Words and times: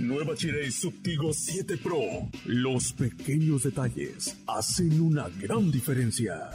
Nueva 0.00 0.34
Chirey 0.34 0.70
Subtigo 0.70 1.30
7 1.30 1.76
Pro. 1.76 2.00
Los 2.46 2.94
pequeños 2.94 3.64
detalles 3.64 4.34
hacen 4.46 4.98
una 4.98 5.28
gran 5.38 5.70
diferencia. 5.70 6.48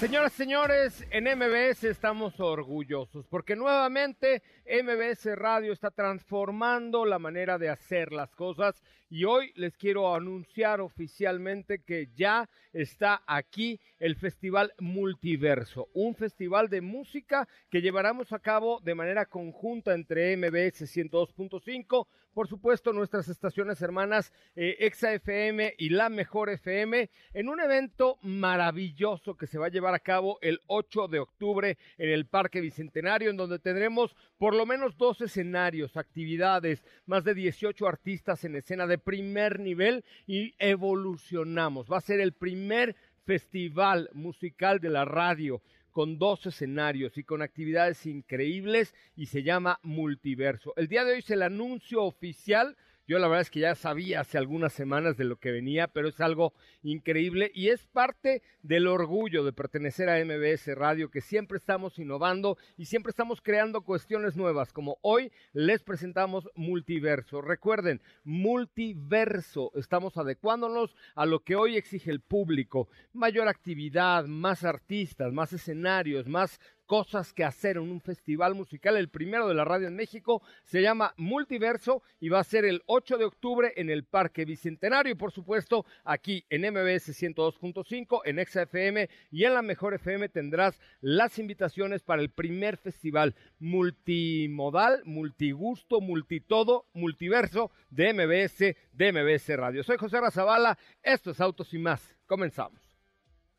Señoras 0.00 0.32
y 0.32 0.36
señores, 0.38 1.06
en 1.10 1.24
MBS 1.24 1.84
estamos 1.84 2.40
orgullosos 2.40 3.26
porque 3.26 3.56
nuevamente 3.56 4.42
MBS 4.64 5.36
Radio 5.36 5.74
está 5.74 5.90
transformando 5.90 7.04
la 7.04 7.18
manera 7.18 7.58
de 7.58 7.68
hacer 7.68 8.10
las 8.10 8.34
cosas 8.34 8.82
y 9.10 9.24
hoy 9.24 9.52
les 9.56 9.76
quiero 9.76 10.14
anunciar 10.14 10.80
oficialmente 10.80 11.82
que 11.82 12.08
ya 12.14 12.48
está 12.72 13.22
aquí 13.26 13.80
el 13.98 14.14
Festival 14.14 14.72
Multiverso, 14.78 15.88
un 15.92 16.14
festival 16.14 16.68
de 16.68 16.80
música 16.80 17.48
que 17.68 17.82
llevaremos 17.82 18.32
a 18.32 18.38
cabo 18.38 18.80
de 18.80 18.94
manera 18.94 19.26
conjunta 19.26 19.94
entre 19.94 20.36
MBS 20.36 20.82
102.5, 20.82 22.06
por 22.32 22.46
supuesto 22.46 22.92
nuestras 22.92 23.28
estaciones 23.28 23.82
hermanas 23.82 24.32
eh, 24.54 24.76
Exa 24.78 25.12
FM 25.12 25.74
y 25.76 25.88
La 25.88 26.08
Mejor 26.08 26.48
FM, 26.48 27.10
en 27.34 27.48
un 27.48 27.60
evento 27.60 28.18
maravilloso 28.22 29.36
que 29.36 29.48
se 29.48 29.58
va 29.58 29.66
a 29.66 29.70
llevar 29.70 29.94
a 29.94 29.98
cabo 29.98 30.38
el 30.40 30.60
8 30.68 31.08
de 31.08 31.18
octubre 31.18 31.76
en 31.98 32.08
el 32.08 32.26
Parque 32.26 32.60
Bicentenario, 32.60 33.30
en 33.30 33.36
donde 33.36 33.58
tendremos 33.58 34.14
por 34.38 34.54
lo 34.54 34.64
menos 34.64 34.96
dos 34.96 35.20
escenarios, 35.20 35.96
actividades, 35.96 36.84
más 37.06 37.24
de 37.24 37.34
18 37.34 37.88
artistas 37.88 38.44
en 38.44 38.54
escena 38.54 38.86
de 38.86 38.99
primer 39.00 39.60
nivel 39.60 40.04
y 40.26 40.54
evolucionamos. 40.58 41.90
Va 41.90 41.98
a 41.98 42.02
ser 42.02 42.20
el 42.20 42.32
primer 42.32 42.96
festival 43.24 44.08
musical 44.12 44.80
de 44.80 44.90
la 44.90 45.04
radio 45.04 45.62
con 45.90 46.18
dos 46.18 46.46
escenarios 46.46 47.18
y 47.18 47.24
con 47.24 47.42
actividades 47.42 48.06
increíbles 48.06 48.94
y 49.16 49.26
se 49.26 49.42
llama 49.42 49.78
Multiverso. 49.82 50.72
El 50.76 50.88
día 50.88 51.04
de 51.04 51.12
hoy 51.12 51.18
es 51.18 51.30
el 51.30 51.42
anuncio 51.42 52.02
oficial 52.02 52.76
yo 53.10 53.18
la 53.18 53.26
verdad 53.26 53.42
es 53.42 53.50
que 53.50 53.58
ya 53.58 53.74
sabía 53.74 54.20
hace 54.20 54.38
algunas 54.38 54.72
semanas 54.72 55.16
de 55.16 55.24
lo 55.24 55.34
que 55.34 55.50
venía, 55.50 55.88
pero 55.88 56.06
es 56.06 56.20
algo 56.20 56.54
increíble 56.84 57.50
y 57.52 57.70
es 57.70 57.84
parte 57.86 58.40
del 58.62 58.86
orgullo 58.86 59.42
de 59.42 59.52
pertenecer 59.52 60.08
a 60.08 60.24
MBS 60.24 60.72
Radio, 60.76 61.10
que 61.10 61.20
siempre 61.20 61.58
estamos 61.58 61.98
innovando 61.98 62.56
y 62.76 62.84
siempre 62.84 63.10
estamos 63.10 63.40
creando 63.42 63.80
cuestiones 63.80 64.36
nuevas, 64.36 64.72
como 64.72 64.98
hoy 65.02 65.32
les 65.52 65.82
presentamos 65.82 66.48
Multiverso. 66.54 67.42
Recuerden, 67.42 68.00
Multiverso, 68.22 69.72
estamos 69.74 70.16
adecuándonos 70.16 70.94
a 71.16 71.26
lo 71.26 71.40
que 71.42 71.56
hoy 71.56 71.76
exige 71.76 72.12
el 72.12 72.20
público, 72.20 72.86
mayor 73.12 73.48
actividad, 73.48 74.26
más 74.26 74.62
artistas, 74.62 75.32
más 75.32 75.52
escenarios, 75.52 76.28
más 76.28 76.60
cosas 76.90 77.32
que 77.32 77.44
hacer 77.44 77.76
en 77.76 77.84
un 77.84 78.00
festival 78.00 78.56
musical, 78.56 78.96
el 78.96 79.10
primero 79.10 79.46
de 79.46 79.54
la 79.54 79.64
radio 79.64 79.86
en 79.86 79.94
México, 79.94 80.42
se 80.64 80.82
llama 80.82 81.14
Multiverso 81.16 82.02
y 82.18 82.30
va 82.30 82.40
a 82.40 82.44
ser 82.44 82.64
el 82.64 82.82
8 82.86 83.16
de 83.16 83.26
octubre 83.26 83.72
en 83.76 83.90
el 83.90 84.02
Parque 84.02 84.44
Bicentenario 84.44 85.12
y 85.12 85.14
por 85.14 85.30
supuesto 85.30 85.86
aquí 86.04 86.44
en 86.50 86.62
MBS 86.62 87.10
102.5, 87.10 88.22
en 88.24 88.44
XFM 88.44 89.08
y 89.30 89.44
en 89.44 89.54
la 89.54 89.62
Mejor 89.62 89.94
FM 89.94 90.30
tendrás 90.30 90.80
las 91.00 91.38
invitaciones 91.38 92.02
para 92.02 92.22
el 92.22 92.30
primer 92.30 92.76
festival 92.76 93.36
multimodal, 93.60 95.02
multigusto, 95.04 96.00
multitodo, 96.00 96.86
multiverso 96.92 97.70
de 97.90 98.12
MBS, 98.14 98.74
de 98.90 99.12
MBS 99.12 99.56
Radio. 99.56 99.84
Soy 99.84 99.96
José 99.96 100.20
Razabala, 100.20 100.76
esto 101.04 101.30
es 101.30 101.40
Autos 101.40 101.72
y 101.72 101.78
más. 101.78 102.16
Comenzamos. 102.26 102.80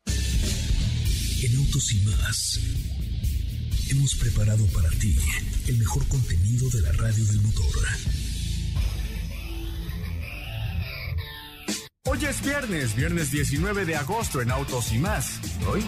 En 0.04 1.56
Autos 1.56 1.92
y 1.94 2.04
más 2.04 2.91
hemos 3.92 4.14
preparado 4.14 4.64
para 4.68 4.88
ti 4.90 5.14
el 5.66 5.76
mejor 5.76 6.06
contenido 6.08 6.68
de 6.70 6.80
la 6.80 6.92
radio 6.92 7.24
del 7.26 7.40
motor. 7.42 7.66
Hoy 12.04 12.24
es 12.24 12.42
viernes, 12.42 12.96
viernes 12.96 13.30
19 13.30 13.84
de 13.84 13.96
agosto 13.96 14.40
en 14.40 14.50
Autos 14.50 14.92
y 14.92 14.98
más. 14.98 15.40
¿Hoy? 15.68 15.84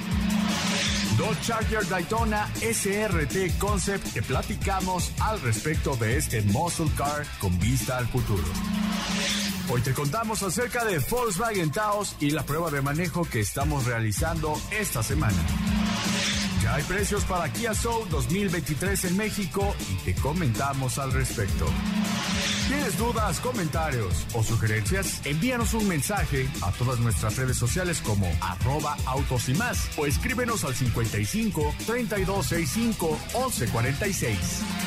Dodge 1.17 1.47
Charger 1.47 1.89
Daytona 1.89 2.51
SRT 2.61 3.59
Concept 3.59 4.13
que 4.13 4.23
platicamos 4.23 5.11
al 5.21 5.41
respecto 5.41 5.97
de 5.97 6.19
este 6.19 6.43
muscle 6.43 6.91
car 6.97 7.25
con 7.41 7.59
vista 7.59 7.97
al 7.97 8.07
futuro. 8.09 8.45
Hoy 9.71 9.81
te 9.81 9.95
contamos 9.95 10.43
acerca 10.43 10.85
de 10.85 10.99
Volkswagen 10.99 11.71
Taos 11.71 12.17
y 12.21 12.31
la 12.31 12.45
prueba 12.45 12.71
de 12.71 12.83
manejo 12.83 13.25
que 13.25 13.41
estamos 13.41 13.87
realizando 13.87 14.61
esta 14.79 15.03
semana. 15.03 15.94
Ya 16.65 16.77
hay 16.77 16.83
precios 16.85 17.23
para 17.25 17.53
Kia 17.53 17.75
Soul 17.75 18.09
2023 18.09 19.05
en 19.05 19.19
México 19.19 19.75
y 19.93 19.97
te 19.97 20.15
comentamos 20.15 20.99
al 20.99 21.13
respecto. 21.13 21.67
¿Tienes 22.69 22.97
dudas, 22.97 23.39
comentarios 23.41 24.27
o 24.33 24.43
sugerencias? 24.43 25.21
Envíanos 25.27 25.75
un 25.75 25.87
mensaje 25.87 26.49
a 26.63 26.73
todas 26.73 27.01
nuestras 27.01 27.37
redes 27.37 27.59
sociales 27.59 28.01
como 28.01 28.27
arroba 28.41 28.97
autos 29.05 29.47
y 29.51 29.55
más 29.55 29.91
o 29.99 30.07
escríbenos 30.07 30.65
al 30.65 30.75
55 30.75 31.75
3265 31.85 33.19
1146. 33.35 34.84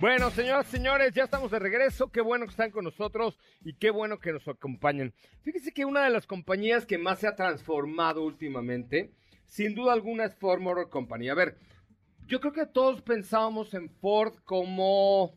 Bueno, 0.00 0.30
señoras 0.30 0.68
señores, 0.68 1.12
ya 1.12 1.24
estamos 1.24 1.50
de 1.50 1.58
regreso. 1.58 2.12
Qué 2.12 2.20
bueno 2.20 2.44
que 2.44 2.52
están 2.52 2.70
con 2.70 2.84
nosotros 2.84 3.36
y 3.64 3.74
qué 3.74 3.90
bueno 3.90 4.20
que 4.20 4.32
nos 4.32 4.46
acompañen. 4.46 5.12
Fíjese 5.42 5.72
que 5.72 5.84
una 5.84 6.04
de 6.04 6.10
las 6.10 6.24
compañías 6.24 6.86
que 6.86 6.98
más 6.98 7.18
se 7.18 7.26
ha 7.26 7.34
transformado 7.34 8.22
últimamente, 8.22 9.10
sin 9.46 9.74
duda 9.74 9.92
alguna, 9.92 10.26
es 10.26 10.36
Ford 10.36 10.60
Motor 10.60 10.88
Company. 10.88 11.28
A 11.30 11.34
ver, 11.34 11.58
yo 12.26 12.38
creo 12.38 12.52
que 12.52 12.66
todos 12.66 13.02
pensábamos 13.02 13.74
en 13.74 13.90
Ford 13.90 14.34
como... 14.44 15.36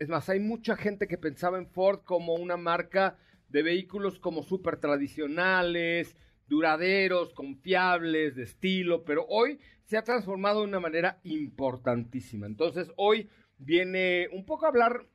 Es 0.00 0.08
más, 0.08 0.28
hay 0.28 0.40
mucha 0.40 0.74
gente 0.74 1.06
que 1.06 1.16
pensaba 1.16 1.56
en 1.56 1.68
Ford 1.68 2.00
como 2.04 2.34
una 2.34 2.56
marca 2.56 3.18
de 3.50 3.62
vehículos 3.62 4.18
como 4.18 4.42
súper 4.42 4.78
tradicionales, 4.78 6.16
duraderos, 6.48 7.32
confiables, 7.34 8.34
de 8.34 8.42
estilo, 8.42 9.04
pero 9.04 9.26
hoy 9.28 9.60
se 9.84 9.96
ha 9.96 10.02
transformado 10.02 10.60
de 10.60 10.66
una 10.66 10.80
manera 10.80 11.20
importantísima. 11.22 12.46
Entonces, 12.46 12.90
hoy 12.96 13.30
viene 13.60 14.28
un 14.32 14.44
poco 14.44 14.66
a 14.66 14.70
hablar, 14.70 15.06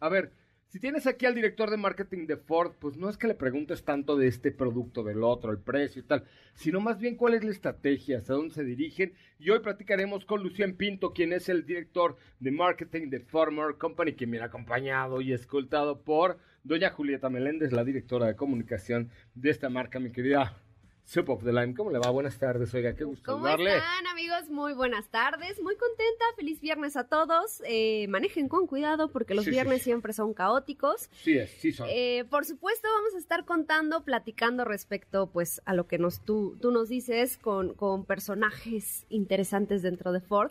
a 0.00 0.08
ver, 0.08 0.32
si 0.68 0.80
tienes 0.80 1.06
aquí 1.06 1.24
al 1.24 1.34
director 1.34 1.70
de 1.70 1.76
marketing 1.76 2.26
de 2.26 2.36
Ford, 2.36 2.72
pues 2.78 2.96
no 2.96 3.08
es 3.08 3.16
que 3.16 3.28
le 3.28 3.34
preguntes 3.34 3.84
tanto 3.84 4.16
de 4.16 4.26
este 4.26 4.50
producto, 4.50 5.04
del 5.04 5.22
otro, 5.22 5.50
el 5.50 5.58
precio 5.58 6.02
y 6.02 6.04
tal, 6.04 6.24
sino 6.54 6.80
más 6.80 6.98
bien 6.98 7.16
cuál 7.16 7.34
es 7.34 7.44
la 7.44 7.52
estrategia, 7.52 8.18
hacia 8.18 8.34
dónde 8.34 8.54
se 8.54 8.64
dirigen. 8.64 9.14
Y 9.38 9.50
hoy 9.50 9.60
platicaremos 9.60 10.24
con 10.26 10.42
Lucien 10.42 10.76
Pinto, 10.76 11.12
quien 11.12 11.32
es 11.32 11.48
el 11.48 11.64
director 11.64 12.16
de 12.40 12.50
marketing 12.50 13.08
de 13.08 13.24
Motor 13.32 13.78
Company, 13.78 14.14
me 14.26 14.40
ha 14.40 14.44
acompañado 14.44 15.20
y 15.20 15.32
escoltado 15.32 16.02
por 16.02 16.38
doña 16.62 16.90
Julieta 16.90 17.30
Meléndez, 17.30 17.72
la 17.72 17.84
directora 17.84 18.26
de 18.26 18.36
comunicación 18.36 19.10
de 19.34 19.50
esta 19.50 19.70
marca, 19.70 20.00
mi 20.00 20.10
querida 20.10 20.60
Soup 21.06 21.28
of 21.28 21.44
the 21.44 21.52
Lime. 21.52 21.72
¿Cómo 21.72 21.92
le 21.92 22.00
va? 22.00 22.10
Buenas 22.10 22.36
tardes, 22.36 22.74
oiga, 22.74 22.96
qué 22.96 23.04
gusto 23.04 23.32
¿Cómo 23.32 23.46
están, 23.46 24.06
amigos? 24.08 24.50
Muy 24.50 24.74
buenas 24.74 25.08
tardes, 25.08 25.62
muy 25.62 25.76
contenta, 25.76 26.24
feliz 26.34 26.60
viernes 26.60 26.96
a 26.96 27.04
todos. 27.04 27.62
Eh, 27.64 28.08
manejen 28.08 28.48
con 28.48 28.66
cuidado 28.66 29.08
porque 29.12 29.34
los 29.34 29.46
viernes 29.46 29.82
siempre 29.82 30.12
son 30.12 30.34
caóticos. 30.34 31.08
Sí, 31.22 31.38
es, 31.38 31.50
sí 31.50 31.70
son. 31.70 31.86
Eh, 31.88 32.24
por 32.28 32.44
supuesto, 32.44 32.88
vamos 32.92 33.14
a 33.14 33.18
estar 33.18 33.44
contando, 33.44 34.02
platicando 34.02 34.64
respecto, 34.64 35.30
pues, 35.30 35.62
a 35.64 35.74
lo 35.74 35.86
que 35.86 35.98
nos 35.98 36.24
tú, 36.24 36.58
tú 36.60 36.72
nos 36.72 36.88
dices 36.88 37.38
con, 37.38 37.74
con 37.74 38.04
personajes 38.04 39.06
interesantes 39.08 39.82
dentro 39.82 40.10
de 40.10 40.20
Ford. 40.20 40.50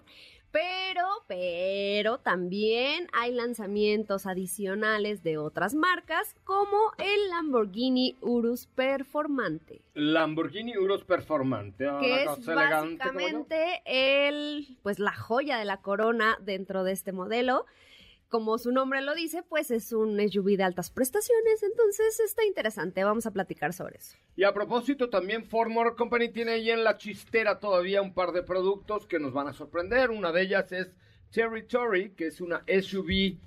Pero, 0.55 1.05
pero 1.27 2.17
también 2.19 3.09
hay 3.11 3.33
lanzamientos 3.33 4.25
adicionales 4.25 5.21
de 5.21 5.37
otras 5.37 5.75
marcas 5.75 6.33
como 6.45 6.93
el 6.97 7.29
Lamborghini 7.29 8.15
Urus 8.21 8.65
Performante. 8.67 9.81
Lamborghini 9.95 10.77
Urus 10.77 11.03
Performante, 11.03 11.89
ah, 11.89 11.97
que 11.99 12.23
es 12.23 12.45
básicamente 12.45 13.81
el, 13.85 14.77
pues 14.81 14.99
la 14.99 15.13
joya 15.13 15.57
de 15.57 15.65
la 15.65 15.81
corona 15.81 16.37
dentro 16.41 16.85
de 16.85 16.93
este 16.93 17.11
modelo 17.11 17.65
como 18.29 18.57
su 18.57 18.71
nombre 18.71 19.01
lo 19.01 19.13
dice, 19.13 19.43
pues 19.43 19.71
es 19.71 19.93
un 19.93 20.19
SUV 20.19 20.57
de 20.57 20.63
altas 20.63 20.89
prestaciones, 20.89 21.63
entonces 21.63 22.19
está 22.19 22.45
interesante, 22.45 23.03
vamos 23.03 23.25
a 23.25 23.31
platicar 23.31 23.73
sobre 23.73 23.97
eso. 23.97 24.17
Y 24.35 24.43
a 24.43 24.53
propósito, 24.53 25.09
también 25.09 25.45
Ford 25.45 25.69
Motor 25.69 25.95
Company 25.95 26.29
tiene 26.29 26.53
ahí 26.53 26.71
en 26.71 26.83
la 26.83 26.97
chistera 26.97 27.59
todavía 27.59 28.01
un 28.01 28.13
par 28.13 28.31
de 28.31 28.43
productos 28.43 29.05
que 29.05 29.19
nos 29.19 29.33
van 29.33 29.47
a 29.47 29.53
sorprender, 29.53 30.11
una 30.11 30.31
de 30.31 30.41
ellas 30.41 30.71
es 30.71 30.93
Territory, 31.31 32.11
que 32.11 32.27
es 32.27 32.41
una 32.41 32.63
SUV 32.67 33.37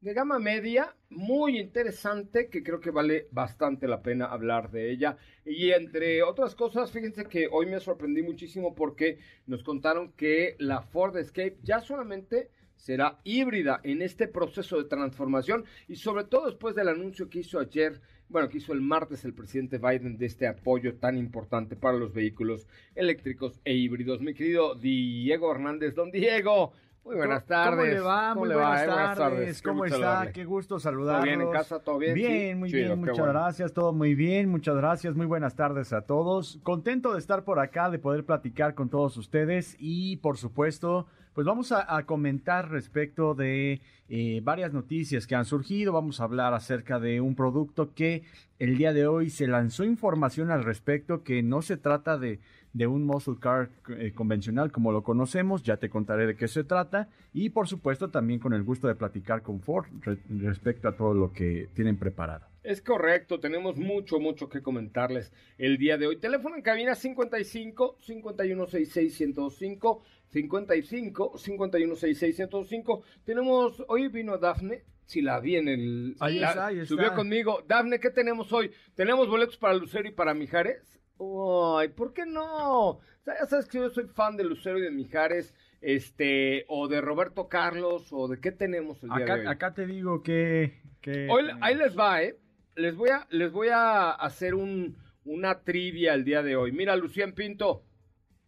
de 0.00 0.14
gama 0.14 0.38
media, 0.38 0.94
muy 1.10 1.58
interesante, 1.58 2.48
que 2.48 2.62
creo 2.62 2.80
que 2.80 2.90
vale 2.90 3.28
bastante 3.32 3.86
la 3.86 4.00
pena 4.00 4.26
hablar 4.26 4.70
de 4.70 4.90
ella. 4.90 5.18
Y 5.44 5.72
entre 5.72 6.22
otras 6.22 6.54
cosas, 6.54 6.90
fíjense 6.90 7.26
que 7.26 7.48
hoy 7.50 7.66
me 7.66 7.80
sorprendí 7.80 8.22
muchísimo 8.22 8.74
porque 8.74 9.18
nos 9.46 9.62
contaron 9.62 10.12
que 10.12 10.56
la 10.58 10.80
Ford 10.80 11.16
Escape 11.18 11.58
ya 11.62 11.80
solamente 11.80 12.50
será 12.80 13.18
híbrida 13.24 13.80
en 13.84 14.00
este 14.02 14.26
proceso 14.26 14.78
de 14.78 14.84
transformación 14.88 15.64
y 15.86 15.96
sobre 15.96 16.24
todo 16.24 16.46
después 16.46 16.74
del 16.74 16.88
anuncio 16.88 17.28
que 17.28 17.40
hizo 17.40 17.58
ayer, 17.60 18.00
bueno, 18.28 18.48
que 18.48 18.58
hizo 18.58 18.72
el 18.72 18.80
martes 18.80 19.24
el 19.24 19.34
presidente 19.34 19.78
Biden 19.78 20.16
de 20.16 20.26
este 20.26 20.46
apoyo 20.46 20.94
tan 20.96 21.16
importante 21.18 21.76
para 21.76 21.98
los 21.98 22.12
vehículos 22.14 22.66
eléctricos 22.94 23.60
e 23.64 23.74
híbridos. 23.74 24.20
Mi 24.22 24.32
querido 24.34 24.74
Diego 24.74 25.52
Hernández, 25.52 25.94
don 25.94 26.10
Diego, 26.10 26.72
muy 27.04 27.16
buenas 27.16 27.44
tardes. 27.46 27.76
¿Cómo 27.76 27.84
le 27.94 28.00
va? 28.00 28.28
¿Cómo 28.34 28.40
Muy 28.40 28.48
le 28.50 28.54
va? 28.56 28.68
buenas, 28.68 28.82
Eh, 28.82 28.86
buenas 28.86 29.18
tardes. 29.18 29.38
tardes. 29.38 29.62
Qué 29.62 29.68
¿Cómo 29.68 29.84
está? 29.84 29.96
saludarle. 29.98 30.32
Qué 30.32 30.44
gusto 30.44 30.68
¿Todo 30.68 30.80
saludarlos. 30.80 31.24
bien 31.24 31.40
en 31.40 31.50
casa? 31.50 31.78
¿Todo 31.80 31.98
bien? 31.98 32.14
Bien, 32.14 32.52
Sí, 32.52 32.54
muy 32.58 32.70
chido, 32.70 32.86
bien, 32.86 33.00
muchas 33.00 33.18
bueno. 33.18 33.32
gracias, 33.32 33.72
todo 33.72 33.92
muy 33.92 34.14
bien, 34.14 34.48
muchas 34.48 34.76
gracias, 34.76 35.14
muy 35.16 35.26
buenas 35.26 35.54
tardes 35.56 35.92
a 35.92 36.02
todos. 36.02 36.58
Contento 36.62 37.12
de 37.12 37.18
estar 37.18 37.44
por 37.44 37.58
acá, 37.58 37.90
de 37.90 37.98
poder 37.98 38.24
platicar 38.24 38.74
con 38.74 38.88
todos 38.90 39.16
ustedes 39.16 39.76
y 39.78 40.16
por 40.18 40.36
supuesto, 40.38 41.06
pues 41.34 41.46
vamos 41.46 41.72
a, 41.72 42.02
comentar 42.04 42.70
respecto 42.70 43.34
de 43.34 43.80
eh, 44.08 44.40
varias 44.42 44.72
noticias 44.72 45.26
que 45.26 45.34
han 45.34 45.44
surgido, 45.44 45.92
vamos 45.92 46.20
a 46.20 46.24
hablar 46.24 46.54
acerca 46.54 46.98
de 46.98 47.20
un 47.20 47.34
producto 47.34 47.94
que 47.94 48.24
el 48.58 48.76
día 48.76 48.92
de 48.92 49.06
hoy 49.06 49.30
se 49.30 49.46
lanzó 49.46 49.84
información 49.84 50.50
al 50.50 50.64
respecto, 50.64 51.22
que 51.22 51.42
no 51.42 51.62
se 51.62 51.76
trata 51.76 52.18
de, 52.18 52.40
de 52.72 52.86
un 52.86 53.04
muscle 53.04 53.36
car 53.38 53.70
eh, 53.88 54.12
convencional 54.12 54.72
como 54.72 54.92
lo 54.92 55.02
conocemos, 55.02 55.62
ya 55.62 55.76
te 55.76 55.88
contaré 55.88 56.26
de 56.26 56.36
qué 56.36 56.48
se 56.48 56.64
trata 56.64 57.08
y 57.32 57.50
por 57.50 57.68
supuesto 57.68 58.10
también 58.10 58.40
con 58.40 58.52
el 58.52 58.64
gusto 58.64 58.88
de 58.88 58.96
platicar 58.96 59.42
con 59.42 59.60
Ford 59.60 59.86
re- 60.02 60.18
respecto 60.28 60.88
a 60.88 60.96
todo 60.96 61.14
lo 61.14 61.32
que 61.32 61.68
tienen 61.74 61.96
preparado. 61.96 62.49
Es 62.62 62.82
correcto, 62.82 63.40
tenemos 63.40 63.76
mucho, 63.76 64.18
mucho 64.20 64.48
que 64.50 64.60
comentarles 64.62 65.32
el 65.56 65.78
día 65.78 65.96
de 65.96 66.06
hoy. 66.08 66.16
Teléfono 66.18 66.56
en 66.56 66.62
cabina 66.62 66.94
55 66.94 67.96
5166 68.00 69.14
105 69.16 70.02
55 70.28 71.38
5166 71.38 72.36
105. 72.36 73.02
Tenemos, 73.24 73.82
hoy 73.88 74.08
vino 74.08 74.36
Dafne, 74.36 74.84
si 75.06 75.22
la 75.22 75.40
vi 75.40 75.56
en 75.56 75.68
el... 75.68 76.16
Ahí 76.20 76.38
la- 76.38 76.50
está, 76.50 76.66
ahí 76.66 76.76
está. 76.80 76.88
Subió 76.94 77.14
conmigo. 77.14 77.64
Dafne, 77.66 77.98
¿qué 77.98 78.10
tenemos 78.10 78.52
hoy? 78.52 78.70
¿Tenemos 78.94 79.26
boletos 79.28 79.56
para 79.56 79.74
Lucero 79.74 80.08
y 80.08 80.12
para 80.12 80.34
Mijares? 80.34 81.00
Ay, 81.18 81.88
¿por 81.88 82.12
qué 82.12 82.26
no? 82.26 83.00
Ya 83.26 83.46
sabes 83.46 83.66
que 83.68 83.78
yo 83.78 83.88
soy 83.90 84.04
fan 84.06 84.36
de 84.36 84.44
Lucero 84.44 84.78
y 84.78 84.82
de 84.82 84.90
Mijares, 84.90 85.54
este, 85.80 86.64
o 86.68 86.88
de 86.88 87.00
Roberto 87.00 87.48
Carlos, 87.48 88.08
o 88.12 88.28
de 88.28 88.38
qué 88.38 88.52
tenemos 88.52 89.02
el 89.02 89.10
día 89.10 89.24
de 89.24 89.32
hoy. 89.32 89.40
Acá, 89.40 89.50
acá 89.50 89.74
te 89.74 89.86
digo 89.86 90.22
que... 90.22 90.80
que 91.00 91.26
Hoy, 91.30 91.44
ahí 91.60 91.74
les 91.74 91.98
va, 91.98 92.22
¿eh? 92.22 92.36
Les 92.80 92.96
voy 92.96 93.10
a, 93.10 93.26
les 93.30 93.52
voy 93.52 93.68
a 93.68 94.10
hacer 94.10 94.54
un, 94.54 94.96
una 95.24 95.60
trivia 95.64 96.14
el 96.14 96.24
día 96.24 96.42
de 96.42 96.56
hoy. 96.56 96.72
Mira, 96.72 96.96
Lucien 96.96 97.34
Pinto. 97.34 97.84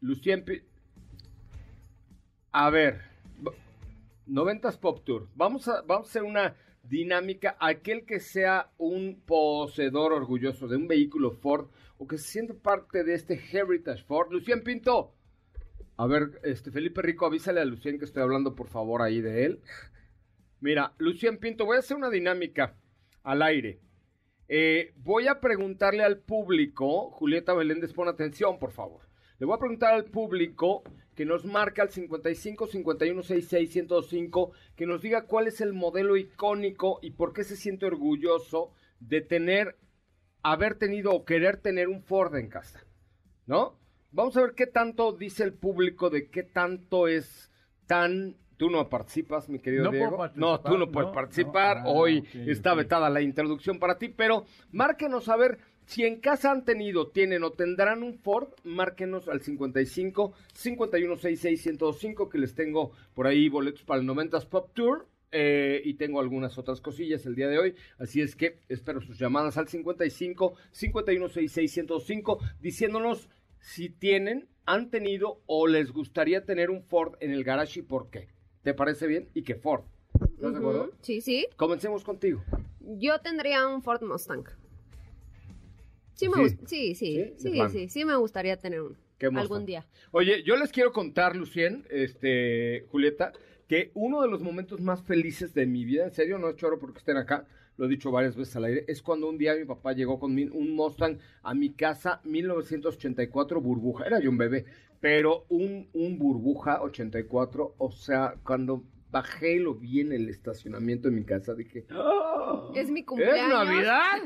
Lucien 0.00 0.44
Pinto. 0.44 0.64
A 2.52 2.70
ver. 2.70 3.02
b- 3.38 3.50
90s 4.26 4.78
Pop 4.78 5.04
Tour. 5.04 5.28
Vamos 5.34 5.68
a, 5.68 5.82
vamos 5.82 6.06
a 6.06 6.10
hacer 6.10 6.22
una 6.22 6.54
dinámica. 6.82 7.56
Aquel 7.60 8.06
que 8.06 8.20
sea 8.20 8.70
un 8.78 9.20
poseedor 9.26 10.12
orgulloso 10.14 10.66
de 10.66 10.76
un 10.76 10.88
vehículo 10.88 11.32
Ford 11.32 11.68
o 11.98 12.06
que 12.06 12.16
se 12.18 12.28
siente 12.30 12.54
parte 12.54 13.04
de 13.04 13.14
este 13.14 13.34
Heritage 13.34 14.02
Ford. 14.04 14.32
Lucien 14.32 14.62
Pinto. 14.62 15.12
A 15.98 16.06
ver, 16.06 16.40
este 16.42 16.70
Felipe 16.70 17.02
Rico, 17.02 17.26
avísale 17.26 17.60
a 17.60 17.64
Lucien 17.66 17.98
que 17.98 18.06
estoy 18.06 18.22
hablando 18.22 18.54
por 18.54 18.68
favor 18.68 19.02
ahí 19.02 19.20
de 19.20 19.44
él. 19.44 19.60
Mira, 20.60 20.94
Lucien 20.96 21.36
Pinto, 21.38 21.66
voy 21.66 21.76
a 21.76 21.80
hacer 21.80 21.98
una 21.98 22.08
dinámica 22.08 22.76
al 23.24 23.42
aire. 23.42 23.78
Eh, 24.48 24.92
voy 24.96 25.28
a 25.28 25.40
preguntarle 25.40 26.02
al 26.02 26.18
público, 26.18 27.10
Julieta 27.10 27.54
Beléndez, 27.54 27.92
pon 27.92 28.08
atención, 28.08 28.58
por 28.58 28.72
favor. 28.72 29.02
Le 29.38 29.46
voy 29.46 29.56
a 29.56 29.58
preguntar 29.58 29.94
al 29.94 30.04
público 30.04 30.82
que 31.14 31.24
nos 31.24 31.44
marca 31.44 31.82
al 31.82 31.90
55 31.90 32.66
51 32.66 33.22
66 33.22 33.70
105, 33.70 34.52
que 34.76 34.86
nos 34.86 35.02
diga 35.02 35.26
cuál 35.26 35.46
es 35.46 35.60
el 35.60 35.72
modelo 35.72 36.16
icónico 36.16 36.98
y 37.02 37.10
por 37.10 37.32
qué 37.32 37.44
se 37.44 37.56
siente 37.56 37.86
orgulloso 37.86 38.72
de 39.00 39.20
tener, 39.20 39.76
haber 40.42 40.76
tenido 40.76 41.12
o 41.12 41.24
querer 41.24 41.56
tener 41.58 41.88
un 41.88 42.02
Ford 42.02 42.34
en 42.36 42.48
casa. 42.48 42.84
¿No? 43.46 43.78
Vamos 44.10 44.36
a 44.36 44.42
ver 44.42 44.54
qué 44.54 44.66
tanto 44.66 45.12
dice 45.12 45.42
el 45.42 45.54
público 45.54 46.10
de 46.10 46.30
qué 46.30 46.42
tanto 46.42 47.08
es 47.08 47.50
tan... 47.86 48.36
Tú 48.62 48.70
no 48.70 48.88
participas, 48.88 49.48
mi 49.48 49.58
querido 49.58 49.82
No 49.86 49.90
Diego. 49.90 50.16
no, 50.36 50.60
tú 50.60 50.78
no 50.78 50.88
puedes 50.92 51.08
no, 51.08 51.12
participar. 51.12 51.78
no. 51.78 51.88
Ah, 51.88 51.92
Hoy 51.94 52.22
está 52.46 52.74
vetada 52.74 53.10
la 53.10 53.20
introducción 53.20 53.80
para 53.80 53.98
ti, 53.98 54.06
pero 54.08 54.44
márquenos 54.70 55.28
a 55.28 55.34
ver 55.36 55.58
si 55.84 56.04
en 56.04 56.20
casa 56.20 56.52
han 56.52 56.64
tenido, 56.64 57.08
tienen 57.08 57.42
o 57.42 57.50
tendrán 57.50 58.04
un 58.04 58.14
Ford, 58.20 58.50
márquenos 58.62 59.28
al 59.28 59.40
55 59.40 60.32
51 60.54 61.16
66 61.16 61.60
105 61.60 62.28
que 62.28 62.38
les 62.38 62.54
tengo 62.54 62.92
por 63.14 63.26
ahí 63.26 63.48
boletos 63.48 63.82
para 63.82 64.00
el 64.00 64.06
90s 64.06 64.46
Pop 64.46 64.70
Tour. 64.74 65.08
eh, 65.32 65.82
y 65.84 65.94
tengo 65.94 66.20
algunas 66.20 66.56
otras 66.56 66.80
cosillas 66.80 67.26
el 67.26 67.34
día 67.34 67.48
de 67.48 67.58
hoy, 67.58 67.74
así 67.98 68.20
es 68.20 68.36
que 68.36 68.60
espero 68.68 69.00
sus 69.00 69.18
llamadas 69.18 69.58
al 69.58 69.66
55 69.66 70.54
51 70.70 71.28
66 71.30 71.72
105 71.72 72.38
diciéndonos 72.60 73.28
si 73.58 73.88
tienen, 73.90 74.46
han 74.66 74.88
tenido 74.90 75.40
o 75.46 75.66
les 75.66 75.90
gustaría 75.90 76.44
tener 76.44 76.70
un 76.70 76.84
Ford 76.84 77.14
en 77.18 77.32
el 77.32 77.42
garage 77.42 77.80
y 77.80 77.82
por 77.82 78.08
qué. 78.10 78.28
¿Te 78.62 78.74
parece 78.74 79.06
bien? 79.06 79.28
¿Y 79.34 79.42
qué 79.42 79.54
Ford? 79.56 79.82
¿Estás 80.14 80.52
de 80.52 80.58
acuerdo? 80.58 80.92
Sí, 81.00 81.20
sí. 81.20 81.46
Comencemos 81.56 82.04
contigo. 82.04 82.42
Yo 82.80 83.20
tendría 83.20 83.66
un 83.66 83.82
Ford 83.82 84.02
Mustang. 84.02 84.44
Sí, 86.14 86.28
me 86.28 86.48
Sí. 86.48 86.56
sí, 86.66 86.94
¿Sí? 86.94 87.34
sí, 87.36 87.50
sí, 87.52 87.60
sí, 87.70 87.88
sí, 87.88 88.04
me 88.04 88.16
gustaría 88.16 88.56
tener 88.56 88.82
uno. 88.82 88.96
Algún 89.36 89.64
día. 89.64 89.86
Oye, 90.10 90.42
yo 90.42 90.56
les 90.56 90.72
quiero 90.72 90.92
contar, 90.92 91.36
Lucien, 91.36 91.86
este, 91.90 92.86
Julieta, 92.90 93.32
que 93.68 93.92
uno 93.94 94.20
de 94.20 94.28
los 94.28 94.42
momentos 94.42 94.80
más 94.80 95.02
felices 95.02 95.54
de 95.54 95.64
mi 95.64 95.84
vida, 95.84 96.04
en 96.04 96.10
serio, 96.10 96.38
no 96.38 96.48
es 96.48 96.56
choro 96.56 96.78
porque 96.80 96.98
estén 96.98 97.16
acá, 97.16 97.46
lo 97.76 97.86
he 97.86 97.88
dicho 97.88 98.10
varias 98.10 98.34
veces 98.34 98.56
al 98.56 98.64
aire, 98.64 98.84
es 98.88 99.00
cuando 99.00 99.28
un 99.28 99.38
día 99.38 99.54
mi 99.54 99.64
papá 99.64 99.92
llegó 99.92 100.18
con 100.18 100.32
un 100.32 100.74
Mustang 100.74 101.18
a 101.42 101.54
mi 101.54 101.70
casa, 101.70 102.20
1984 102.24 103.60
burbuja, 103.60 104.06
era 104.06 104.20
yo 104.20 104.28
un 104.28 104.38
bebé, 104.38 104.64
pero 105.02 105.46
un, 105.48 105.88
un 105.94 106.16
burbuja 106.16 106.80
84, 106.80 107.74
o 107.76 107.90
sea, 107.90 108.36
cuando 108.44 108.84
bajé 109.10 109.56
y 109.56 109.58
lo 109.58 109.74
vi 109.74 110.00
en 110.00 110.12
el 110.12 110.28
estacionamiento 110.30 111.08
de 111.08 111.16
mi 111.16 111.24
casa, 111.24 111.54
dije, 111.54 111.84
¡Ah! 111.90 112.70
Es 112.76 112.88
mi 112.88 113.00
¿Es 113.00 113.06
cumpleaños. 113.06 113.48
Navidad? 113.66 114.22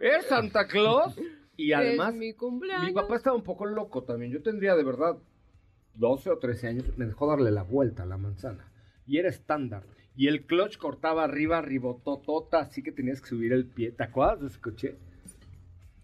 ¿Es 0.00 0.26
Santa 0.26 0.68
Claus? 0.68 1.18
Y 1.56 1.72
además, 1.72 2.12
es 2.12 2.18
mi 2.18 2.34
cumpleaños. 2.34 2.86
mi 2.88 2.92
papá 2.92 3.16
estaba 3.16 3.34
un 3.34 3.42
poco 3.42 3.64
loco 3.64 4.02
también. 4.04 4.30
Yo 4.30 4.42
tendría 4.42 4.76
de 4.76 4.84
verdad 4.84 5.16
12 5.94 6.30
o 6.30 6.38
13 6.38 6.68
años. 6.68 6.84
Me 6.98 7.06
dejó 7.06 7.26
darle 7.26 7.50
la 7.50 7.62
vuelta 7.62 8.02
a 8.02 8.06
la 8.06 8.18
manzana. 8.18 8.70
Y 9.06 9.16
era 9.16 9.30
estándar. 9.30 9.84
Y 10.16 10.28
el 10.28 10.44
clutch 10.44 10.76
cortaba 10.76 11.24
arriba, 11.24 11.62
ribototota, 11.62 12.58
así 12.60 12.82
que 12.82 12.92
tenías 12.92 13.22
que 13.22 13.28
subir 13.28 13.54
el 13.54 13.64
pie. 13.66 13.90
¿Te 13.90 14.04
acuerdas 14.04 14.40
de 14.42 14.46
ese 14.48 14.60
coche? 14.60 14.96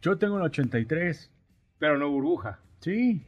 Yo 0.00 0.16
tengo 0.16 0.36
un 0.36 0.42
83. 0.42 1.30
Pero 1.78 1.98
no 1.98 2.10
burbuja. 2.10 2.60
Sí. 2.80 3.22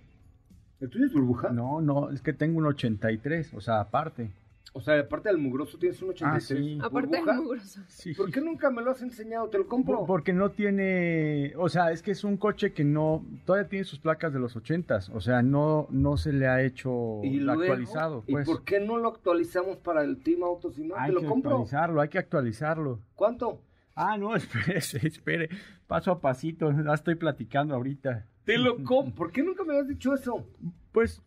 ¿El 0.80 0.88
tuyo 0.90 1.06
es 1.06 1.12
burbuja? 1.12 1.50
No, 1.50 1.80
no, 1.80 2.10
es 2.10 2.22
que 2.22 2.32
tengo 2.32 2.58
un 2.58 2.66
83, 2.66 3.54
o 3.54 3.60
sea, 3.60 3.80
aparte. 3.80 4.30
O 4.74 4.80
sea, 4.82 5.00
aparte 5.00 5.30
del 5.30 5.38
mugroso 5.38 5.78
tienes 5.78 6.00
un 6.02 6.10
83. 6.10 6.36
Ah, 6.36 6.40
sí. 6.62 6.78
Aparte 6.82 7.22
muy 7.22 7.46
grueso. 7.46 7.80
Sí. 7.88 8.12
¿Por 8.14 8.30
qué 8.30 8.40
nunca 8.42 8.70
me 8.70 8.82
lo 8.82 8.90
has 8.90 9.00
enseñado? 9.00 9.48
Te 9.48 9.56
lo 9.58 9.66
compro. 9.66 9.98
Por- 10.00 10.06
Porque 10.06 10.32
no 10.34 10.50
tiene, 10.50 11.52
o 11.56 11.68
sea, 11.70 11.90
es 11.90 12.02
que 12.02 12.10
es 12.10 12.22
un 12.22 12.36
coche 12.36 12.72
que 12.74 12.84
no, 12.84 13.24
todavía 13.46 13.68
tiene 13.68 13.84
sus 13.86 13.98
placas 13.98 14.32
de 14.32 14.38
los 14.38 14.54
80s, 14.56 15.10
o 15.14 15.20
sea, 15.20 15.42
no, 15.42 15.86
no 15.90 16.16
se 16.18 16.32
le 16.32 16.46
ha 16.48 16.62
hecho 16.62 17.20
Y 17.24 17.40
luego, 17.40 17.62
actualizado. 17.62 18.24
¿Y 18.26 18.32
Pues. 18.32 18.46
por 18.46 18.62
qué 18.62 18.78
no 18.78 18.98
lo 18.98 19.08
actualizamos 19.08 19.78
para 19.78 20.02
el 20.04 20.22
Team 20.22 20.42
Autos 20.44 20.78
y 20.78 20.84
no? 20.84 20.94
Hay 20.96 21.08
Te 21.08 21.14
lo 21.14 21.20
que 21.22 21.26
compro. 21.26 21.50
actualizarlo, 21.52 22.00
hay 22.02 22.08
que 22.10 22.18
actualizarlo. 22.18 23.00
¿Cuánto? 23.16 23.62
Ah, 23.96 24.16
no, 24.18 24.36
espere, 24.36 24.78
espere, 24.78 25.48
paso 25.86 26.12
a 26.12 26.20
pasito, 26.20 26.70
ya 26.84 26.92
estoy 26.94 27.14
platicando 27.16 27.74
ahorita. 27.74 28.26
Te 28.48 28.56
lo 28.56 28.82
compro. 28.82 29.14
¿Por 29.14 29.30
qué 29.30 29.42
nunca 29.42 29.62
me 29.62 29.74
habías 29.74 29.88
dicho 29.88 30.14
eso? 30.14 30.46
Pues, 30.90 31.20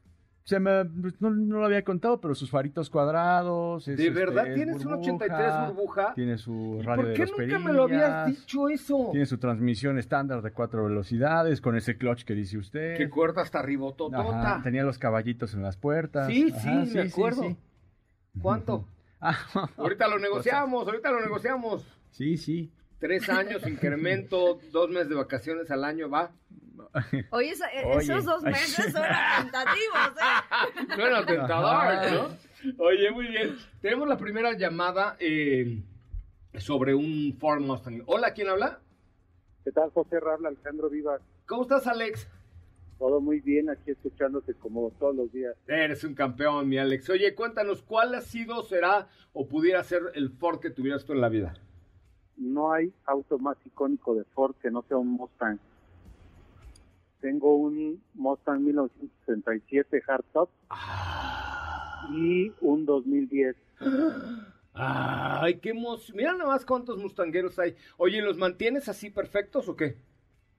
se 0.44 0.60
me, 0.60 0.86
pues, 0.86 1.22
no, 1.22 1.30
no 1.30 1.60
lo 1.60 1.66
había 1.66 1.84
contado, 1.84 2.20
pero 2.20 2.34
sus 2.34 2.50
faritos 2.50 2.90
cuadrados. 2.90 3.88
es, 3.88 3.96
¿De 3.96 4.08
este, 4.08 4.20
verdad 4.20 4.48
es 4.48 4.56
tienes 4.56 4.84
un 4.84 4.94
83 4.94 5.68
burbuja? 5.68 6.16
Tiene 6.16 6.40
su 6.40 6.80
¿Y 6.80 6.82
radio 6.82 7.04
¿Por 7.04 7.14
qué 7.14 7.26
nunca 7.28 7.60
me 7.60 7.74
lo 7.74 7.84
habías 7.84 8.26
dicho 8.26 8.70
eso? 8.70 9.10
Tiene 9.12 9.28
su 9.28 9.38
transmisión 9.38 10.00
estándar 10.00 10.42
de 10.42 10.52
cuatro 10.52 10.86
velocidades 10.86 11.62
con 11.62 11.76
ese 11.76 11.96
clutch 11.96 12.24
que 12.24 12.34
dice 12.34 12.58
usted. 12.58 12.98
Que 12.98 13.08
cuerda 13.08 13.44
hasta 13.44 13.62
ribototota. 13.62 14.62
tenía 14.64 14.84
los 14.84 14.98
caballitos 14.98 15.54
en 15.54 15.62
las 15.62 15.78
puertas. 15.78 16.26
Sí, 16.26 16.52
Ajá, 16.52 16.86
sí, 16.88 16.96
me 16.96 17.02
acuerdo. 17.02 17.56
¿Cuánto? 18.42 18.88
Ah, 19.24 19.38
Ahorita 19.78 20.08
lo 20.08 20.18
negociamos, 20.18 20.88
ahorita 20.88 21.12
lo 21.12 21.22
negociamos. 21.22 21.86
sí, 22.10 22.38
sí. 22.38 22.72
Tres 23.02 23.28
años, 23.30 23.68
incremento, 23.68 24.60
dos 24.72 24.90
meses 24.90 25.10
de 25.10 25.16
vacaciones 25.16 25.70
al 25.72 25.84
año, 25.84 26.08
va. 26.10 26.32
Oye, 27.32 27.50
esa- 27.50 27.68
Oye. 27.88 28.04
esos 28.04 28.26
dos 28.26 28.44
meses 28.44 28.92
son 28.94 29.02
tentativos, 29.42 30.12
¿eh? 30.22 30.86
Suena 30.96 31.26
tentador. 31.26 32.12
¿no? 32.14 32.38
Oye, 32.86 33.10
muy 33.12 33.28
bien. 33.28 33.58
Tenemos 33.82 34.08
la 34.08 34.18
primera 34.18 34.54
llamada 34.54 35.18
eh, 35.20 35.82
sobre 36.60 36.94
un 36.94 37.36
Ford 37.40 37.62
Mustang. 37.62 38.04
Hola, 38.06 38.34
¿quién 38.34 38.50
habla? 38.50 38.80
¿Qué 39.64 39.72
tal, 39.72 39.90
José 39.92 40.18
Habla 40.18 40.50
Alejandro 40.50 40.90
Vivas. 40.90 41.22
¿Cómo 41.48 41.64
estás, 41.64 41.88
Alex? 41.88 42.28
Todo 43.00 43.20
muy 43.20 43.40
bien, 43.40 43.68
aquí 43.72 43.90
escuchándote 43.92 44.54
como 44.54 44.92
todos 45.00 45.16
los 45.16 45.32
días. 45.32 45.56
Eres 45.66 46.04
un 46.04 46.14
campeón, 46.14 46.70
mi 46.70 46.78
Alex. 46.78 47.10
Oye, 47.10 47.34
cuéntanos, 47.34 47.82
¿cuál 47.82 48.14
ha 48.14 48.22
sido, 48.22 48.62
será 48.62 49.08
o 49.34 49.48
pudiera 49.48 49.84
ser 49.84 50.04
el 50.14 50.30
Ford 50.30 50.60
que 50.60 50.70
tuvieras 50.70 51.04
tú 51.04 51.14
en 51.14 51.22
la 51.22 51.30
vida? 51.30 51.54
No 52.42 52.74
hay 52.74 52.92
auto 53.06 53.38
más 53.38 53.56
icónico 53.66 54.16
de 54.16 54.24
Ford 54.24 54.56
que 54.56 54.72
no 54.72 54.82
sea 54.88 54.98
un 54.98 55.10
Mustang. 55.10 55.60
Tengo 57.20 57.56
un 57.56 58.02
Mustang 58.16 58.62
1967 58.62 60.02
Hardtop 60.02 60.50
y 62.12 62.52
un 62.62 62.86
2010. 62.88 63.56
Ay, 64.74 65.60
qué 65.60 65.70
emoción. 65.70 66.18
Mira 66.18 66.34
nada 66.34 66.50
más 66.50 66.66
cuántos 66.66 66.98
mustangueros 66.98 67.60
hay. 67.60 67.76
Oye, 67.98 68.24
¿los 68.24 68.38
mantienes 68.38 68.90
así 68.90 69.12
perfectos 69.12 69.70
o 69.70 69.76
qué? 69.76 69.98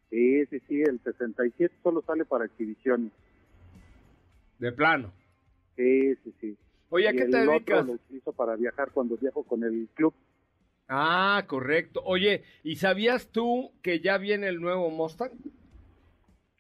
Sí, 0.09 0.47
sí, 0.47 0.61
sí, 0.69 0.83
el 0.83 1.01
67 1.03 1.75
solo 1.83 2.01
sale 2.03 2.25
para 2.25 2.45
exhibiciones. 2.45 3.11
De 4.61 4.71
plano. 4.71 5.13
Sí, 5.75 6.15
sí, 6.23 6.33
sí. 6.41 6.57
Oye, 6.91 7.09
¿a 7.09 7.13
qué 7.13 7.23
el 7.23 7.31
te 7.33 7.39
dedicas? 7.39 7.85
Lo 7.85 7.95
utilizo 7.95 8.33
para 8.33 8.55
viajar 8.55 8.93
cuando 8.93 9.17
viajo 9.17 9.43
con 9.43 9.65
el 9.65 9.89
club. 9.95 10.15
Ah, 10.89 11.45
correcto. 11.47 12.03
Oye, 12.05 12.43
¿y 12.63 12.77
sabías 12.77 13.29
tú 13.29 13.73
que 13.83 14.01
ya 14.01 14.19
viene 14.19 14.49
el 14.49 14.61
nuevo 14.61 14.91
Mustang? 14.91 15.31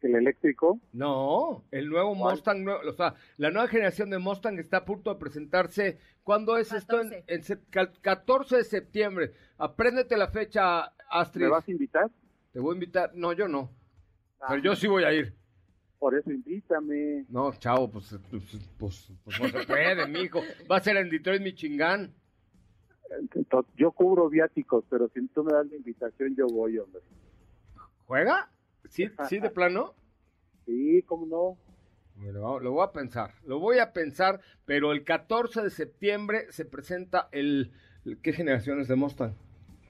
El 0.00 0.16
eléctrico, 0.16 0.80
No, 0.92 1.62
el 1.70 1.88
nuevo 1.88 2.16
¿Cuál? 2.16 2.34
Mustang, 2.34 2.66
o 2.68 2.92
sea, 2.92 3.14
la 3.36 3.50
nueva 3.52 3.68
generación 3.68 4.10
de 4.10 4.18
Mustang 4.18 4.58
está 4.58 4.78
a 4.78 4.84
punto 4.84 5.12
de 5.14 5.20
presentarse. 5.20 5.98
¿Cuándo 6.24 6.56
es 6.56 6.72
esto? 6.72 7.00
En, 7.00 7.10
14. 7.10 7.24
en 7.32 7.42
sep- 7.42 7.64
cal- 7.70 7.92
14 8.00 8.56
de 8.56 8.64
septiembre. 8.64 9.32
Apréndete 9.58 10.16
la 10.16 10.26
fecha, 10.28 10.92
Astrid. 11.08 11.44
¿me 11.44 11.50
vas 11.50 11.68
a 11.68 11.70
invitar? 11.70 12.10
Te 12.52 12.58
voy 12.58 12.72
a 12.72 12.74
invitar. 12.74 13.12
No, 13.14 13.32
yo 13.32 13.46
no. 13.46 13.70
Ah, 14.40 14.46
Pero 14.50 14.62
yo 14.62 14.74
sí 14.76 14.88
voy 14.88 15.04
a 15.04 15.12
ir. 15.12 15.34
Por 16.00 16.18
eso 16.18 16.32
invítame. 16.32 17.24
No, 17.28 17.52
chavo, 17.54 17.88
pues, 17.88 18.18
pues, 18.28 18.42
pues, 18.76 19.12
pues 19.22 19.40
no 19.40 19.48
se 19.60 19.64
puede, 19.68 20.04
mijo. 20.08 20.40
Va 20.68 20.78
a 20.78 20.80
ser 20.80 20.96
en 20.96 21.10
Detroit, 21.10 21.40
Michigan. 21.42 22.12
Yo 23.76 23.92
cubro 23.92 24.28
viáticos, 24.28 24.84
pero 24.88 25.08
si 25.08 25.26
tú 25.28 25.44
me 25.44 25.52
das 25.52 25.66
la 25.66 25.76
invitación, 25.76 26.34
yo 26.36 26.46
voy, 26.46 26.78
hombre. 26.78 27.02
¿Juega? 28.06 28.50
¿Sí, 28.88 29.10
sí 29.28 29.38
de 29.38 29.50
plano? 29.50 29.94
Sí, 30.66 31.02
cómo 31.06 31.26
no. 31.26 31.58
Bueno, 32.16 32.60
lo 32.60 32.72
voy 32.72 32.84
a 32.84 32.92
pensar, 32.92 33.34
lo 33.46 33.58
voy 33.58 33.78
a 33.78 33.92
pensar, 33.92 34.40
pero 34.64 34.92
el 34.92 35.02
14 35.04 35.62
de 35.62 35.70
septiembre 35.70 36.46
se 36.50 36.64
presenta 36.64 37.28
el, 37.32 37.72
el- 38.04 38.18
¿qué 38.18 38.32
generaciones 38.32 38.86
de 38.88 38.96
Mustang? 38.96 39.32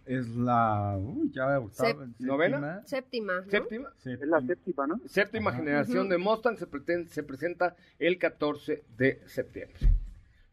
Es 0.07 0.29
la. 0.29 0.97
Uy, 0.99 1.31
ya 1.33 1.59
octava, 1.61 1.89
Sep- 2.07 2.15
¿Novena? 2.19 2.83
Séptima, 2.87 3.41
¿no? 3.41 3.51
Séptima, 3.51 3.93
Es 4.05 4.21
la 4.27 4.41
séptima, 4.41 4.87
¿no? 4.87 5.01
séptima 5.07 5.51
Ajá. 5.51 5.59
generación 5.61 6.09
de 6.09 6.19
Mustang 6.19 6.57
se, 6.57 6.69
preten- 6.69 7.07
se 7.07 7.23
presenta 7.23 7.77
el 7.99 8.19
14 8.19 8.83
de 8.97 9.21
septiembre. 9.27 9.79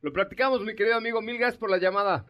Lo 0.02 0.14
platicamos, 0.14 0.62
mi 0.62 0.76
querido 0.76 0.96
amigo, 0.98 1.22
mil 1.22 1.38
gracias 1.38 1.58
por 1.60 1.70
la 1.70 1.78
llamada. 1.78 2.26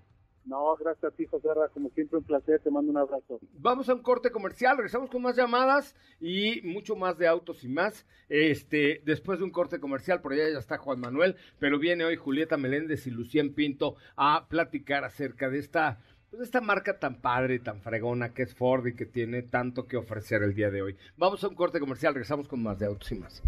No, 0.49 0.75
gracias 0.77 1.13
a 1.13 1.15
ti, 1.15 1.27
José 1.27 1.47
Ra. 1.53 1.69
Como 1.69 1.89
siempre, 1.91 2.17
un 2.17 2.23
placer. 2.23 2.59
Te 2.61 2.71
mando 2.71 2.89
un 2.89 2.97
abrazo. 2.97 3.39
Vamos 3.59 3.87
a 3.87 3.93
un 3.93 4.01
corte 4.01 4.31
comercial, 4.31 4.77
regresamos 4.77 5.11
con 5.11 5.21
más 5.21 5.35
llamadas 5.35 5.95
y 6.19 6.61
mucho 6.63 6.95
más 6.95 7.19
de 7.19 7.27
autos 7.27 7.63
y 7.63 7.69
más. 7.69 8.07
Este, 8.29 9.03
después 9.05 9.37
de 9.37 9.45
un 9.45 9.51
corte 9.51 9.79
comercial, 9.79 10.21
por 10.21 10.33
allá 10.33 10.49
ya 10.51 10.57
está 10.57 10.79
Juan 10.79 10.99
Manuel, 10.99 11.35
pero 11.59 11.77
viene 11.77 12.03
hoy 12.03 12.15
Julieta 12.15 12.57
Meléndez 12.57 13.05
y 13.05 13.11
Lucien 13.11 13.53
Pinto 13.53 13.95
a 14.15 14.47
platicar 14.47 15.03
acerca 15.03 15.49
de 15.49 15.59
esta, 15.59 15.99
pues, 16.31 16.39
de 16.39 16.45
esta 16.45 16.61
marca 16.61 16.97
tan 16.97 17.21
padre, 17.21 17.59
tan 17.59 17.81
fregona 17.81 18.33
que 18.33 18.41
es 18.41 18.55
Ford 18.55 18.87
y 18.87 18.95
que 18.95 19.05
tiene 19.05 19.43
tanto 19.43 19.85
que 19.85 19.97
ofrecer 19.97 20.41
el 20.41 20.55
día 20.55 20.71
de 20.71 20.81
hoy. 20.81 20.97
Vamos 21.15 21.43
a 21.43 21.47
un 21.47 21.55
corte 21.55 21.79
comercial, 21.79 22.15
regresamos 22.15 22.47
con 22.47 22.63
más 22.63 22.79
de 22.79 22.87
autos 22.87 23.11
y 23.11 23.15
más. 23.15 23.43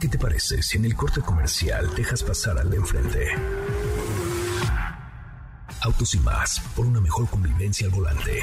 ¿Qué 0.00 0.06
te 0.06 0.16
parece 0.18 0.62
si 0.62 0.78
en 0.78 0.84
el 0.84 0.94
corte 0.94 1.20
comercial 1.22 1.92
dejas 1.96 2.22
pasar 2.22 2.56
al 2.56 2.70
de 2.70 2.76
enfrente? 2.76 3.26
Autos 5.82 6.14
y 6.14 6.18
más, 6.20 6.60
por 6.74 6.86
una 6.86 7.00
mejor 7.00 7.28
convivencia 7.28 7.86
al 7.86 7.92
volante. 7.92 8.42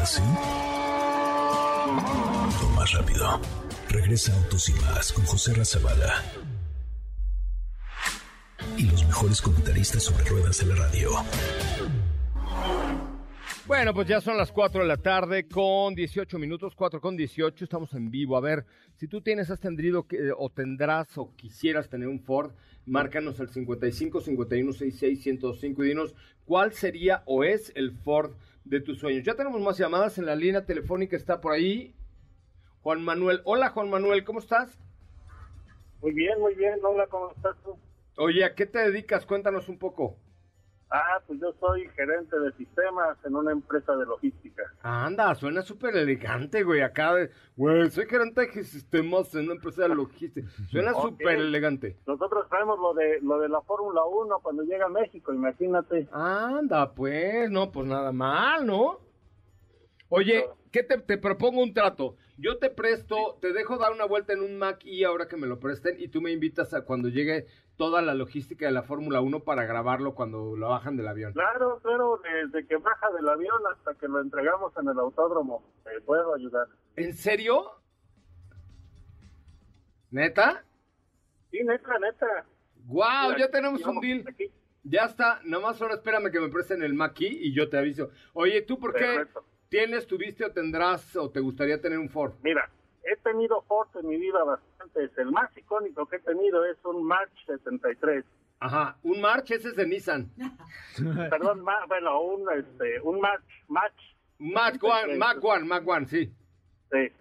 ¿Así? 0.00 0.22
O 2.62 2.68
más 2.76 2.92
rápido. 2.92 3.40
Regresa 3.88 4.34
Autos 4.34 4.68
y 4.68 4.72
más 4.74 5.12
con 5.12 5.24
José 5.24 5.54
Razabala. 5.54 6.22
Y 8.76 8.84
los 8.84 9.04
mejores 9.06 9.40
comentaristas 9.40 10.02
sobre 10.04 10.24
ruedas 10.24 10.58
de 10.58 10.66
la 10.66 10.74
radio. 10.76 11.10
Bueno, 13.66 13.94
pues 13.94 14.08
ya 14.08 14.20
son 14.20 14.36
las 14.36 14.50
4 14.50 14.82
de 14.82 14.88
la 14.88 14.96
tarde 14.96 15.46
con 15.46 15.94
18 15.94 16.38
minutos, 16.38 16.74
4 16.74 17.00
con 17.00 17.16
18, 17.16 17.64
estamos 17.64 17.92
en 17.94 18.10
vivo. 18.10 18.36
A 18.36 18.40
ver, 18.40 18.66
si 18.96 19.06
tú 19.06 19.20
tienes, 19.20 19.48
has 19.50 19.60
tendrido 19.60 20.06
que- 20.08 20.32
o 20.36 20.50
tendrás 20.50 21.16
o 21.16 21.34
quisieras 21.36 21.88
tener 21.88 22.08
un 22.08 22.20
Ford, 22.20 22.52
márcanos 22.86 23.40
al 23.40 23.48
55 23.48 24.20
51 24.20 24.72
66 24.72 25.22
105 25.22 25.84
y 25.84 25.88
dinos 25.88 26.14
cuál 26.44 26.72
sería 26.72 27.22
o 27.26 27.44
es 27.44 27.72
el 27.74 27.92
Ford 27.92 28.32
de 28.64 28.80
tus 28.80 28.98
sueños. 28.98 29.24
Ya 29.24 29.34
tenemos 29.34 29.60
más 29.60 29.78
llamadas 29.78 30.18
en 30.18 30.26
la 30.26 30.36
línea 30.36 30.64
telefónica, 30.64 31.16
está 31.16 31.40
por 31.40 31.52
ahí 31.52 31.94
Juan 32.82 33.02
Manuel. 33.02 33.40
Hola 33.44 33.70
Juan 33.70 33.90
Manuel, 33.90 34.24
¿cómo 34.24 34.40
estás? 34.40 34.78
Muy 36.00 36.12
bien, 36.12 36.40
muy 36.40 36.54
bien. 36.54 36.78
Hola, 36.82 37.06
¿cómo 37.06 37.30
estás 37.32 37.56
tú? 37.62 37.76
Oye, 38.16 38.44
¿a 38.44 38.54
qué 38.54 38.66
te 38.66 38.78
dedicas? 38.78 39.26
Cuéntanos 39.26 39.68
un 39.68 39.78
poco. 39.78 40.16
Ah, 40.92 41.20
pues 41.26 41.38
yo 41.40 41.52
soy 41.60 41.88
gerente 41.90 42.36
de 42.38 42.50
sistemas 42.54 43.16
en 43.24 43.36
una 43.36 43.52
empresa 43.52 43.94
de 43.96 44.04
logística. 44.06 44.62
Anda, 44.82 45.34
suena 45.36 45.62
súper 45.62 45.94
elegante, 45.96 46.64
güey. 46.64 46.80
Acá, 46.80 47.12
güey, 47.56 47.90
soy 47.90 48.06
gerente 48.06 48.46
de 48.46 48.64
sistemas 48.64 49.32
en 49.36 49.44
una 49.44 49.54
empresa 49.54 49.82
de 49.86 49.94
logística. 49.94 50.48
Suena 50.68 50.92
Ok. 50.92 51.02
súper 51.10 51.38
elegante. 51.38 51.96
Nosotros 52.06 52.48
traemos 52.48 52.78
lo 52.80 52.92
de 52.94 53.20
lo 53.22 53.38
de 53.38 53.48
la 53.48 53.60
Fórmula 53.62 54.04
1 54.04 54.40
cuando 54.42 54.64
llega 54.64 54.86
a 54.86 54.88
México, 54.88 55.32
imagínate. 55.32 56.08
Anda, 56.10 56.92
pues, 56.92 57.48
no, 57.50 57.70
pues 57.70 57.86
nada 57.86 58.10
mal, 58.10 58.66
¿no? 58.66 58.98
Oye, 60.08 60.44
¿qué 60.72 60.82
te, 60.82 60.98
te 60.98 61.18
propongo 61.18 61.62
un 61.62 61.72
trato? 61.72 62.16
Yo 62.36 62.58
te 62.58 62.68
presto, 62.70 63.38
te 63.40 63.52
dejo 63.52 63.78
dar 63.78 63.92
una 63.92 64.06
vuelta 64.06 64.32
en 64.32 64.40
un 64.42 64.58
Mac 64.58 64.84
y 64.84 65.04
ahora 65.04 65.28
que 65.28 65.36
me 65.36 65.46
lo 65.46 65.60
presten 65.60 65.94
y 66.00 66.08
tú 66.08 66.20
me 66.20 66.32
invitas 66.32 66.74
a 66.74 66.84
cuando 66.84 67.08
llegue 67.08 67.46
toda 67.80 68.02
la 68.02 68.12
logística 68.12 68.66
de 68.66 68.72
la 68.72 68.82
Fórmula 68.82 69.22
1 69.22 69.40
para 69.40 69.64
grabarlo 69.64 70.14
cuando 70.14 70.54
lo 70.54 70.68
bajan 70.68 70.98
del 70.98 71.08
avión. 71.08 71.32
Claro, 71.32 71.80
claro, 71.82 72.20
desde 72.22 72.66
que 72.66 72.76
baja 72.76 73.10
del 73.12 73.26
avión 73.26 73.56
hasta 73.72 73.94
que 73.94 74.06
lo 74.06 74.20
entregamos 74.20 74.70
en 74.76 74.86
el 74.86 74.98
autódromo, 74.98 75.64
te 75.82 75.98
puedo 76.02 76.34
ayudar. 76.34 76.66
¿En 76.96 77.14
serio? 77.14 77.70
¿Neta? 80.10 80.62
Sí, 81.50 81.64
neta, 81.64 81.98
neta. 81.98 82.44
¡Guau! 82.84 83.28
Mira, 83.28 83.46
ya 83.46 83.50
tenemos 83.50 83.82
un 83.86 83.98
deal. 83.98 84.24
aquí. 84.28 84.52
Ya 84.82 85.06
está, 85.06 85.40
nada 85.44 85.62
más 85.62 85.80
ahora 85.80 85.94
espérame 85.94 86.30
que 86.30 86.38
me 86.38 86.50
presten 86.50 86.82
el 86.82 86.92
Maki 86.92 87.28
y 87.28 87.54
yo 87.54 87.70
te 87.70 87.78
aviso. 87.78 88.10
Oye, 88.34 88.60
¿tú 88.60 88.78
por 88.78 88.92
qué 88.92 89.06
Perfecto. 89.06 89.46
tienes, 89.70 90.06
tuviste 90.06 90.44
o 90.44 90.52
tendrás 90.52 91.16
o 91.16 91.30
te 91.30 91.40
gustaría 91.40 91.80
tener 91.80 91.98
un 91.98 92.10
Ford? 92.10 92.34
Mira, 92.42 92.70
he 93.04 93.16
tenido 93.16 93.62
Ford 93.62 93.88
en 93.96 94.08
mi 94.08 94.16
vida 94.16 94.42
bastantes. 94.44 95.16
El 95.18 95.30
más 95.32 95.56
icónico 95.56 96.06
que 96.06 96.16
he 96.16 96.20
tenido 96.20 96.64
es 96.64 96.76
un 96.84 97.04
March 97.04 97.32
73. 97.46 98.24
Ajá, 98.60 98.96
un 99.02 99.20
March, 99.20 99.50
ese 99.52 99.68
es 99.68 99.76
de 99.76 99.86
Nissan. 99.86 100.30
Perdón, 101.30 101.62
ma- 101.62 101.86
bueno, 101.86 102.20
un, 102.20 102.50
este, 102.52 103.00
un 103.00 103.20
March, 103.20 103.42
March, 103.68 104.16
Mac 104.38 104.82
One, 104.82 105.16
Mac 105.16 105.38
One, 105.42 105.64
Mac 105.64 105.86
One, 105.88 106.06
sí. 106.06 106.26
sí. 106.90 107.12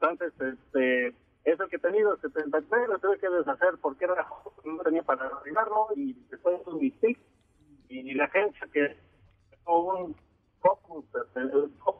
Entonces, 0.00 0.32
este, 0.40 1.08
es 1.44 1.60
el 1.60 1.68
que 1.68 1.76
he 1.76 1.80
tenido, 1.80 2.16
73, 2.18 2.88
lo 2.88 2.98
tuve 2.98 3.18
que 3.18 3.28
deshacer 3.28 3.74
porque 3.82 4.04
era, 4.06 4.26
no 4.64 4.82
tenía 4.82 5.02
para 5.02 5.26
arreglarlo 5.26 5.88
y 5.96 6.14
después 6.30 6.60
un 6.66 6.78
Mystic 6.78 7.18
y 7.88 8.14
la 8.14 8.24
agencia 8.24 8.66
que 8.72 8.96
un 9.66 10.16
Focus, 10.62 11.04
este, 11.14 11.40
el 11.40 11.70
Focus. 11.84 11.99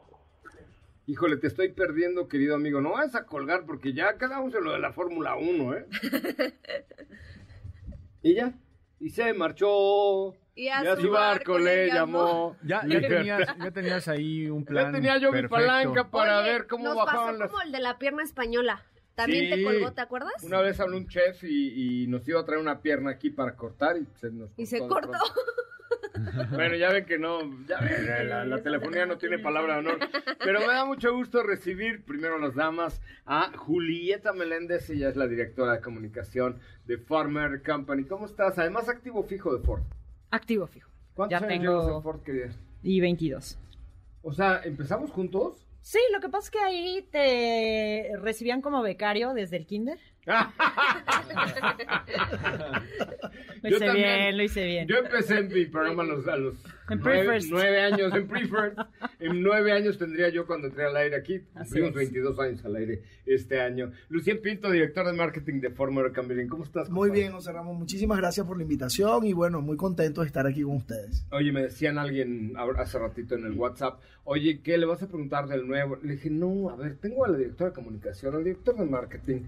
Híjole, 1.21 1.37
te 1.37 1.45
estoy 1.45 1.69
perdiendo, 1.69 2.27
querido 2.27 2.55
amigo. 2.55 2.81
No 2.81 2.93
vas 2.93 3.13
a 3.13 3.27
colgar 3.27 3.63
porque 3.67 3.93
ya 3.93 4.17
quedamos 4.17 4.55
en 4.55 4.63
lo 4.63 4.71
de 4.71 4.79
la 4.79 4.91
Fórmula 4.91 5.35
1, 5.35 5.75
¿eh? 5.75 5.85
¿Y 8.23 8.33
ya? 8.33 8.53
Y 8.99 9.11
se 9.11 9.31
marchó. 9.35 10.33
Y 10.55 10.69
a 10.69 10.95
su 10.95 11.11
barco 11.11 11.59
le 11.59 11.89
llamó. 11.89 12.57
Ya, 12.63 12.81
Y- 12.87 12.93
ya, 12.93 13.01
tenías, 13.01 13.55
ya 13.55 13.69
tenías 13.71 14.07
ahí 14.07 14.49
un 14.49 14.65
plan. 14.65 14.87
Ya 14.87 14.91
tenía 14.93 15.17
yo 15.19 15.31
mi 15.31 15.41
perfecto. 15.41 15.55
palanca 15.57 16.09
para 16.09 16.39
Oye, 16.39 16.49
ver 16.53 16.65
cómo 16.65 16.85
nos 16.85 16.95
bajaban 16.95 17.25
pasó 17.27 17.37
las... 17.37 17.51
como 17.51 17.61
el 17.61 17.71
de 17.71 17.79
la 17.81 17.99
pierna 17.99 18.23
española. 18.23 18.83
También 19.13 19.51
te 19.51 19.57
Sí. 19.57 19.63
colgó, 19.63 19.91
¿te 19.93 20.01
acuerdas? 20.01 20.33
Una 20.41 20.59
vez 20.61 20.79
habló 20.79 20.97
un 20.97 21.07
chef 21.07 21.43
y, 21.43 22.03
y 22.03 22.07
nos 22.07 22.27
iba 22.27 22.41
a 22.41 22.45
traer 22.45 22.59
una 22.59 22.81
pierna 22.81 23.11
aquí 23.11 23.29
para 23.29 23.55
cortar 23.55 23.95
y 23.97 24.07
se 24.19 24.31
nos 24.31 24.49
Y 24.57 24.65
se 24.65 24.79
cortó. 24.87 25.19
Bueno, 26.51 26.75
ya 26.75 26.89
ven 26.91 27.05
que 27.05 27.17
no, 27.17 27.39
ya 27.67 27.79
ven, 27.79 28.29
la, 28.29 28.45
la 28.45 28.61
telefonía 28.61 29.05
no 29.05 29.17
tiene 29.17 29.39
palabra 29.39 29.73
de 29.75 29.79
honor. 29.79 29.99
Pero 30.43 30.59
me 30.61 30.67
da 30.67 30.85
mucho 30.85 31.15
gusto 31.15 31.43
recibir 31.43 32.03
primero 32.03 32.37
las 32.39 32.55
damas 32.55 33.01
a 33.25 33.51
Julieta 33.57 34.33
Meléndez, 34.33 34.89
ella 34.89 35.09
es 35.09 35.15
la 35.15 35.27
directora 35.27 35.73
de 35.73 35.81
comunicación 35.81 36.59
de 36.85 36.97
Farmer 36.97 37.61
Company. 37.63 38.03
¿Cómo 38.05 38.25
estás? 38.25 38.57
Además, 38.59 38.89
activo 38.89 39.23
fijo 39.23 39.55
de 39.55 39.63
Ford. 39.63 39.83
Activo 40.31 40.67
fijo. 40.67 40.89
¿Cuántos 41.13 41.39
Ya 41.39 41.45
años 41.45 41.59
tengo- 41.61 41.79
llevas 41.81 41.95
en 41.97 42.03
Ford, 42.03 42.21
querida? 42.23 42.49
Y 42.83 42.99
22. 43.01 43.57
O 44.23 44.31
sea, 44.33 44.61
¿empezamos 44.63 45.11
juntos? 45.11 45.65
Sí, 45.81 45.99
lo 46.13 46.19
que 46.19 46.29
pasa 46.29 46.45
es 46.45 46.51
que 46.51 46.59
ahí 46.59 47.07
te 47.11 48.11
recibían 48.21 48.61
como 48.61 48.81
becario 48.83 49.33
desde 49.33 49.57
el 49.57 49.65
kinder. 49.65 49.97
Lo 53.61 53.69
hice 53.69 53.85
también. 53.85 53.95
bien, 53.95 54.37
lo 54.37 54.43
hice 54.43 54.65
bien. 54.65 54.87
Yo 54.87 54.97
empecé 54.97 55.39
en 55.39 55.47
mi 55.47 55.65
programa 55.65 56.03
a 56.03 56.05
los, 56.05 56.27
a 56.27 56.35
los 56.35 56.55
nueve, 56.89 57.25
Pre-First. 57.25 57.47
nueve 57.51 57.81
años, 57.81 58.13
en 58.13 58.27
Preferred. 58.27 58.73
En 59.19 59.41
nueve 59.41 59.71
años 59.71 59.97
tendría 59.97 60.29
yo 60.29 60.45
cuando 60.45 60.67
entré 60.67 60.85
al 60.85 60.95
aire 60.95 61.15
aquí. 61.15 61.39
Cumplimos 61.53 61.89
es. 61.91 61.95
22 61.95 62.39
años 62.39 62.65
al 62.65 62.75
aire 62.75 63.03
este 63.25 63.61
año. 63.61 63.91
Lucien 64.09 64.41
Pinto, 64.41 64.71
director 64.71 65.05
de 65.05 65.13
marketing 65.13 65.61
de 65.61 65.69
Former 65.69 66.11
Cameron. 66.11 66.47
¿Cómo 66.47 66.63
estás? 66.63 66.89
Muy 66.89 67.09
bien, 67.11 67.31
José 67.31 67.51
Ramón. 67.51 67.77
Muchísimas 67.77 68.17
gracias 68.17 68.45
por 68.45 68.57
la 68.57 68.63
invitación 68.63 69.25
y 69.25 69.33
bueno, 69.33 69.61
muy 69.61 69.77
contento 69.77 70.21
de 70.21 70.27
estar 70.27 70.45
aquí 70.47 70.63
con 70.63 70.77
ustedes. 70.77 71.25
Oye, 71.31 71.51
me 71.51 71.63
decían 71.63 71.97
alguien 71.97 72.53
hace 72.77 72.99
ratito 72.99 73.35
en 73.35 73.45
el 73.45 73.53
WhatsApp, 73.53 73.99
oye, 74.23 74.61
¿qué 74.61 74.77
le 74.77 74.85
vas 74.85 75.01
a 75.03 75.07
preguntar 75.07 75.47
del 75.47 75.67
nuevo? 75.67 75.97
Le 76.01 76.13
dije, 76.13 76.29
no, 76.29 76.69
a 76.69 76.75
ver, 76.75 76.97
tengo 76.97 77.25
a 77.25 77.29
la 77.29 77.37
directora 77.37 77.69
de 77.69 77.75
comunicación, 77.75 78.35
al 78.35 78.43
director 78.43 78.75
de 78.75 78.85
marketing. 78.85 79.41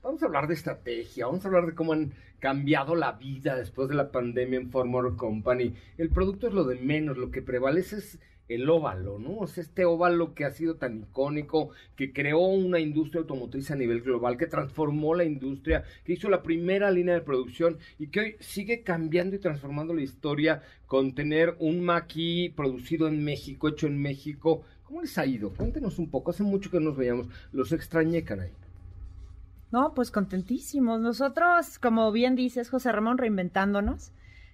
Vamos 0.00 0.22
a 0.22 0.26
hablar 0.26 0.46
de 0.46 0.54
estrategia, 0.54 1.26
vamos 1.26 1.44
a 1.44 1.48
hablar 1.48 1.66
de 1.66 1.74
cómo 1.74 1.92
han 1.92 2.12
cambiado 2.38 2.94
la 2.94 3.12
vida 3.12 3.56
después 3.56 3.88
de 3.88 3.96
la 3.96 4.12
pandemia 4.12 4.60
en 4.60 4.70
Former 4.70 5.16
Company. 5.16 5.74
El 5.96 6.10
producto 6.10 6.46
es 6.46 6.54
lo 6.54 6.62
de 6.62 6.76
menos, 6.76 7.18
lo 7.18 7.32
que 7.32 7.42
prevalece 7.42 7.96
es 7.96 8.18
el 8.46 8.70
óvalo, 8.70 9.18
¿no? 9.18 9.44
Es 9.44 9.58
este 9.58 9.84
óvalo 9.84 10.34
que 10.34 10.44
ha 10.44 10.52
sido 10.52 10.76
tan 10.76 11.00
icónico, 11.00 11.70
que 11.96 12.12
creó 12.12 12.38
una 12.38 12.78
industria 12.78 13.22
automotriz 13.22 13.72
a 13.72 13.76
nivel 13.76 14.02
global, 14.02 14.38
que 14.38 14.46
transformó 14.46 15.16
la 15.16 15.24
industria, 15.24 15.82
que 16.04 16.12
hizo 16.12 16.30
la 16.30 16.44
primera 16.44 16.92
línea 16.92 17.14
de 17.14 17.20
producción 17.20 17.78
y 17.98 18.06
que 18.06 18.20
hoy 18.20 18.36
sigue 18.38 18.84
cambiando 18.84 19.34
y 19.34 19.40
transformando 19.40 19.94
la 19.94 20.02
historia 20.02 20.62
con 20.86 21.12
tener 21.12 21.56
un 21.58 21.80
maqui 21.80 22.50
producido 22.50 23.08
en 23.08 23.24
México, 23.24 23.68
hecho 23.68 23.88
en 23.88 24.00
México. 24.00 24.62
¿Cómo 24.84 25.02
les 25.02 25.18
ha 25.18 25.26
ido? 25.26 25.50
Cuéntenos 25.50 25.98
un 25.98 26.08
poco. 26.08 26.30
Hace 26.30 26.44
mucho 26.44 26.70
que 26.70 26.78
nos 26.78 26.96
veíamos. 26.96 27.26
Los 27.52 27.72
extrañé, 27.72 28.22
caray. 28.22 28.52
No, 29.70 29.94
pues 29.94 30.10
contentísimos. 30.10 31.00
Nosotros, 31.00 31.78
como 31.78 32.10
bien 32.12 32.36
dices, 32.36 32.70
José 32.70 32.90
Ramón, 32.92 33.18
reinventándonos, 33.18 34.12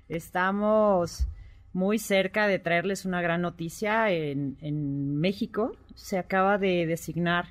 estamos 0.09 1.27
muy 1.73 1.99
cerca 1.99 2.47
de 2.47 2.59
traerles 2.59 3.05
una 3.05 3.23
gran 3.23 3.43
noticia 3.43 4.11
en, 4.11 4.57
en 4.61 5.17
México. 5.19 5.77
Se 5.95 6.19
acaba 6.19 6.59
de 6.59 6.87
designar 6.87 7.47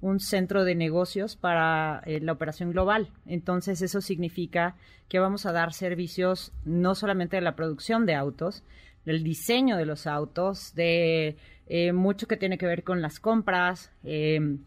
un 0.00 0.20
centro 0.20 0.64
de 0.64 0.74
negocios 0.74 1.36
para 1.36 2.02
eh, 2.06 2.20
la 2.20 2.32
operación 2.32 2.70
global. 2.70 3.08
Entonces, 3.26 3.82
eso 3.82 4.00
significa 4.00 4.76
que 5.08 5.18
vamos 5.18 5.46
a 5.46 5.52
dar 5.52 5.72
servicios 5.72 6.52
no 6.64 6.94
solamente 6.94 7.36
de 7.36 7.42
la 7.42 7.56
producción 7.56 8.06
de 8.06 8.14
autos, 8.14 8.62
del 9.04 9.22
diseño 9.22 9.76
de 9.76 9.86
los 9.86 10.06
autos, 10.06 10.74
de 10.74 11.36
eh, 11.68 11.92
mucho 11.92 12.26
que 12.26 12.36
tiene 12.36 12.58
que 12.58 12.66
ver 12.66 12.82
con 12.82 13.00
las 13.00 13.20
compras, 13.20 13.90
eh, 14.04 14.58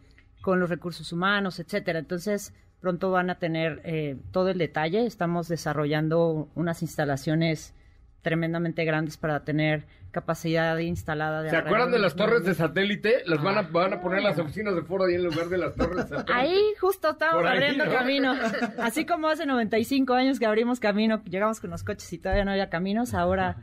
con 0.42 0.60
los 0.60 0.70
recursos 0.70 1.12
humanos, 1.12 1.60
etcétera. 1.60 2.00
Entonces, 2.00 2.54
pronto 2.80 3.12
van 3.12 3.30
a 3.30 3.36
tener 3.36 3.82
eh, 3.84 4.18
todo 4.32 4.50
el 4.50 4.58
detalle. 4.58 5.06
Estamos 5.06 5.48
desarrollando 5.48 6.50
unas 6.56 6.82
instalaciones 6.82 7.74
tremendamente 8.22 8.84
grandes 8.84 9.18
para 9.18 9.44
tener 9.44 9.86
capacidad 10.12 10.78
instalada 10.80 11.42
de 11.44 11.52
¿Se 11.52 11.56
acuerdan 11.56 11.92
de 11.92 12.00
las 12.00 12.16
torres 12.16 12.44
de 12.44 12.54
satélite? 12.56 13.24
Las 13.26 13.42
van 13.42 13.58
a, 13.58 13.62
van 13.62 13.94
a 13.94 14.02
poner 14.02 14.24
las 14.24 14.38
oficinas 14.40 14.76
de 14.76 14.82
Ford 14.82 15.04
ahí 15.08 15.16
en 15.16 15.24
lugar 15.24 15.50
de 15.50 15.58
las 15.58 15.76
torres 15.76 15.98
de 15.98 16.18
satélite. 16.18 16.34
Ahí 16.34 16.60
justo 16.80 17.12
estamos 17.12 17.46
ahí, 17.46 17.58
abriendo 17.58 17.86
¿no? 17.86 17.92
camino. 17.92 18.36
Así 18.80 19.06
como 19.06 19.28
hace 19.30 19.46
95 19.46 20.14
años 20.14 20.40
que 20.40 20.46
abrimos 20.46 20.80
camino, 20.80 21.22
llegamos 21.26 21.60
con 21.60 21.70
los 21.70 21.84
coches 21.84 22.12
y 22.12 22.18
todavía 22.18 22.44
no 22.44 22.52
había 22.52 22.70
caminos, 22.70 23.14
ahora 23.14 23.58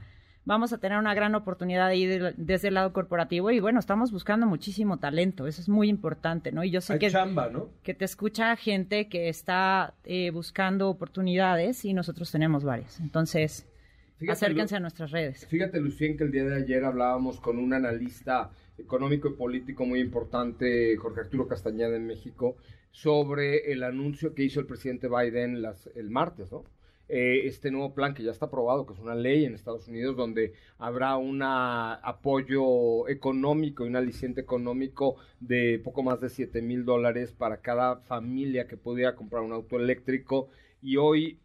vamos 0.47 0.73
a 0.73 0.79
tener 0.79 0.97
una 0.99 1.13
gran 1.13 1.35
oportunidad 1.35 1.87
ahí 1.89 2.07
de- 2.07 2.33
desde 2.39 2.69
el 2.69 2.75
lado 2.75 2.93
corporativo 2.95 3.51
y 3.51 3.61
bueno, 3.61 3.79
estamos 3.79 4.11
buscando 4.13 4.47
muchísimo 4.47 4.99
talento, 4.99 5.47
eso 5.47 5.61
es 5.61 5.69
muy 5.69 5.89
importante, 5.91 6.53
¿no? 6.53 6.65
Y 6.65 6.71
yo 6.71 6.81
sé 6.81 6.95
Hay 6.95 6.99
que, 6.99 7.11
chamba, 7.11 7.51
¿no? 7.51 7.69
que 7.83 7.93
te 7.93 8.05
escucha 8.07 8.57
gente 8.57 9.09
que 9.09 9.29
está 9.29 9.93
eh, 10.05 10.31
buscando 10.31 10.89
oportunidades 10.89 11.85
y 11.85 11.93
nosotros 11.93 12.31
tenemos 12.33 12.65
varias. 12.65 12.99
Entonces, 13.01 13.67
Fíjate, 14.19 14.33
acérquense 14.47 14.75
Lu- 14.75 14.79
a 14.79 14.81
nuestras 14.81 15.11
redes. 15.11 15.47
Fíjate, 15.47 15.79
Lucien, 15.81 16.17
que 16.17 16.25
el 16.25 16.31
día 16.31 16.45
de 16.45 16.57
ayer 16.57 16.85
hablábamos 16.85 17.39
con 17.41 17.59
un 17.59 17.75
analista 17.75 18.51
económico 18.79 19.29
y 19.29 19.33
político 19.33 19.85
muy 19.85 20.01
importante, 20.01 20.97
Jorge 20.97 21.21
Arturo 21.23 21.49
Castañeda 21.49 21.97
en 21.97 22.07
México, 22.07 22.57
sobre 22.93 23.73
el 23.73 23.83
anuncio 23.83 24.33
que 24.35 24.45
hizo 24.45 24.61
el 24.61 24.67
presidente 24.67 25.09
Biden 25.09 25.61
las, 25.61 25.89
el 25.97 26.09
martes, 26.09 26.51
¿no? 26.53 26.65
Eh, 27.09 27.43
este 27.47 27.71
nuevo 27.71 27.95
plan 27.95 28.15
que 28.15 28.25
ya 28.25 28.33
está 28.33 28.47
aprobado, 28.47 28.85
que 28.85 28.95
es 28.95 28.99
una 28.99 29.15
ley 29.15 29.45
en 29.45 29.55
Estados 29.55 29.87
Unidos, 29.87 30.17
donde 30.17 30.55
habrá 30.79 31.17
un 31.17 31.41
apoyo 31.43 33.09
económico 33.09 33.85
y 33.85 33.89
un 33.89 33.97
aliciente 33.97 34.41
económico 34.41 35.17
de 35.39 35.81
poco 35.85 36.03
más 36.03 36.21
de 36.21 36.31
7 36.31 36.63
mil 36.63 36.85
dólares 36.85 37.33
para 37.33 37.61
cada 37.61 37.99
familia 38.01 38.67
que 38.67 38.77
pudiera 38.77 39.15
comprar 39.15 39.43
un 39.43 39.53
auto 39.53 39.77
eléctrico. 39.77 40.49
Y 40.83 40.97
hoy 40.97 41.41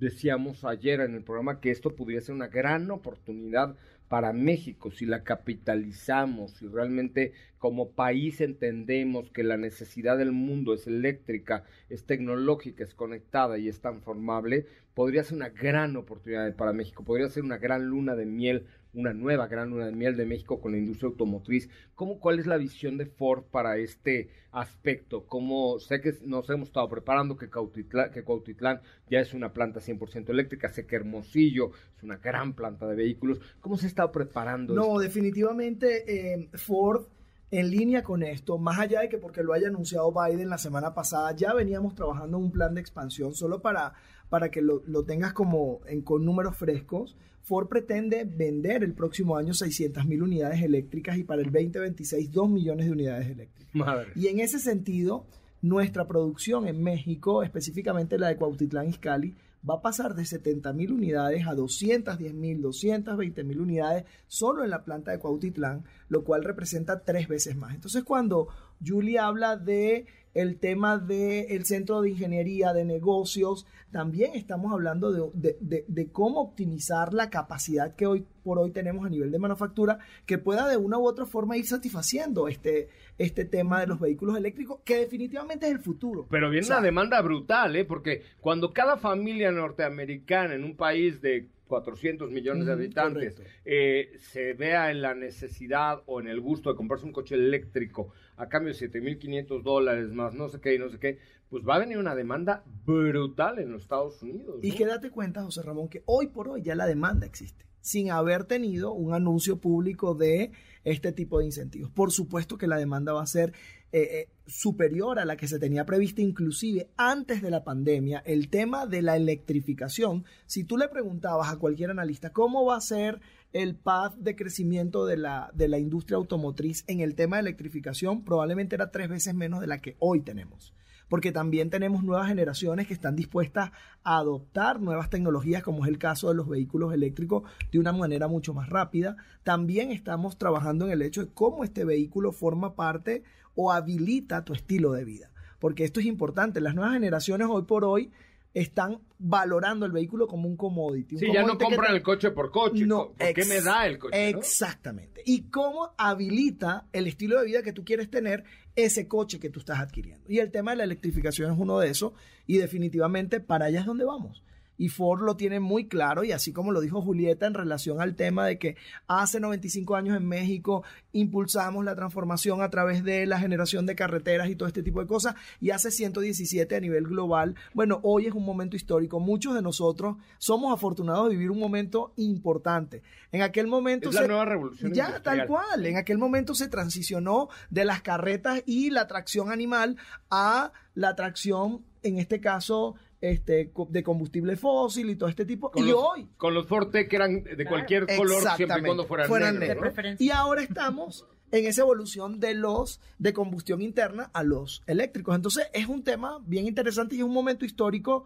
decíamos 0.00 0.64
ayer 0.64 1.00
en 1.00 1.14
el 1.14 1.22
programa 1.22 1.60
que 1.60 1.70
esto 1.70 1.94
pudiera 1.94 2.22
ser 2.22 2.34
una 2.34 2.48
gran 2.48 2.90
oportunidad 2.90 3.76
para 4.12 4.34
México 4.34 4.90
si 4.90 5.06
la 5.06 5.24
capitalizamos, 5.24 6.50
si 6.50 6.68
realmente 6.68 7.32
como 7.58 7.92
país 7.92 8.42
entendemos 8.42 9.30
que 9.30 9.42
la 9.42 9.56
necesidad 9.56 10.18
del 10.18 10.32
mundo 10.32 10.74
es 10.74 10.86
eléctrica, 10.86 11.64
es 11.88 12.04
tecnológica, 12.04 12.84
es 12.84 12.92
conectada 12.92 13.56
y 13.56 13.68
es 13.70 13.80
transformable, 13.80 14.66
podría 14.92 15.24
ser 15.24 15.36
una 15.36 15.48
gran 15.48 15.96
oportunidad 15.96 16.54
para 16.56 16.74
México, 16.74 17.04
podría 17.04 17.30
ser 17.30 17.42
una 17.42 17.56
gran 17.56 17.86
luna 17.86 18.14
de 18.14 18.26
miel, 18.26 18.66
una 18.94 19.12
nueva 19.14 19.46
gran 19.46 19.70
luna 19.70 19.86
de 19.86 19.92
miel 19.92 20.16
de 20.16 20.26
México 20.26 20.60
con 20.60 20.72
la 20.72 20.78
industria 20.78 21.08
automotriz. 21.08 21.68
¿Cómo, 21.94 22.20
¿Cuál 22.20 22.38
es 22.38 22.46
la 22.46 22.56
visión 22.56 22.98
de 22.98 23.06
Ford 23.06 23.44
para 23.44 23.78
este 23.78 24.28
aspecto? 24.50 25.24
¿Cómo, 25.26 25.78
sé 25.78 26.00
que 26.00 26.14
nos 26.24 26.48
hemos 26.50 26.68
estado 26.68 26.88
preparando, 26.88 27.36
que 27.36 27.48
Cautitlán, 27.48 28.10
que 28.10 28.22
Cuautitlán 28.22 28.80
ya 29.08 29.20
es 29.20 29.32
una 29.32 29.52
planta 29.52 29.80
100% 29.80 30.28
eléctrica, 30.30 30.68
sé 30.68 30.86
que 30.86 30.96
Hermosillo 30.96 31.70
es 31.96 32.02
una 32.02 32.18
gran 32.18 32.52
planta 32.52 32.86
de 32.86 32.96
vehículos. 32.96 33.40
¿Cómo 33.60 33.76
se 33.76 33.86
ha 33.86 33.88
estado 33.88 34.12
preparando? 34.12 34.74
No, 34.74 34.82
esto? 34.82 34.98
definitivamente 34.98 36.34
eh, 36.34 36.50
Ford 36.54 37.06
en 37.52 37.70
línea 37.70 38.02
con 38.02 38.22
esto, 38.22 38.56
más 38.56 38.78
allá 38.78 39.02
de 39.02 39.10
que 39.10 39.18
porque 39.18 39.42
lo 39.42 39.52
haya 39.52 39.68
anunciado 39.68 40.10
Biden 40.10 40.48
la 40.48 40.56
semana 40.56 40.94
pasada, 40.94 41.36
ya 41.36 41.52
veníamos 41.52 41.94
trabajando 41.94 42.38
en 42.38 42.44
un 42.44 42.50
plan 42.50 42.74
de 42.74 42.80
expansión, 42.80 43.34
solo 43.34 43.60
para, 43.60 43.92
para 44.32 44.50
que 44.50 44.62
lo, 44.62 44.82
lo 44.86 45.04
tengas 45.04 45.34
como 45.34 45.82
en, 45.86 46.00
con 46.00 46.24
números 46.24 46.56
frescos. 46.56 47.18
Ford 47.42 47.68
pretende 47.68 48.24
vender 48.24 48.82
el 48.82 48.94
próximo 48.94 49.36
año 49.36 49.52
600 49.52 50.06
mil 50.06 50.22
unidades 50.22 50.62
eléctricas 50.62 51.18
y 51.18 51.22
para 51.22 51.42
el 51.42 51.52
2026 51.52 52.32
2 52.32 52.48
millones 52.48 52.86
de 52.86 52.92
unidades 52.92 53.28
eléctricas. 53.28 53.74
Madre. 53.74 54.08
Y 54.14 54.28
en 54.28 54.40
ese 54.40 54.58
sentido, 54.58 55.26
nuestra 55.60 56.08
producción 56.08 56.66
en 56.66 56.82
México, 56.82 57.42
específicamente 57.42 58.16
la 58.16 58.28
de 58.28 58.36
Cuautitlán 58.36 58.88
Izcalli, 58.88 59.34
va 59.68 59.74
a 59.74 59.82
pasar 59.82 60.14
de 60.14 60.24
70 60.24 60.72
mil 60.72 60.92
unidades 60.92 61.46
a 61.46 61.54
210 61.54 62.32
mil, 62.32 62.62
220 62.62 63.44
mil 63.44 63.60
unidades 63.60 64.04
solo 64.28 64.64
en 64.64 64.70
la 64.70 64.82
planta 64.82 65.10
de 65.10 65.18
Cuautitlán, 65.18 65.84
lo 66.08 66.24
cual 66.24 66.42
representa 66.42 67.04
tres 67.04 67.28
veces 67.28 67.54
más. 67.54 67.74
Entonces, 67.74 68.02
cuando 68.02 68.48
Julie 68.82 69.18
habla 69.18 69.58
de 69.58 70.06
el 70.34 70.58
tema 70.58 70.98
del 70.98 71.64
centro 71.64 72.00
de 72.00 72.10
ingeniería 72.10 72.72
de 72.72 72.84
negocios, 72.84 73.66
también 73.90 74.32
estamos 74.34 74.72
hablando 74.72 75.12
de, 75.12 75.30
de- 75.34 75.56
de- 75.60 75.84
de 75.86 76.06
cómo 76.10 76.40
optimizar 76.40 77.12
la 77.12 77.28
capacidad 77.28 77.94
que 77.94 78.06
hoy 78.06 78.24
por 78.42 78.58
hoy 78.58 78.70
tenemos 78.70 79.04
a 79.06 79.10
nivel 79.10 79.30
de 79.30 79.38
manufactura, 79.38 79.98
que 80.26 80.38
pueda 80.38 80.66
de 80.68 80.76
una 80.76 80.98
u 80.98 81.06
otra 81.06 81.26
forma 81.26 81.56
ir 81.56 81.66
satisfaciendo 81.66 82.48
este, 82.48 82.88
este 83.18 83.44
tema 83.44 83.80
de 83.80 83.86
los 83.86 84.00
vehículos 84.00 84.36
eléctricos, 84.36 84.80
que 84.84 84.96
definitivamente 84.96 85.66
es 85.66 85.72
el 85.72 85.78
futuro. 85.80 86.26
Pero 86.30 86.48
viene 86.50 86.64
O 86.64 86.66
sea, 86.66 86.76
una 86.78 86.86
demanda 86.86 87.20
brutal, 87.20 87.76
¿eh? 87.76 87.84
Porque 87.84 88.22
cuando 88.40 88.72
cada 88.72 88.96
familia 88.96 89.52
norteamericana 89.52 90.54
en 90.54 90.64
un 90.64 90.76
país 90.76 91.20
de 91.20 91.46
400 91.72 92.30
millones 92.30 92.66
de 92.66 92.72
habitantes 92.72 93.40
eh, 93.64 94.12
se 94.18 94.52
vea 94.52 94.90
en 94.90 95.00
la 95.00 95.14
necesidad 95.14 96.02
o 96.04 96.20
en 96.20 96.28
el 96.28 96.38
gusto 96.38 96.68
de 96.68 96.76
comprarse 96.76 97.06
un 97.06 97.12
coche 97.12 97.34
eléctrico 97.34 98.12
a 98.36 98.46
cambio 98.46 98.74
de 98.74 98.90
7.500 98.90 99.62
dólares 99.62 100.12
más 100.12 100.34
no 100.34 100.50
sé 100.50 100.60
qué 100.60 100.74
y 100.74 100.78
no 100.78 100.90
sé 100.90 100.98
qué, 100.98 101.18
pues 101.48 101.64
va 101.66 101.76
a 101.76 101.78
venir 101.78 101.96
una 101.96 102.14
demanda 102.14 102.62
brutal 102.84 103.58
en 103.58 103.72
los 103.72 103.82
Estados 103.82 104.22
Unidos. 104.22 104.58
Y 104.62 104.72
que 104.72 104.84
date 104.84 105.10
cuenta, 105.10 105.42
José 105.42 105.62
Ramón, 105.62 105.88
que 105.88 106.02
hoy 106.04 106.26
por 106.26 106.46
hoy 106.48 106.60
ya 106.60 106.74
la 106.74 106.84
demanda 106.84 107.24
existe, 107.24 107.64
sin 107.80 108.10
haber 108.10 108.44
tenido 108.44 108.92
un 108.92 109.14
anuncio 109.14 109.56
público 109.58 110.14
de 110.14 110.50
este 110.84 111.12
tipo 111.12 111.38
de 111.38 111.46
incentivos. 111.46 111.90
Por 111.90 112.12
supuesto 112.12 112.58
que 112.58 112.66
la 112.66 112.76
demanda 112.76 113.14
va 113.14 113.22
a 113.22 113.26
ser 113.26 113.54
eh, 113.92 114.00
eh, 114.00 114.28
superior 114.46 115.18
a 115.18 115.24
la 115.24 115.36
que 115.36 115.46
se 115.46 115.58
tenía 115.58 115.84
prevista 115.84 116.22
inclusive 116.22 116.88
antes 116.96 117.42
de 117.42 117.50
la 117.50 117.62
pandemia. 117.62 118.22
El 118.24 118.48
tema 118.48 118.86
de 118.86 119.02
la 119.02 119.16
electrificación, 119.16 120.24
si 120.46 120.64
tú 120.64 120.78
le 120.78 120.88
preguntabas 120.88 121.52
a 121.52 121.58
cualquier 121.58 121.90
analista 121.90 122.30
cómo 122.30 122.64
va 122.64 122.76
a 122.76 122.80
ser 122.80 123.20
el 123.52 123.76
path 123.76 124.14
de 124.16 124.34
crecimiento 124.34 125.04
de 125.04 125.18
la, 125.18 125.50
de 125.54 125.68
la 125.68 125.78
industria 125.78 126.16
automotriz 126.16 126.84
en 126.86 127.00
el 127.00 127.14
tema 127.14 127.36
de 127.36 127.42
electrificación, 127.42 128.24
probablemente 128.24 128.74
era 128.74 128.90
tres 128.90 129.08
veces 129.08 129.34
menos 129.34 129.60
de 129.60 129.66
la 129.66 129.78
que 129.78 129.96
hoy 129.98 130.22
tenemos 130.22 130.74
porque 131.12 131.30
también 131.30 131.68
tenemos 131.68 132.02
nuevas 132.04 132.28
generaciones 132.28 132.86
que 132.86 132.94
están 132.94 133.16
dispuestas 133.16 133.70
a 134.02 134.16
adoptar 134.16 134.80
nuevas 134.80 135.10
tecnologías, 135.10 135.62
como 135.62 135.84
es 135.84 135.90
el 135.90 135.98
caso 135.98 136.30
de 136.30 136.34
los 136.34 136.48
vehículos 136.48 136.94
eléctricos, 136.94 137.42
de 137.70 137.78
una 137.78 137.92
manera 137.92 138.28
mucho 138.28 138.54
más 138.54 138.70
rápida. 138.70 139.18
También 139.42 139.90
estamos 139.90 140.38
trabajando 140.38 140.86
en 140.86 140.92
el 140.92 141.02
hecho 141.02 141.22
de 141.22 141.30
cómo 141.34 141.64
este 141.64 141.84
vehículo 141.84 142.32
forma 142.32 142.76
parte 142.76 143.24
o 143.54 143.72
habilita 143.72 144.46
tu 144.46 144.54
estilo 144.54 144.92
de 144.92 145.04
vida, 145.04 145.30
porque 145.58 145.84
esto 145.84 146.00
es 146.00 146.06
importante. 146.06 146.62
Las 146.62 146.74
nuevas 146.74 146.94
generaciones 146.94 147.46
hoy 147.50 147.64
por 147.64 147.84
hoy 147.84 148.10
están 148.54 149.00
valorando 149.18 149.86
el 149.86 149.92
vehículo 149.92 150.26
como 150.26 150.46
un 150.48 150.56
commodity. 150.56 151.14
un 151.14 151.20
Sí, 151.20 151.26
ya 151.32 151.42
no 151.42 151.56
compran 151.56 151.90
te- 151.92 151.96
el 151.96 152.02
coche 152.02 152.30
por 152.32 152.50
coche. 152.50 152.84
no, 152.86 153.12
¿Por 153.12 153.32
qué 153.32 153.44
me 153.46 153.60
da 153.60 153.86
el 153.86 153.98
coche? 153.98 154.32
no? 154.32 154.38
Exactamente. 154.38 155.22
Y 155.24 155.42
cómo 155.50 155.94
habilita 155.96 156.86
el 156.92 157.06
estilo 157.06 157.38
de 157.40 157.46
vida 157.46 157.62
que 157.62 157.72
tú 157.72 157.84
quieres 157.84 158.10
tener 158.10 158.44
ese 158.76 159.08
coche 159.08 159.38
que 159.40 159.48
tú 159.50 159.60
estás 159.60 159.78
adquiriendo. 159.80 160.24
Y 160.28 160.38
el 160.38 160.50
tema 160.50 160.72
de 160.72 160.78
la 160.78 160.84
electrificación 160.84 161.52
es 161.52 161.58
uno 161.58 161.78
de 161.78 161.88
esos 161.90 162.12
y 162.46 162.58
definitivamente 162.58 163.40
para 163.40 163.66
allá 163.66 163.80
es 163.80 163.86
donde 163.86 164.04
vamos. 164.04 164.42
Y 164.78 164.88
Ford 164.88 165.22
lo 165.22 165.36
tiene 165.36 165.60
muy 165.60 165.86
claro 165.86 166.24
y 166.24 166.32
así 166.32 166.52
como 166.52 166.72
lo 166.72 166.80
dijo 166.80 167.02
Julieta 167.02 167.46
en 167.46 167.54
relación 167.54 168.00
al 168.00 168.14
tema 168.16 168.46
de 168.46 168.58
que 168.58 168.76
hace 169.06 169.38
95 169.38 169.96
años 169.96 170.16
en 170.16 170.26
México 170.26 170.82
impulsamos 171.12 171.84
la 171.84 171.94
transformación 171.94 172.62
a 172.62 172.70
través 172.70 173.04
de 173.04 173.26
la 173.26 173.38
generación 173.38 173.86
de 173.86 173.94
carreteras 173.94 174.48
y 174.48 174.56
todo 174.56 174.66
este 174.66 174.82
tipo 174.82 175.00
de 175.00 175.06
cosas 175.06 175.34
y 175.60 175.70
hace 175.70 175.90
117 175.90 176.74
a 176.74 176.80
nivel 176.80 177.04
global. 177.04 177.54
Bueno, 177.74 178.00
hoy 178.02 178.26
es 178.26 178.34
un 178.34 178.44
momento 178.44 178.76
histórico. 178.76 179.20
Muchos 179.20 179.54
de 179.54 179.62
nosotros 179.62 180.16
somos 180.38 180.72
afortunados 180.72 181.28
de 181.28 181.36
vivir 181.36 181.50
un 181.50 181.60
momento 181.60 182.12
importante. 182.16 183.02
En 183.30 183.42
aquel 183.42 183.66
momento 183.66 184.10
Es 184.10 184.14
la 184.14 184.26
nueva 184.26 184.44
revolución 184.44 184.92
ya 184.92 185.06
industrial. 185.06 185.38
tal 185.38 185.46
cual. 185.46 185.86
En 185.86 185.96
aquel 185.96 186.18
momento 186.18 186.54
se 186.54 186.68
transicionó 186.68 187.48
de 187.70 187.84
las 187.84 188.02
carretas 188.02 188.62
y 188.66 188.90
la 188.90 189.06
tracción 189.06 189.50
animal 189.50 189.96
a 190.30 190.72
la 190.94 191.14
tracción, 191.14 191.84
en 192.02 192.18
este 192.18 192.40
caso, 192.40 192.96
este, 193.22 193.72
de 193.88 194.02
combustible 194.02 194.56
fósil 194.56 195.08
y 195.08 195.16
todo 195.16 195.30
este 195.30 195.46
tipo. 195.46 195.70
Con 195.70 195.82
y 195.82 195.90
los, 195.90 195.96
hoy 195.96 196.28
Con 196.36 196.52
los 196.52 196.66
Forte 196.66 197.08
que 197.08 197.16
eran 197.16 197.42
de 197.44 197.64
cualquier 197.64 198.06
color 198.16 198.42
siempre 198.56 198.80
y 198.80 198.84
cuando 198.84 199.06
fueran, 199.06 199.28
fueran 199.28 199.58
negros, 199.58 199.94
y 200.18 200.30
ahora 200.30 200.62
estamos 200.62 201.24
en 201.52 201.66
esa 201.66 201.82
evolución 201.82 202.40
de 202.40 202.54
los 202.54 203.00
de 203.18 203.32
combustión 203.32 203.80
interna 203.80 204.30
a 204.34 204.42
los 204.42 204.82
eléctricos. 204.86 205.36
Entonces 205.36 205.68
es 205.72 205.86
un 205.86 206.02
tema 206.02 206.38
bien 206.44 206.66
interesante 206.66 207.14
y 207.14 207.18
es 207.18 207.24
un 207.24 207.32
momento 207.32 207.64
histórico 207.64 208.24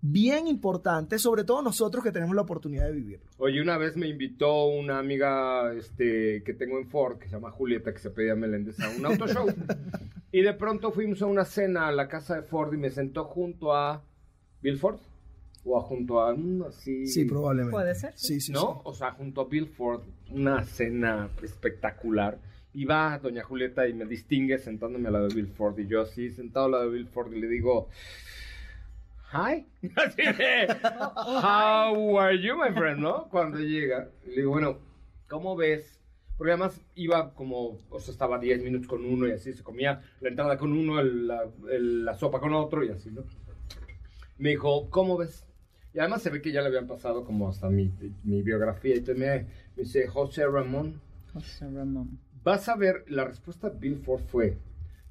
bien 0.00 0.46
importante, 0.46 1.18
sobre 1.18 1.44
todo 1.44 1.62
nosotros 1.62 2.04
que 2.04 2.12
tenemos 2.12 2.34
la 2.34 2.42
oportunidad 2.42 2.86
de 2.86 2.92
vivirlo. 2.92 3.26
Oye, 3.38 3.60
una 3.60 3.76
vez 3.78 3.96
me 3.96 4.08
invitó 4.08 4.66
una 4.66 4.98
amiga 4.98 5.72
este, 5.74 6.42
que 6.44 6.54
tengo 6.54 6.78
en 6.78 6.88
Ford, 6.88 7.18
que 7.18 7.26
se 7.26 7.32
llama 7.34 7.50
Julieta, 7.50 7.92
que 7.92 7.98
se 7.98 8.10
pedía 8.10 8.34
Meléndez, 8.34 8.78
a 8.80 8.90
un 8.90 9.04
auto 9.06 9.26
show. 9.26 9.46
y 10.32 10.42
de 10.42 10.54
pronto 10.54 10.92
fuimos 10.92 11.22
a 11.22 11.26
una 11.26 11.44
cena 11.44 11.88
a 11.88 11.92
la 11.92 12.08
casa 12.08 12.36
de 12.36 12.42
Ford 12.42 12.72
y 12.74 12.76
me 12.76 12.90
sentó 12.90 13.24
junto 13.24 13.74
a 13.74 14.02
Bill 14.62 14.78
Ford. 14.78 14.98
O 15.64 15.76
a 15.76 15.82
junto 15.82 16.20
a 16.20 16.34
mm, 16.34 16.62
así. 16.62 17.06
Sí, 17.06 17.24
probablemente. 17.24 17.72
Puede 17.72 17.94
ser, 17.94 18.12
Sí, 18.16 18.40
sí, 18.40 18.52
¿No? 18.52 18.60
sí. 18.60 18.80
O 18.84 18.94
sea, 18.94 19.10
junto 19.12 19.42
a 19.42 19.48
Bill 19.48 19.66
Ford, 19.66 20.02
una 20.30 20.64
cena 20.64 21.28
espectacular. 21.42 22.38
Y 22.72 22.84
va 22.84 23.18
doña 23.18 23.42
Julieta 23.42 23.88
y 23.88 23.92
me 23.92 24.04
distingue 24.04 24.58
sentándome 24.58 25.08
al 25.08 25.14
lado 25.14 25.28
de 25.28 25.34
Bill 25.34 25.48
Ford. 25.48 25.76
Y 25.78 25.88
yo 25.88 26.02
así, 26.02 26.30
sentado 26.30 26.66
al 26.66 26.72
lado 26.72 26.84
de 26.84 26.96
Bill 26.96 27.08
Ford, 27.08 27.32
y 27.32 27.40
le 27.40 27.48
digo, 27.48 27.88
Hi. 29.32 29.66
Así 29.96 30.22
de, 30.22 30.68
How 31.42 32.18
are 32.18 32.38
you, 32.40 32.56
my 32.56 32.72
friend? 32.72 33.00
¿No? 33.00 33.28
Cuando 33.28 33.58
llega. 33.58 34.08
Le 34.26 34.36
digo, 34.36 34.50
bueno, 34.52 34.78
¿cómo 35.28 35.54
ves? 35.56 36.00
Porque 36.36 36.52
además 36.52 36.80
iba 36.94 37.34
como, 37.34 37.78
o 37.90 38.00
sea, 38.00 38.12
estaba 38.12 38.38
10 38.38 38.62
minutos 38.62 38.86
con 38.86 39.04
uno 39.04 39.26
y 39.26 39.32
así, 39.32 39.52
se 39.52 39.62
comía 39.64 40.00
la 40.20 40.28
entrada 40.28 40.56
con 40.56 40.72
uno, 40.72 41.00
el- 41.00 41.26
la, 41.26 41.42
el- 41.70 42.04
la 42.04 42.14
sopa 42.14 42.40
con 42.40 42.54
otro 42.54 42.84
y 42.84 42.90
así, 42.90 43.10
¿no? 43.10 43.24
Me 44.38 44.50
dijo, 44.50 44.88
¿cómo 44.88 45.16
ves? 45.16 45.44
Y 45.92 45.98
además 45.98 46.22
se 46.22 46.30
ve 46.30 46.40
que 46.40 46.52
ya 46.52 46.60
le 46.60 46.68
habían 46.68 46.86
pasado 46.86 47.24
como 47.24 47.48
hasta 47.48 47.68
mi, 47.68 47.90
mi 48.22 48.42
biografía. 48.42 48.94
Y 48.94 48.98
entonces 48.98 49.18
me, 49.18 49.38
me 49.76 49.82
dice, 49.82 50.06
José 50.06 50.46
Ramón, 50.46 51.00
José 51.32 51.64
Ramón. 51.68 52.18
vas 52.44 52.68
a 52.68 52.76
ver, 52.76 53.04
la 53.08 53.24
respuesta 53.24 53.68
de 53.68 53.78
Bill 53.78 53.96
Ford 53.98 54.22
fue, 54.22 54.56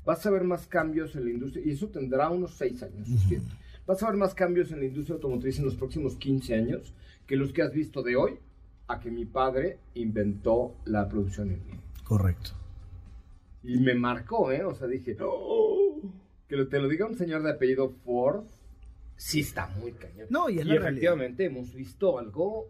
vas 0.05 0.25
a 0.25 0.29
ver 0.31 0.43
más 0.45 0.65
cambios 0.65 1.13
en 1.17 1.25
la 1.25 1.31
industria, 1.31 1.65
y 1.67 1.71
eso 1.71 1.89
tendrá 1.89 2.29
unos 2.29 2.51
6 2.53 2.81
años, 2.83 3.05
siete. 3.27 3.45
Vas 3.87 4.03
a 4.03 4.07
ver 4.07 4.17
más 4.17 4.35
cambios 4.35 4.71
en 4.71 4.79
la 4.79 4.85
industria 4.85 5.15
automotriz 5.15 5.57
en 5.57 5.65
los 5.65 5.75
próximos 5.75 6.15
15 6.17 6.53
años 6.53 6.93
que 7.25 7.35
los 7.35 7.51
que 7.53 7.61
has 7.63 7.71
visto 7.73 8.03
de 8.03 8.15
hoy 8.15 8.37
a 8.87 8.99
que 8.99 9.09
mi 9.09 9.25
padre 9.25 9.79
inventó 9.95 10.75
la 10.85 11.07
producción 11.09 11.49
en 11.51 11.59
línea. 11.65 11.81
Correcto. 12.03 12.51
Y 13.63 13.79
me 13.79 13.95
marcó, 13.95 14.51
¿eh? 14.51 14.63
O 14.63 14.73
sea, 14.75 14.87
dije, 14.87 15.17
"Oh". 15.21 15.99
que 16.47 16.63
te 16.65 16.79
lo 16.79 16.87
diga 16.87 17.05
un 17.05 17.17
señor 17.17 17.43
de 17.43 17.51
apellido 17.51 17.89
Ford, 18.05 18.45
sí 19.17 19.41
está 19.41 19.67
muy 19.81 19.91
cañón. 19.91 20.27
No, 20.29 20.49
y 20.49 20.59
es 20.59 20.65
y 20.65 20.69
realidad. 20.69 20.87
efectivamente 20.89 21.45
hemos 21.45 21.73
visto 21.73 22.17
algo 22.19 22.69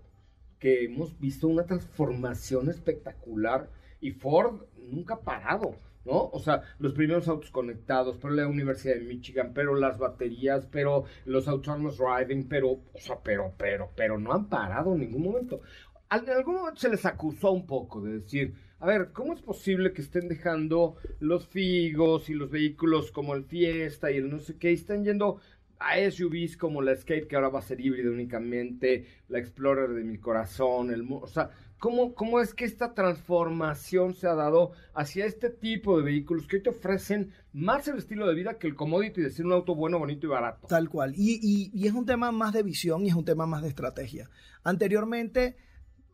que 0.60 0.86
hemos 0.86 1.19
visto 1.19 1.47
una 1.47 1.65
transformación 1.65 2.69
espectacular 2.69 3.69
y 4.01 4.12
Ford 4.12 4.62
nunca 4.89 5.15
ha 5.15 5.19
parado, 5.19 5.75
¿no? 6.07 6.29
O 6.31 6.39
sea, 6.39 6.63
los 6.79 6.93
primeros 6.93 7.27
autos 7.27 7.51
conectados, 7.51 8.17
pero 8.19 8.33
la 8.33 8.47
Universidad 8.47 8.95
de 8.95 9.01
Michigan, 9.01 9.51
pero 9.53 9.75
las 9.75 9.99
baterías, 9.99 10.65
pero 10.71 11.03
los 11.25 11.47
autonomous 11.47 11.97
driving, 11.97 12.47
pero, 12.47 12.69
o 12.69 12.99
sea, 12.99 13.17
pero, 13.23 13.53
pero, 13.57 13.91
pero 13.95 14.17
no 14.17 14.33
han 14.33 14.47
parado 14.47 14.93
en 14.93 15.01
ningún 15.01 15.23
momento. 15.23 15.61
En 16.09 16.29
algún 16.29 16.55
momento 16.55 16.79
se 16.79 16.89
les 16.89 17.05
acusó 17.05 17.51
un 17.51 17.67
poco 17.67 18.01
de 18.01 18.19
decir, 18.19 18.55
a 18.79 18.85
ver, 18.85 19.11
¿cómo 19.11 19.33
es 19.33 19.41
posible 19.41 19.91
que 19.91 20.01
estén 20.01 20.29
dejando 20.29 20.95
los 21.19 21.47
Figos 21.47 22.29
y 22.29 22.33
los 22.33 22.49
vehículos 22.49 23.11
como 23.11 23.35
el 23.35 23.43
Fiesta 23.43 24.09
y 24.09 24.17
el 24.17 24.29
no 24.29 24.39
sé 24.39 24.55
qué, 24.57 24.71
y 24.71 24.75
están 24.75 25.03
yendo 25.03 25.41
a 25.79 25.97
SUVs 26.09 26.57
como 26.57 26.81
la 26.81 26.93
Escape, 26.93 27.27
que 27.27 27.35
ahora 27.35 27.49
va 27.49 27.59
a 27.59 27.63
ser 27.63 27.79
híbrida 27.79 28.09
únicamente, 28.09 29.05
la 29.29 29.39
Explorer 29.39 29.89
de 29.91 30.03
mi 30.03 30.17
corazón, 30.17 30.91
el... 30.91 31.05
O 31.09 31.27
sea, 31.27 31.51
¿cómo, 31.79 32.13
¿cómo 32.15 32.39
es 32.41 32.53
que 32.53 32.65
esta 32.65 32.93
transformación 32.93 34.13
se 34.15 34.27
ha 34.27 34.33
dado 34.33 34.71
hacia 34.93 35.25
este 35.25 35.49
tipo 35.49 35.97
de 35.97 36.03
vehículos 36.03 36.47
que 36.47 36.57
hoy 36.57 36.63
te 36.63 36.69
ofrecen 36.69 37.31
más 37.53 37.87
el 37.87 37.97
estilo 37.97 38.27
de 38.27 38.33
vida 38.35 38.57
que 38.57 38.67
el 38.67 38.75
commodity 38.75 39.21
de 39.21 39.29
ser 39.29 39.45
un 39.45 39.53
auto 39.53 39.75
bueno, 39.75 39.99
bonito 39.99 40.25
y 40.27 40.29
barato? 40.29 40.67
Tal 40.67 40.89
cual. 40.89 41.13
Y, 41.15 41.39
y- 41.41 41.71
y 41.73 41.87
es 41.87 41.93
un 41.93 42.05
tema 42.05 42.31
más 42.31 42.53
de 42.53 42.63
visión 42.63 43.05
y 43.05 43.09
es 43.09 43.15
un 43.15 43.25
tema 43.25 43.45
más 43.45 43.61
de 43.61 43.69
estrategia. 43.69 44.29
Anteriormente, 44.63 45.55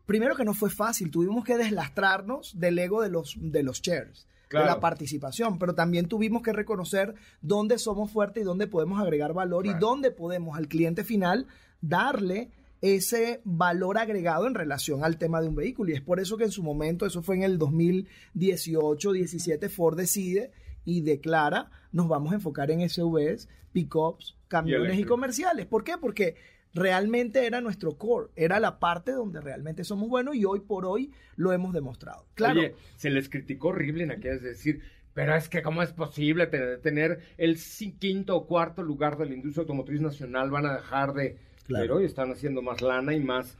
primero 0.06 0.36
que 0.36 0.44
no 0.44 0.54
fue 0.54 0.70
fácil, 0.70 1.10
tuvimos 1.10 1.44
que 1.44 1.56
deslastrarnos 1.56 2.58
del 2.58 2.78
ego 2.78 3.02
de 3.02 3.08
los, 3.10 3.36
de 3.40 3.62
los 3.62 3.80
shares. 3.80 4.26
Claro. 4.54 4.66
de 4.66 4.74
la 4.74 4.80
participación, 4.80 5.58
pero 5.58 5.74
también 5.74 6.08
tuvimos 6.08 6.42
que 6.42 6.52
reconocer 6.52 7.14
dónde 7.42 7.78
somos 7.78 8.10
fuertes 8.10 8.42
y 8.42 8.44
dónde 8.44 8.66
podemos 8.66 9.00
agregar 9.00 9.32
valor 9.32 9.66
y 9.66 9.74
dónde 9.74 10.10
podemos 10.10 10.56
al 10.56 10.68
cliente 10.68 11.04
final 11.04 11.46
darle 11.80 12.50
ese 12.80 13.40
valor 13.44 13.98
agregado 13.98 14.46
en 14.46 14.54
relación 14.54 15.04
al 15.04 15.16
tema 15.16 15.40
de 15.40 15.48
un 15.48 15.54
vehículo. 15.54 15.90
Y 15.90 15.94
es 15.94 16.02
por 16.02 16.20
eso 16.20 16.36
que 16.36 16.44
en 16.44 16.50
su 16.50 16.62
momento, 16.62 17.06
eso 17.06 17.22
fue 17.22 17.36
en 17.36 17.42
el 17.42 17.58
2018-17, 17.58 19.70
Ford 19.70 19.96
decide 19.96 20.50
y 20.84 21.00
declara, 21.00 21.70
nos 21.92 22.08
vamos 22.08 22.32
a 22.32 22.36
enfocar 22.36 22.70
en 22.70 22.86
SUVs, 22.86 23.48
pickups, 23.72 24.36
camiones 24.48 24.80
y, 24.80 24.84
eléctricos. 24.84 25.10
comerciales. 25.10 25.66
¿Por 25.66 25.82
qué? 25.82 25.94
Porque 25.98 26.36
realmente 26.74 27.46
era 27.46 27.60
nuestro 27.60 27.96
core, 27.96 28.30
era 28.36 28.60
la 28.60 28.78
parte 28.78 29.12
donde 29.12 29.40
realmente 29.40 29.84
somos 29.84 30.08
buenos 30.08 30.34
y 30.34 30.44
hoy 30.44 30.60
por 30.60 30.84
hoy 30.84 31.12
lo 31.36 31.52
hemos 31.52 31.72
demostrado. 31.72 32.26
Claro, 32.34 32.60
Oye, 32.60 32.74
se 32.96 33.10
les 33.10 33.28
criticó 33.28 33.68
horrible 33.68 34.04
en 34.04 34.10
aquellas 34.10 34.42
de 34.42 34.50
decir, 34.50 34.82
pero 35.14 35.34
es 35.36 35.48
que 35.48 35.62
cómo 35.62 35.82
es 35.82 35.92
posible 35.92 36.48
tener, 36.48 37.20
el 37.38 37.58
quinto 37.98 38.36
o 38.36 38.46
cuarto 38.46 38.82
lugar 38.82 39.16
de 39.16 39.26
la 39.26 39.34
industria 39.34 39.62
automotriz 39.62 40.00
nacional, 40.00 40.50
van 40.50 40.66
a 40.66 40.74
dejar 40.74 41.14
de... 41.14 41.38
Claro. 41.66 41.84
Pero 41.84 41.96
hoy 41.96 42.04
están 42.04 42.30
haciendo 42.32 42.60
más 42.60 42.82
lana 42.82 43.14
y 43.14 43.20
más... 43.20 43.56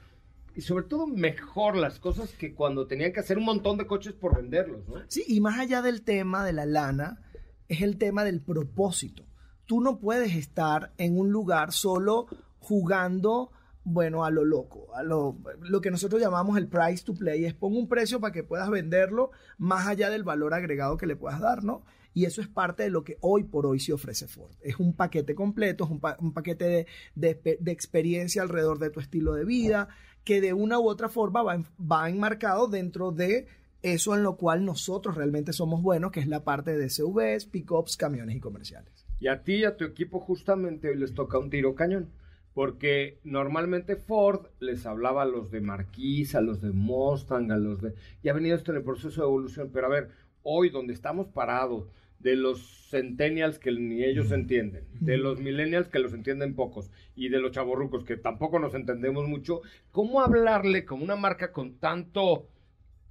Y 0.57 0.61
sobre 0.61 0.85
todo 0.85 1.07
mejor 1.07 1.77
las 1.77 1.99
cosas 1.99 2.33
que 2.33 2.55
cuando 2.55 2.87
tenían 2.87 3.13
que 3.13 3.21
hacer 3.21 3.39
un 3.39 3.45
montón 3.45 3.79
de 3.79 3.87
coches 3.87 4.13
por 4.13 4.37
venderlos, 4.37 4.87
¿no? 4.89 4.97
Sí, 5.09 5.25
y 5.27 5.41
más 5.41 5.59
allá 5.59 5.83
del 5.83 6.03
tema 6.03 6.45
de 6.45 6.53
la 6.53 6.67
lana, 6.67 7.23
es 7.69 7.83
el 7.83 7.97
tema 7.99 8.25
del 8.25 8.41
propósito. 8.41 9.25
Tú 9.67 9.81
no 9.81 9.99
puedes 9.99 10.35
estar 10.37 10.93
en 10.99 11.19
un 11.19 11.31
lugar 11.31 11.73
solo 11.73 12.27
jugando, 12.65 13.51
bueno, 13.85 14.25
a 14.25 14.31
lo 14.31 14.45
loco, 14.45 14.89
a 14.95 15.03
lo, 15.03 15.37
lo 15.61 15.81
que 15.83 15.91
nosotros 15.91 16.21
llamamos 16.21 16.57
el 16.57 16.67
price 16.69 17.05
to 17.05 17.13
play, 17.15 17.45
es 17.45 17.53
pon 17.55 17.77
un 17.77 17.87
precio 17.89 18.21
para 18.21 18.33
que 18.33 18.43
puedas 18.43 18.71
venderlo 18.71 19.31
más 19.59 19.87
allá 19.87 20.09
del 20.11 20.25
valor 20.25 20.55
agregado 20.55 20.97
que 20.97 21.07
le 21.07 21.17
puedas 21.17 21.41
dar, 21.41 21.63
¿no? 21.63 21.83
Y 22.15 22.25
eso 22.25 22.41
es 22.41 22.49
parte 22.49 22.85
de 22.85 22.91
lo 22.91 23.03
que 23.05 23.19
hoy 23.21 23.45
por 23.45 23.67
hoy 23.67 23.81
se 23.81 23.93
ofrece 23.93 24.27
Ford. 24.29 24.53
Es 24.63 24.79
un 24.79 24.95
paquete 24.95 25.35
completo, 25.35 25.85
es 25.85 25.91
un, 25.91 26.01
pa- 26.01 26.17
un 26.21 26.33
paquete 26.33 26.65
de, 26.65 26.87
de- 27.17 27.59
de 27.61 27.73
experiencia 27.73 28.41
alrededor 28.43 28.79
de 28.79 28.91
tu 28.91 29.01
estilo 29.01 29.35
de 29.35 29.45
vida, 29.45 29.89
que 30.25 30.41
de 30.41 30.53
una 30.55 30.79
u 30.79 30.89
otra 30.89 31.09
forma 31.11 31.43
va, 31.43 31.57
en- 31.57 31.67
va 31.79 32.09
enmarcado 32.09 32.69
dentro 32.69 33.11
de 33.13 33.47
eso 33.83 34.15
en 34.15 34.23
lo 34.23 34.37
cual 34.37 34.65
nosotros 34.65 35.15
realmente 35.17 35.53
somos 35.53 35.83
buenos, 35.83 36.11
que 36.13 36.21
es 36.21 36.27
la 36.29 36.43
parte 36.45 36.75
de 36.79 36.89
SUVs, 36.89 37.45
pickups, 37.47 37.97
camiones 37.99 38.37
y 38.37 38.41
comerciales. 38.41 39.05
Y 39.21 39.29
a 39.29 39.43
ti 39.43 39.57
y 39.57 39.65
a 39.65 39.77
tu 39.77 39.85
equipo 39.85 40.21
justamente 40.21 40.89
hoy 40.89 40.97
les 40.97 41.13
toca 41.13 41.39
un 41.39 41.51
tiro 41.51 41.75
cañón. 41.75 42.09
Porque 42.55 43.19
normalmente 43.25 43.97
Ford 43.97 44.47
les 44.61 44.87
hablaba 44.87 45.23
a 45.23 45.27
los 45.27 45.51
de 45.51 45.61
Marquis, 45.61 46.35
a 46.35 46.41
los 46.41 46.63
de 46.63 46.71
Mustang, 46.71 47.51
a 47.51 47.57
los 47.59 47.83
de... 47.83 47.95
Y 48.23 48.29
ha 48.29 48.33
venido 48.33 48.57
esto 48.57 48.71
en 48.71 48.79
el 48.79 48.85
proceso 48.85 49.21
de 49.21 49.27
evolución. 49.27 49.71
Pero 49.73 49.87
a 49.87 49.91
ver, 49.91 50.11
hoy 50.45 50.71
donde 50.71 50.93
estamos 50.95 51.27
parados, 51.29 51.89
de 52.21 52.37
los 52.37 52.89
centennials 52.91 53.59
que 53.59 53.71
ni 53.73 54.03
ellos 54.03 54.31
entienden, 54.33 54.85
de 55.01 55.19
los 55.19 55.41
millennials 55.41 55.89
que 55.89 55.99
los 55.99 56.15
entienden 56.15 56.55
pocos, 56.55 56.91
y 57.15 57.29
de 57.29 57.39
los 57.39 57.51
chavorrucos 57.53 58.05
que 58.05 58.17
tampoco 58.17 58.59
nos 58.59 58.75
entendemos 58.75 59.29
mucho, 59.29 59.61
¿cómo 59.91 60.23
hablarle 60.23 60.85
con 60.87 61.03
una 61.03 61.17
marca 61.17 61.53
con 61.53 61.75
tanto... 61.79 62.49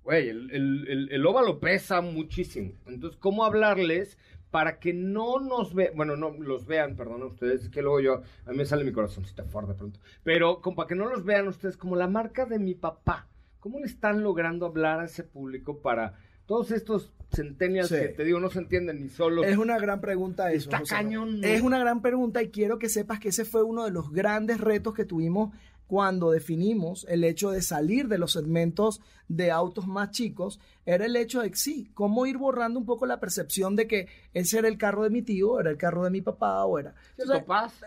Güey, 0.03 0.29
el, 0.29 0.51
el, 0.51 0.88
el- 0.89 1.10
el 1.12 1.25
óvalo 1.25 1.60
pesa 1.60 2.01
muchísimo. 2.01 2.73
Entonces, 2.88 3.19
¿cómo 3.19 3.45
hablarles 3.45 4.17
para 4.54 4.78
que 4.78 4.94
no 4.94 5.39
nos 5.39 5.74
vean, 5.74 5.94
bueno, 5.96 6.16
no 6.16 6.30
los 6.30 6.68
vean, 6.68 6.96
perdón, 6.96 7.24
ustedes, 7.24 7.63
es 7.63 7.70
que 7.70 7.82
luego 7.82 8.00
yo, 8.02 8.22
a 8.46 8.52
mí 8.52 8.58
me 8.58 8.66
sale 8.66 8.84
mi 8.84 8.92
corazoncita 8.92 9.46
Ford 9.46 9.68
de 9.68 9.74
pronto, 9.74 10.00
pero 10.24 10.62
como 10.62 10.76
para 10.76 10.88
que 10.88 10.94
no 10.94 11.10
los 11.10 11.26
vean 11.26 11.48
ustedes 11.48 11.76
como 11.76 11.96
la 11.96 12.08
marca 12.08 12.46
de 12.46 12.60
mi 12.60 12.76
papá. 12.76 13.28
¿Cómo 13.60 13.80
le 13.80 13.88
están 13.88 14.22
logrando 14.22 14.68
hablar 14.68 15.00
a 15.00 15.06
ese 15.06 15.24
público 15.24 15.80
para 15.80 16.13
todos 16.46 16.70
estos 16.70 17.12
centennials 17.32 17.88
Sí. 17.89 17.96
que 17.96 18.10
te 18.10 18.24
digo 18.26 18.39
no 18.39 18.52
se 18.52 18.60
entienden 18.60 19.02
ni 19.02 19.10
solos? 19.10 19.44
Es 19.48 19.58
una 19.58 19.80
gran 19.80 20.02
pregunta 20.02 20.52
eso. 20.52 20.66
Está 20.70 20.80
José 20.80 20.94
cañón. 20.94 21.44
Es 21.44 21.63
una 21.63 21.80
gran 21.80 22.04
pregunta 22.04 22.44
y 22.44 22.52
quiero 22.52 22.78
que 22.78 22.89
sepas 22.89 23.20
que 23.20 23.30
ese 23.30 23.46
fue 23.46 23.63
uno 23.63 23.86
de 23.86 23.89
los 23.92 24.12
grandes 24.12 24.62
retos 24.62 24.94
que 24.94 25.06
tuvimos 25.06 25.52
cuando 25.88 26.32
definimos 26.32 27.06
el 27.10 27.24
hecho 27.24 27.52
de 27.52 27.62
salir 27.62 28.08
de 28.08 28.17
los 28.17 28.32
segmentos 28.32 29.02
de 29.28 29.52
autos 29.52 29.88
más 29.88 30.12
chicos, 30.12 30.60
era 30.86 31.06
el 31.06 31.15
hecho 31.15 31.41
de 31.41 31.50
que 31.50 31.56
sí, 31.56 31.89
cómo 31.93 32.26
ir 32.26 32.38
borrando 32.38 32.78
un 32.80 32.86
poco 32.86 33.06
la 33.06 33.19
percepción 33.19 33.76
de 33.76 33.88
que 33.88 34.08
ese 34.34 34.60
era 34.60 34.67
el 34.67 34.78
carro 34.78 35.04
de 35.04 35.10
mi 35.10 35.22
tío, 35.22 35.60
era 35.60 35.69
el 35.69 35.78
carro 35.78 36.04
de 36.04 36.10
mi 36.10 36.22
papá 36.22 36.65
o 36.65 36.78
era. 36.78 36.93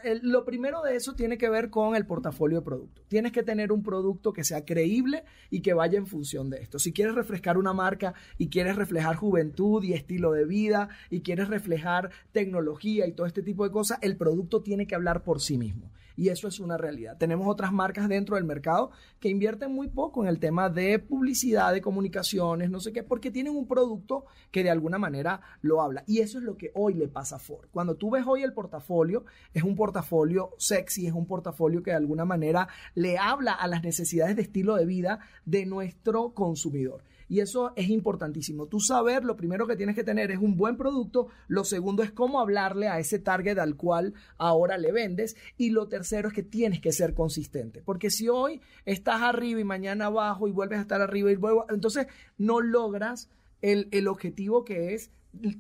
El- 0.02 0.20
lo 0.22 0.44
primero 0.44 0.82
de 0.82 0.96
eso 0.96 1.14
tiene 1.14 1.36
que 1.36 1.48
ver 1.50 1.68
con 1.70 1.94
el 1.94 2.06
portafolio 2.06 2.58
de 2.60 2.64
productos. 2.64 3.04
Tienes 3.08 3.32
que 3.32 3.42
tener 3.42 3.70
un 3.70 3.82
producto 3.82 4.32
que 4.32 4.44
sea 4.44 4.64
creíble 4.64 5.24
y 5.50 5.60
que 5.60 5.74
vaya 5.74 5.98
en 5.98 6.06
función 6.06 6.48
de 6.48 6.58
esto. 6.62 6.78
Si 6.78 6.92
quieres 6.92 7.14
refrescar 7.14 7.58
una 7.58 7.72
marca 7.74 8.14
y 8.38 8.48
quieres 8.48 8.76
reflejar 8.76 9.16
juventud 9.16 9.82
y 9.84 9.92
estilo 9.92 10.32
de 10.32 10.46
vida 10.46 10.88
y 11.10 11.20
quieres 11.20 11.48
reflejar 11.48 12.10
tecnología 12.32 13.06
y 13.06 13.12
todo 13.12 13.26
este 13.26 13.42
tipo 13.42 13.64
de 13.64 13.70
cosas, 13.72 13.98
el 14.00 14.16
producto 14.16 14.62
tiene 14.62 14.86
que 14.86 14.94
hablar 14.94 15.22
por 15.22 15.40
sí 15.40 15.58
mismo. 15.58 15.90
Y 16.16 16.30
eso 16.30 16.48
es 16.48 16.60
una 16.60 16.76
realidad. 16.76 17.16
Tenemos 17.18 17.46
otras 17.46 17.72
marcas 17.72 18.08
dentro 18.08 18.36
del 18.36 18.44
mercado 18.44 18.90
que 19.20 19.28
invierten 19.28 19.72
muy 19.72 19.88
poco 19.88 20.22
en 20.22 20.28
el 20.28 20.38
tema 20.38 20.70
de 20.70 20.98
publicidad, 20.98 21.72
de 21.72 21.80
comunicaciones, 21.80 22.70
no 22.70 22.80
sé 22.80 22.92
qué, 22.92 23.02
porque 23.02 23.30
tienen 23.30 23.56
un 23.56 23.68
producto 23.68 24.24
que 24.50 24.62
de 24.62 24.70
alguna 24.70 24.98
manera 24.98 25.40
lo 25.60 25.82
habla. 25.82 26.04
Y 26.06 26.20
eso 26.20 26.38
es 26.38 26.44
lo 26.44 26.56
que 26.56 26.72
hoy 26.74 26.94
le 26.94 27.08
pasa 27.08 27.36
a 27.36 27.38
Ford. 27.38 27.68
Cuando 27.70 27.96
tú 27.96 28.10
ves 28.10 28.24
hoy 28.26 28.42
el 28.42 28.52
portafolio, 28.52 29.24
es 29.52 29.62
un 29.62 29.76
portafolio 29.76 30.50
sexy, 30.58 31.06
es 31.06 31.12
un 31.12 31.26
portafolio 31.26 31.82
que 31.82 31.90
de 31.90 31.96
alguna 31.96 32.24
manera 32.24 32.68
le 32.94 33.18
habla 33.18 33.52
a 33.52 33.66
las 33.66 33.82
necesidades 33.82 34.36
de 34.36 34.42
estilo 34.42 34.76
de 34.76 34.86
vida 34.86 35.20
de 35.44 35.66
nuestro 35.66 36.32
consumidor. 36.32 37.02
Y 37.28 37.40
eso 37.40 37.72
es 37.76 37.88
importantísimo. 37.88 38.66
Tú 38.66 38.80
saber, 38.80 39.24
lo 39.24 39.36
primero 39.36 39.66
que 39.66 39.76
tienes 39.76 39.94
que 39.94 40.04
tener 40.04 40.30
es 40.30 40.38
un 40.38 40.56
buen 40.56 40.76
producto, 40.76 41.28
lo 41.48 41.64
segundo 41.64 42.02
es 42.02 42.12
cómo 42.12 42.40
hablarle 42.40 42.88
a 42.88 42.98
ese 42.98 43.18
target 43.18 43.58
al 43.58 43.76
cual 43.76 44.14
ahora 44.38 44.78
le 44.78 44.92
vendes 44.92 45.36
y 45.56 45.70
lo 45.70 45.88
tercero 45.88 46.28
es 46.28 46.34
que 46.34 46.42
tienes 46.42 46.80
que 46.80 46.92
ser 46.92 47.14
consistente. 47.14 47.82
Porque 47.82 48.10
si 48.10 48.28
hoy 48.28 48.60
estás 48.84 49.22
arriba 49.22 49.60
y 49.60 49.64
mañana 49.64 50.06
abajo 50.06 50.48
y 50.48 50.52
vuelves 50.52 50.78
a 50.78 50.82
estar 50.82 51.00
arriba 51.00 51.30
y 51.30 51.36
vuelvo, 51.36 51.66
entonces 51.70 52.06
no 52.38 52.60
logras 52.60 53.28
el, 53.62 53.88
el 53.90 54.08
objetivo 54.08 54.64
que 54.64 54.94
es 54.94 55.10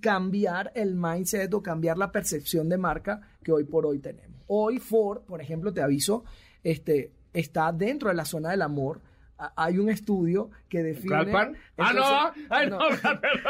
cambiar 0.00 0.72
el 0.74 0.94
mindset 0.94 1.52
o 1.54 1.62
cambiar 1.62 1.98
la 1.98 2.12
percepción 2.12 2.68
de 2.68 2.78
marca 2.78 3.20
que 3.42 3.52
hoy 3.52 3.64
por 3.64 3.86
hoy 3.86 3.98
tenemos. 3.98 4.42
Hoy 4.46 4.78
Ford, 4.78 5.22
por 5.22 5.40
ejemplo, 5.40 5.72
te 5.72 5.82
aviso, 5.82 6.24
este, 6.62 7.12
está 7.32 7.72
dentro 7.72 8.08
de 8.08 8.14
la 8.14 8.24
zona 8.24 8.50
del 8.50 8.62
amor. 8.62 9.00
Hay 9.56 9.78
un 9.78 9.90
estudio 9.90 10.50
que 10.68 10.82
define... 10.82 11.14
¿Calpan? 11.14 11.56
¡Ah, 11.76 11.90
Entonces, 11.90 12.44
no! 12.48 12.56
¡Ay, 12.56 12.70
no! 12.70 12.78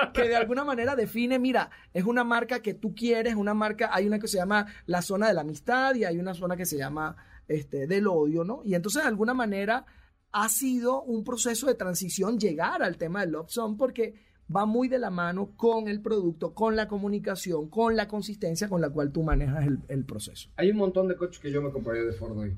que 0.12 0.28
de 0.28 0.36
alguna 0.36 0.64
manera 0.64 0.96
define, 0.96 1.38
mira, 1.38 1.70
es 1.94 2.04
una 2.04 2.24
marca 2.24 2.60
que 2.60 2.74
tú 2.74 2.94
quieres, 2.94 3.34
una 3.34 3.54
marca, 3.54 3.90
hay 3.92 4.06
una 4.06 4.18
que 4.18 4.28
se 4.28 4.38
llama 4.38 4.66
la 4.86 5.02
zona 5.02 5.28
de 5.28 5.34
la 5.34 5.42
amistad 5.42 5.94
y 5.94 6.04
hay 6.04 6.18
una 6.18 6.34
zona 6.34 6.56
que 6.56 6.66
se 6.66 6.76
llama 6.76 7.16
este, 7.48 7.86
del 7.86 8.06
odio, 8.08 8.44
¿no? 8.44 8.62
Y 8.64 8.74
entonces 8.74 9.02
de 9.02 9.08
alguna 9.08 9.34
manera 9.34 9.86
ha 10.32 10.48
sido 10.48 11.02
un 11.02 11.24
proceso 11.24 11.66
de 11.66 11.74
transición 11.74 12.38
llegar 12.38 12.82
al 12.82 12.96
tema 12.96 13.20
del 13.20 13.30
Love 13.30 13.50
Song 13.50 13.76
porque 13.78 14.14
va 14.54 14.66
muy 14.66 14.88
de 14.88 14.98
la 14.98 15.10
mano 15.10 15.52
con 15.56 15.88
el 15.88 16.00
producto, 16.00 16.54
con 16.54 16.76
la 16.76 16.88
comunicación, 16.88 17.68
con 17.68 17.96
la 17.96 18.06
consistencia 18.06 18.68
con 18.68 18.80
la 18.80 18.90
cual 18.90 19.12
tú 19.12 19.22
manejas 19.22 19.66
el, 19.66 19.78
el 19.88 20.04
proceso. 20.04 20.50
Hay 20.56 20.70
un 20.70 20.76
montón 20.76 21.08
de 21.08 21.16
coches 21.16 21.40
que 21.40 21.50
yo 21.50 21.62
me 21.62 21.70
compraría 21.70 22.02
de 22.02 22.12
Ford 22.12 22.36
hoy. 22.36 22.56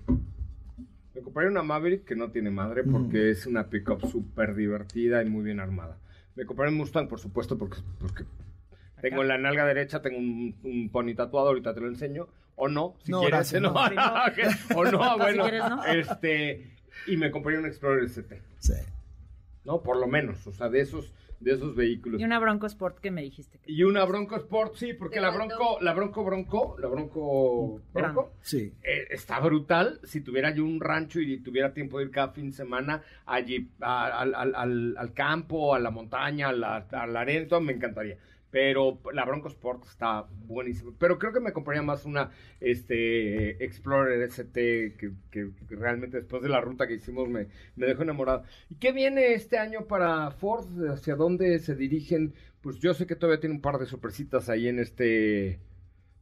Me 1.19 1.25
compraría 1.25 1.51
una 1.51 1.65
Maverick 1.65 2.05
que 2.05 2.15
no 2.15 2.31
tiene 2.31 2.49
madre 2.51 2.85
porque 2.85 3.31
es 3.31 3.45
una 3.45 3.69
pickup 3.69 4.07
súper 4.09 4.55
divertida 4.55 5.21
y 5.25 5.29
muy 5.29 5.43
bien 5.43 5.59
armada. 5.59 5.99
Me 6.37 6.47
compraría 6.47 6.71
un 6.71 6.79
Mustang, 6.79 7.09
por 7.09 7.19
supuesto, 7.19 7.59
porque, 7.59 7.79
porque 7.99 8.23
tengo 9.03 9.23
en 9.23 9.29
la 9.29 9.37
nalga 9.37 9.67
derecha, 9.67 10.01
tengo 10.01 10.17
un, 10.17 10.55
un 10.63 10.91
pony 10.91 11.15
tatuado, 11.17 11.49
ahorita 11.49 11.75
te 11.75 11.81
lo 11.81 11.89
enseño. 11.89 12.29
O 12.55 12.69
no, 12.69 12.95
si 13.03 13.11
No, 13.11 13.21
quieres. 13.23 13.53
no, 13.55 13.61
no. 13.73 13.75
o 14.77 14.85
no, 14.85 15.13
Si 15.15 15.19
bueno. 15.19 15.43
quieres, 15.43 15.69
no. 15.69 15.85
Este, 15.87 16.71
y 17.09 17.17
me 17.17 17.33
compraría 17.33 17.59
un 17.59 17.67
Explorer 17.67 18.05
ST. 18.05 18.41
Sí. 18.61 18.75
¿No? 19.65 19.83
Por 19.83 19.97
lo 19.99 20.07
menos, 20.07 20.47
o 20.47 20.53
sea, 20.53 20.69
de 20.69 20.83
esos, 20.83 21.13
de 21.41 21.53
esos 21.53 21.75
vehículos. 21.77 22.21
Y 22.21 22.25
una 22.25 22.39
Bronco 22.39 22.67
Sport 22.67 22.99
que 22.99 23.11
me 23.11 23.23
dijiste. 23.23 23.59
que- 23.59 23.71
Y 23.73 23.85
una 23.85 24.05
Bronco 24.05 24.37
Sport, 24.37 24.75
sí, 24.77 24.93
porque 24.95 25.21
la. 25.21 25.31
Bronco, 25.31 25.79
la 25.81 25.93
Bronco 25.93 26.25
Bronco, 26.25 26.77
la 26.79 26.89
Bronco 26.89 27.81
Bronco, 27.93 28.33
Sí. 28.41 28.73
eh, 28.83 29.07
está 29.11 29.39
brutal. 29.41 30.01
Si 30.03 30.21
tuviera 30.21 30.53
yo 30.55 30.65
un 30.65 30.81
rancho 30.81 31.21
y 31.21 31.39
tuviera 31.39 31.73
tiempo 31.73 31.99
de 31.99 32.07
ir 32.07 32.11
cada 32.11 32.29
fin 32.31 32.51
de 32.51 32.57
semana 32.57 33.03
allí 33.27 33.69
a- 33.81 34.21
al, 34.21 34.35
al- 34.35 34.55
al- 34.55 34.95
al 34.99 35.13
campo, 35.13 35.75
a 35.75 35.79
la 35.79 35.91
montaña, 35.91 36.49
a 36.49 36.53
la, 36.53 36.77
a 36.91 37.07
la 37.07 37.21
arena, 37.21 37.47
todo, 37.49 37.61
me 37.61 37.73
encantaría. 37.73 38.17
Pero 38.51 38.99
la 39.13 39.25
Bronco 39.25 39.49
Sport 39.49 39.85
está 39.87 40.27
buenísima. 40.47 40.93
Pero 40.99 41.19
creo 41.19 41.33
que 41.33 41.41
me 41.41 41.53
compraría 41.53 41.83
más 41.83 42.05
una 42.05 42.31
este 42.61 43.63
Explorer 43.63 44.23
ST 44.23 44.97
que, 44.97 45.13
que 45.31 45.51
realmente 45.69 46.19
después 46.19 46.43
de 46.43 46.49
la 46.49 46.61
ruta 46.61 46.87
que 46.87 46.95
hicimos 46.95 47.29
me, 47.29 47.49
me 47.77 47.87
dejó 47.87 48.03
enamorado. 48.03 48.45
¿Y 48.71 48.77
qué 48.77 48.93
viene 48.93 49.35
este 49.35 49.59
año 49.59 49.87
para 49.87 50.31
Ford? 50.31 50.67
¿Hacia 50.89 51.15
dónde 51.15 51.59
se 51.59 51.75
dirigen? 51.75 52.35
Pues 52.61 52.79
yo 52.79 52.95
sé 52.95 53.07
que 53.07 53.17
todavía 53.17 53.41
tiene 53.41 53.55
un 53.57 53.61
par 53.63 53.79
de 53.79 53.87
sorpresitas 53.87 54.49
ahí 54.49 54.69
en 54.69 54.79
este... 54.79 55.61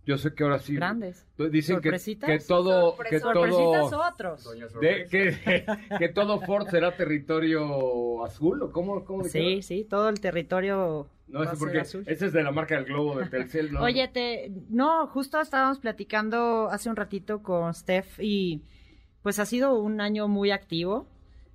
Yo 0.07 0.16
sé 0.19 0.33
que 0.35 0.45
ahora 0.45 0.61
sí... 0.61 0.77
Grandes. 0.77 1.27
Dicen 1.37 1.77
que, 1.81 1.88
¿Sorpresitas? 1.88 2.31
que 2.31 2.38
todo... 2.38 2.97
Que 2.97 3.19
Sorpresitas 3.19 3.90
todo 3.90 4.03
otros. 4.09 4.49
de- 4.81 5.07
que, 5.11 5.66
que 5.99 6.09
todo 6.11 6.40
Ford 6.40 6.69
será 6.69 6.97
territorio 6.97 8.25
azul, 8.25 8.62
¿o 8.62 8.71
cómo? 8.73 9.05
cómo 9.05 9.25
Sí, 9.25 9.33
queda? 9.57 9.62
sí, 9.62 9.85
todo 9.85 10.09
el 10.09 10.21
territorio. 10.21 11.09
No, 11.29 11.42
ese 11.42 11.57
porque 11.57 11.81
azul. 11.81 12.05
ese 12.07 12.27
es 12.27 12.33
de 12.33 12.42
la 12.45 12.53
marca 12.53 12.77
del 12.77 12.85
globo 12.85 13.19
de 13.19 13.27
Telcel, 13.27 13.73
¿no? 13.73 13.83
Oye, 13.83 14.07
te, 14.07 14.53
no, 14.69 15.09
justo 15.09 15.40
estábamos 15.40 15.81
platicando 15.81 16.69
hace 16.71 16.88
un 16.88 16.95
ratito 16.95 17.42
con 17.42 17.75
Steph 17.75 18.21
y 18.21 18.62
pues 19.23 19.40
ha 19.40 19.45
sido 19.45 19.75
un 19.77 20.01
año 20.01 20.29
muy 20.29 20.53
activo. 20.53 21.09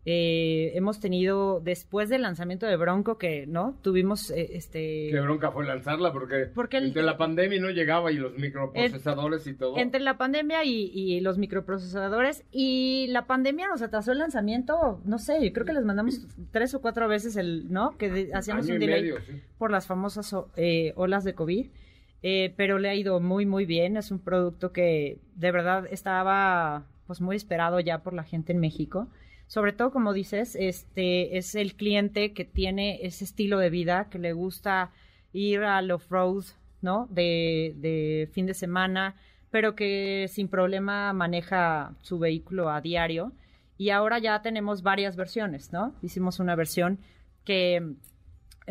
Eh, 0.03 0.71
hemos 0.73 0.99
tenido, 0.99 1.59
después 1.59 2.09
del 2.09 2.23
lanzamiento 2.23 2.65
de 2.65 2.75
Bronco, 2.75 3.19
que, 3.19 3.45
¿no? 3.45 3.77
Tuvimos, 3.83 4.31
eh, 4.31 4.49
este... 4.53 5.09
Qué 5.11 5.19
bronca 5.21 5.51
fue 5.51 5.63
lanzarla 5.63 6.11
porque, 6.11 6.47
Porque 6.55 6.77
el- 6.77 6.85
entre 6.87 7.03
la 7.03 7.17
pandemia 7.17 7.61
no 7.61 7.69
llegaba 7.69 8.11
y 8.11 8.15
los 8.15 8.35
microprocesadores 8.35 9.45
y 9.45 9.53
todo. 9.53 9.77
Entre 9.77 9.99
la 10.01 10.17
pandemia 10.17 10.63
y, 10.63 10.85
y 10.93 11.19
los 11.19 11.37
microprocesadores 11.37 12.43
y 12.51 13.07
la 13.09 13.27
pandemia 13.27 13.67
nos 13.67 13.83
atrasó 13.83 14.11
el 14.11 14.17
lanzamiento, 14.17 15.01
no 15.05 15.19
sé, 15.19 15.43
yo 15.45 15.53
creo 15.53 15.67
que 15.67 15.73
les 15.73 15.85
mandamos 15.85 16.25
tres 16.51 16.73
o 16.73 16.81
cuatro 16.81 17.07
veces 17.07 17.35
el, 17.35 17.71
¿no? 17.71 17.95
Que 17.99 18.09
de- 18.09 18.33
hacíamos 18.33 18.65
Año 18.65 18.73
un 18.75 18.79
delay 18.79 19.01
medio, 19.03 19.21
sí. 19.21 19.33
por 19.59 19.69
las 19.69 19.85
famosas 19.85 20.35
eh, 20.55 20.93
olas 20.95 21.23
de 21.23 21.35
COVID, 21.35 21.67
eh, 22.23 22.53
pero 22.57 22.79
le 22.79 22.89
ha 22.89 22.95
ido 22.95 23.19
muy, 23.19 23.45
muy 23.45 23.65
bien. 23.65 23.97
Es 23.97 24.09
un 24.09 24.17
producto 24.19 24.71
que 24.71 25.19
de 25.35 25.51
verdad 25.51 25.85
estaba 25.91 26.85
pues 27.05 27.21
muy 27.21 27.35
esperado 27.35 27.79
ya 27.79 27.99
por 27.99 28.13
la 28.13 28.23
gente 28.23 28.51
en 28.51 28.59
México. 28.59 29.07
Sobre 29.51 29.73
todo, 29.73 29.91
como 29.91 30.13
dices, 30.13 30.55
este 30.55 31.37
es 31.37 31.55
el 31.55 31.75
cliente 31.75 32.31
que 32.31 32.45
tiene 32.45 32.99
ese 33.01 33.25
estilo 33.25 33.59
de 33.59 33.69
vida, 33.69 34.07
que 34.09 34.17
le 34.17 34.31
gusta 34.31 34.91
ir 35.33 35.63
al 35.63 35.91
off-road, 35.91 36.45
¿no? 36.81 37.09
De, 37.11 37.73
de 37.75 38.29
fin 38.31 38.45
de 38.45 38.53
semana, 38.53 39.17
pero 39.49 39.75
que 39.75 40.27
sin 40.29 40.47
problema 40.47 41.11
maneja 41.11 41.93
su 42.01 42.17
vehículo 42.17 42.69
a 42.69 42.79
diario. 42.79 43.33
Y 43.77 43.89
ahora 43.89 44.19
ya 44.19 44.41
tenemos 44.41 44.83
varias 44.83 45.17
versiones, 45.17 45.73
¿no? 45.73 45.95
Hicimos 46.01 46.39
una 46.39 46.55
versión 46.55 46.99
que 47.43 47.95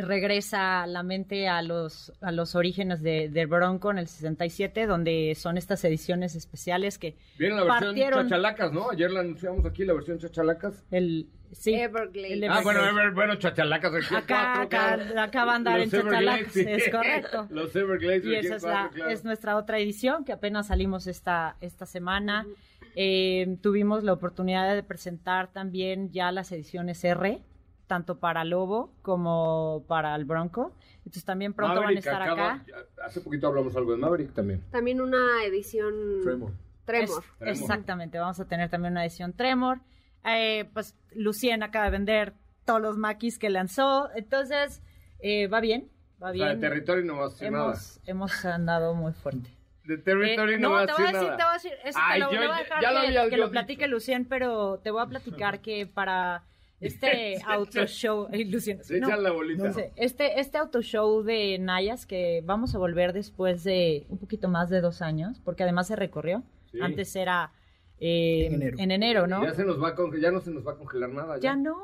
regresa 0.02 0.86
la 0.86 1.02
mente 1.02 1.48
a 1.48 1.62
los, 1.62 2.12
a 2.20 2.32
los 2.32 2.54
orígenes 2.54 3.02
de, 3.02 3.28
del 3.28 3.46
Bronco 3.46 3.90
en 3.90 3.98
el 3.98 4.06
67, 4.08 4.86
donde 4.86 5.34
son 5.36 5.56
estas 5.58 5.84
ediciones 5.84 6.34
especiales 6.34 6.98
que 6.98 7.16
Viene 7.38 7.56
la 7.56 7.62
versión 7.64 7.84
partieron 7.86 8.28
chachalacas, 8.28 8.72
¿no? 8.72 8.90
Ayer 8.90 9.10
la 9.10 9.20
anunciamos 9.20 9.64
aquí, 9.66 9.84
la 9.84 9.94
versión 9.94 10.18
chachalacas. 10.18 10.84
el... 10.90 11.28
Sí, 11.52 11.74
Everglades. 11.74 12.30
el 12.42 12.44
Ah, 12.48 12.60
bueno. 12.62 12.78
Ever- 12.80 13.12
bueno, 13.12 13.34
chachalacas 13.34 13.92
aquí 13.92 14.14
Acá, 14.14 14.22
cuatro, 14.54 14.62
acá, 14.62 14.96
claro. 14.96 15.20
acá 15.20 15.44
va 15.44 15.52
a 15.52 15.56
andar 15.56 15.80
Los 15.80 15.92
en 15.92 16.02
Chachalacas, 16.02 16.52
sí. 16.52 16.64
es 16.64 16.88
correcto. 16.90 17.46
Los 17.50 17.74
Everglades 17.74 18.24
Y 18.24 18.34
esa 18.36 18.54
es, 18.54 18.62
cuatro, 18.62 18.82
la, 18.84 18.90
claro. 18.90 19.10
es 19.10 19.24
nuestra 19.24 19.56
otra 19.56 19.78
edición 19.80 20.24
que 20.24 20.30
apenas 20.32 20.68
salimos 20.68 21.08
esta, 21.08 21.56
esta 21.60 21.86
semana. 21.86 22.46
Eh, 22.94 23.56
tuvimos 23.62 24.04
la 24.04 24.12
oportunidad 24.12 24.72
de 24.72 24.82
presentar 24.84 25.48
también 25.52 26.12
ya 26.12 26.30
las 26.30 26.52
ediciones 26.52 27.02
R, 27.02 27.42
tanto 27.90 28.20
para 28.20 28.44
Lobo 28.44 28.94
como 29.02 29.84
para 29.88 30.14
el 30.14 30.24
Bronco. 30.24 30.72
Entonces 30.98 31.24
también 31.24 31.52
pronto 31.54 31.80
Maverick 31.80 32.04
van 32.04 32.14
a 32.14 32.18
estar 32.18 32.22
acaba- 32.22 32.52
acá. 32.52 32.86
Hace 33.04 33.20
poquito 33.20 33.48
hablamos 33.48 33.74
algo 33.74 33.90
de 33.90 33.96
Maverick 33.98 34.32
también. 34.32 34.62
También 34.70 35.00
una 35.00 35.42
edición 35.44 36.20
Tremor. 36.22 36.52
Tremor. 36.84 37.08
Es- 37.24 37.38
Tremor. 37.38 37.48
exactamente, 37.56 38.18
vamos 38.20 38.38
a 38.38 38.44
tener 38.46 38.70
también 38.70 38.92
una 38.92 39.02
edición 39.04 39.32
Tremor. 39.32 39.80
Eh, 40.24 40.70
pues 40.72 40.94
Lucien 41.16 41.64
acaba 41.64 41.86
de 41.86 41.90
vender 41.90 42.34
todos 42.64 42.80
los 42.80 42.96
maquis 42.96 43.40
que 43.40 43.50
lanzó. 43.50 44.08
Entonces, 44.14 44.82
eh, 45.18 45.48
va 45.48 45.58
bien, 45.60 45.90
va 46.22 46.30
O 46.30 46.32
sea, 46.34 46.46
de 46.46 46.54
bien. 46.54 46.60
territorio 46.60 47.04
no 47.04 47.16
va 47.16 47.24
a 47.26 47.28
decir 47.30 47.50
nada. 47.50 47.64
hemos, 47.72 48.00
hemos 48.06 48.44
andado 48.44 48.94
muy 48.94 49.12
fuerte. 49.14 49.50
De 49.82 49.98
territorio 49.98 50.54
Eh, 50.58 50.60
no, 50.60 50.70
va 50.70 50.82
a 50.82 50.86
te 50.86 50.92
decir 50.92 51.04
voy 51.06 51.08
a 51.08 51.18
decir, 51.18 51.26
nada. 51.32 51.36
te 51.38 51.42
voy 51.42 51.50
a 51.50 51.54
decir, 51.54 51.72
eso 51.84 51.98
te 51.98 52.04
Ay, 52.06 52.20
lo, 52.20 52.30
yo 52.30 52.40
le 52.40 52.46
voy 52.46 52.54
a 52.54 52.58
dejar 52.60 52.82
ya 52.82 52.92
lo 52.92 53.30
que, 53.30 53.36
lo 53.36 53.50
platique 53.50 53.88
Lucien, 53.88 54.24
pero 54.26 54.78
te 54.78 54.92
voy 54.92 55.02
a 55.02 55.06
platicar 55.06 55.60
que 55.62 55.86
para 55.86 56.44
este 56.80 57.40
auto 57.46 57.86
show, 57.86 58.28
Se 58.60 59.00
no, 59.00 59.06
echan 59.08 59.22
la 59.22 59.30
bolita. 59.32 59.64
no 59.64 59.72
sé, 59.72 59.92
este, 59.96 60.40
este 60.40 60.58
auto 60.58 60.80
show 60.82 61.22
de 61.22 61.58
Nayas 61.58 62.06
que 62.06 62.42
vamos 62.44 62.74
a 62.74 62.78
volver 62.78 63.12
después 63.12 63.64
de 63.64 64.06
un 64.08 64.18
poquito 64.18 64.48
más 64.48 64.70
de 64.70 64.80
dos 64.80 65.02
años, 65.02 65.40
porque 65.44 65.62
además 65.62 65.86
se 65.88 65.96
recorrió. 65.96 66.42
Sí. 66.70 66.78
Antes 66.80 67.14
era 67.16 67.52
eh, 67.98 68.46
En 68.46 68.54
enero. 68.54 68.76
en 68.78 68.90
enero, 68.90 69.26
¿no? 69.26 69.44
Ya, 69.44 69.54
se 69.54 69.64
nos 69.64 69.82
va 69.82 69.88
a 69.88 69.96
ya 70.20 70.30
no 70.30 70.40
se 70.40 70.50
nos 70.50 70.66
va 70.66 70.72
a 70.72 70.76
congelar 70.76 71.10
nada. 71.10 71.38
Ya 71.38 71.54
no. 71.56 71.76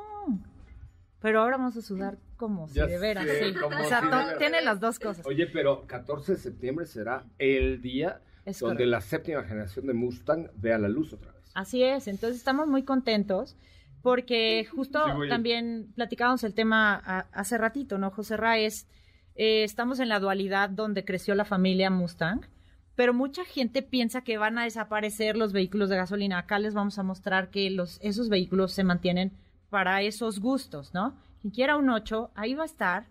Pero 1.20 1.40
ahora 1.40 1.56
vamos 1.56 1.76
a 1.76 1.82
sudar 1.82 2.18
como 2.36 2.68
si 2.68 2.74
Ya 2.74 2.86
de 2.86 2.98
veras, 2.98 3.26
sí. 3.26 3.54
O 3.58 3.88
sea, 3.88 4.30
si 4.32 4.38
tiene 4.38 4.62
las 4.62 4.80
dos 4.80 4.98
cosas. 4.98 5.26
Oye, 5.26 5.46
pero 5.46 5.86
14 5.86 6.32
de 6.32 6.38
septiembre 6.38 6.86
será 6.86 7.24
el 7.38 7.80
día 7.82 8.20
Es 8.44 8.60
donde 8.60 8.76
correcto. 8.76 8.90
la 8.90 9.00
séptima 9.00 9.42
generación 9.42 9.86
de 9.86 9.94
Mustang 9.94 10.50
vea 10.54 10.78
la 10.78 10.88
luz 10.88 11.12
otra 11.12 11.32
vez. 11.32 11.42
Así 11.54 11.82
es, 11.82 12.06
entonces 12.06 12.36
estamos 12.38 12.68
muy 12.68 12.84
contentos 12.84 13.56
porque 14.02 14.66
justo 14.70 15.02
Sí, 15.04 15.28
también 15.28 15.92
platicábamos 15.94 16.44
el 16.44 16.54
tema 16.54 16.94
a- 17.04 17.26
hace 17.32 17.58
ratito, 17.58 17.98
¿no, 17.98 18.10
José 18.10 18.36
Raes? 18.36 18.86
Eh, 19.34 19.64
estamos 19.64 20.00
en 20.00 20.08
la 20.08 20.20
dualidad 20.20 20.70
donde 20.70 21.04
creció 21.04 21.34
la 21.34 21.44
familia 21.44 21.90
Mustang, 21.90 22.40
pero 22.94 23.12
mucha 23.12 23.44
gente 23.44 23.82
piensa 23.82 24.22
que 24.22 24.38
van 24.38 24.56
a 24.58 24.64
desaparecer 24.64 25.36
los 25.36 25.52
vehículos 25.52 25.88
de 25.90 25.96
gasolina. 25.96 26.38
Acá 26.38 26.58
les 26.58 26.72
vamos 26.72 26.98
a 26.98 27.02
mostrar 27.02 27.50
que 27.50 27.68
los, 27.70 27.98
esos 28.02 28.28
vehículos 28.30 28.72
se 28.72 28.84
mantienen 28.84 29.32
para 29.68 30.00
esos 30.02 30.40
gustos, 30.40 30.94
¿no? 30.94 31.14
Quien 31.42 31.52
quiera 31.52 31.76
un 31.76 31.90
8, 31.90 32.30
ahí 32.34 32.54
va 32.54 32.62
a 32.62 32.66
estar, 32.66 33.04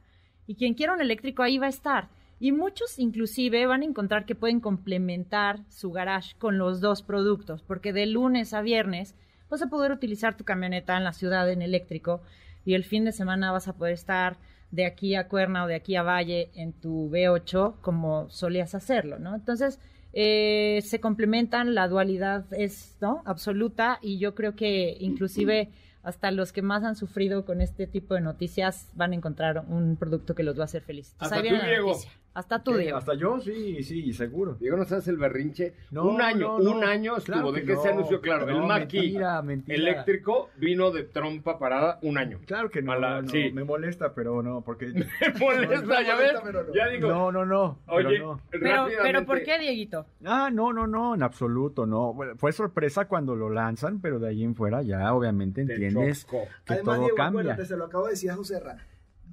y 0.47 0.55
quien 0.55 0.73
quiera 0.73 0.93
un 0.93 1.01
eléctrico, 1.01 1.43
ahí 1.43 1.57
va 1.59 1.67
a 1.67 1.69
estar. 1.69 2.09
Y 2.39 2.51
muchos 2.51 2.97
inclusive 2.99 3.65
van 3.67 3.81
a 3.81 3.85
encontrar 3.85 4.25
que 4.25 4.35
pueden 4.35 4.59
complementar 4.59 5.59
su 5.69 5.91
garage 5.91 6.35
con 6.37 6.57
los 6.57 6.81
dos 6.81 7.01
productos, 7.03 7.61
porque 7.61 7.93
de 7.93 8.05
lunes 8.07 8.53
a 8.53 8.61
viernes 8.61 9.15
vas 9.55 9.61
a 9.61 9.69
poder 9.69 9.93
utilizar 9.93 10.35
tu 10.35 10.43
camioneta 10.43 10.97
en 10.97 11.05
la 11.05 11.13
ciudad 11.13 11.49
en 11.49 11.61
eléctrico 11.61 12.21
y 12.65 12.73
el 12.73 12.83
fin 12.83 13.05
de 13.05 13.13
semana 13.13 13.53
vas 13.53 13.69
a 13.69 13.73
poder 13.73 13.93
estar 13.93 14.37
de 14.71 14.85
aquí 14.85 15.15
a 15.15 15.29
Cuerna 15.29 15.63
o 15.63 15.67
de 15.67 15.75
aquí 15.75 15.95
a 15.95 16.03
Valle 16.03 16.49
en 16.55 16.73
tu 16.73 17.09
V8 17.09 17.75
como 17.79 18.29
solías 18.29 18.75
hacerlo, 18.75 19.17
¿no? 19.17 19.33
Entonces, 19.33 19.79
eh, 20.11 20.81
se 20.83 20.99
complementan, 20.99 21.73
la 21.73 21.87
dualidad 21.87 22.45
es 22.51 22.97
¿no? 22.99 23.21
absoluta 23.25 23.99
y 24.01 24.19
yo 24.19 24.35
creo 24.35 24.57
que 24.57 24.97
inclusive 24.99 25.69
hasta 26.03 26.31
los 26.31 26.51
que 26.51 26.61
más 26.61 26.83
han 26.83 26.97
sufrido 26.97 27.45
con 27.45 27.61
este 27.61 27.87
tipo 27.87 28.13
de 28.13 28.21
noticias 28.21 28.89
van 28.93 29.13
a 29.13 29.15
encontrar 29.15 29.63
un 29.69 29.95
producto 29.95 30.35
que 30.35 30.43
los 30.43 30.57
va 30.57 30.63
a 30.63 30.65
hacer 30.65 30.81
felices. 30.81 31.15
Hasta 31.17 31.41
tú, 31.41 31.49
la 31.49 31.65
Diego. 31.65 31.87
noticia. 31.91 32.11
Hasta 32.35 32.61
tú. 32.61 32.73
Diego. 32.75 32.97
Hasta 32.97 33.13
yo, 33.15 33.39
sí, 33.39 33.81
sí, 33.81 34.11
seguro. 34.11 34.55
Diego, 34.59 34.75
¿no 34.75 34.83
sabes 34.83 35.07
el 35.07 35.15
berrinche? 35.15 35.73
No, 35.89 36.03
un 36.03 36.21
año, 36.21 36.59
no, 36.59 36.59
no. 36.59 36.71
un 36.77 36.83
año 36.83 37.15
estuvo 37.15 37.35
Claro 37.37 37.51
de 37.53 37.63
que 37.63 37.77
se 37.77 37.89
anunció, 37.89 38.19
claro, 38.19 38.47
el 38.49 38.59
No, 38.59 38.67
Maki 38.67 38.97
mentira, 38.99 39.41
mentira. 39.41 39.75
eléctrico 39.77 40.49
vino 40.57 40.91
de 40.91 41.03
trompa 41.03 41.57
parada 41.57 41.97
un 42.01 42.17
año. 42.17 42.39
Claro 42.45 42.69
que 42.69 42.81
no, 42.81 42.93
sí. 43.29 43.51
me 43.53 43.63
molesta, 43.63 44.13
pero 44.13 44.43
no, 44.43 44.61
porque... 44.61 44.85
Me 44.95 45.39
molesta, 45.39 46.01
ya 46.03 46.15
ves. 46.17 46.33
Ya 46.75 46.87
digo, 46.89 47.07
No, 47.07 47.31
no, 47.31 47.45
no, 47.45 47.79
pero 47.85 48.09
oye, 48.09 48.19
no. 48.19 48.41
Pero, 48.51 48.87
pero 49.01 49.25
¿por 49.25 49.41
qué, 49.41 49.57
Dieguito? 49.57 50.05
Ah, 50.25 50.49
no, 50.51 50.73
no, 50.73 50.85
no, 50.87 51.15
en 51.15 51.23
absoluto, 51.23 51.85
no. 51.85 52.13
Bueno, 52.13 52.33
fue 52.35 52.51
sorpresa 52.51 53.05
cuando 53.07 53.35
lo 53.35 53.49
lanzan, 53.49 54.01
pero 54.01 54.19
de 54.19 54.27
ahí 54.29 54.43
en 54.43 54.55
fuera 54.55 54.81
ya 54.81 55.13
obviamente 55.13 55.65
te 55.65 55.73
entiendes 55.73 56.25
que 56.25 56.37
Además, 56.67 56.83
todo 56.83 56.99
Diego, 56.99 57.15
cambia. 57.15 57.41
acuérdate, 57.41 57.65
se 57.65 57.77
lo 57.77 57.85
acabo 57.85 58.05
de 58.05 58.11
decir 58.11 58.29
a 58.31 58.35
José 58.35 58.59
Ra. 58.59 58.77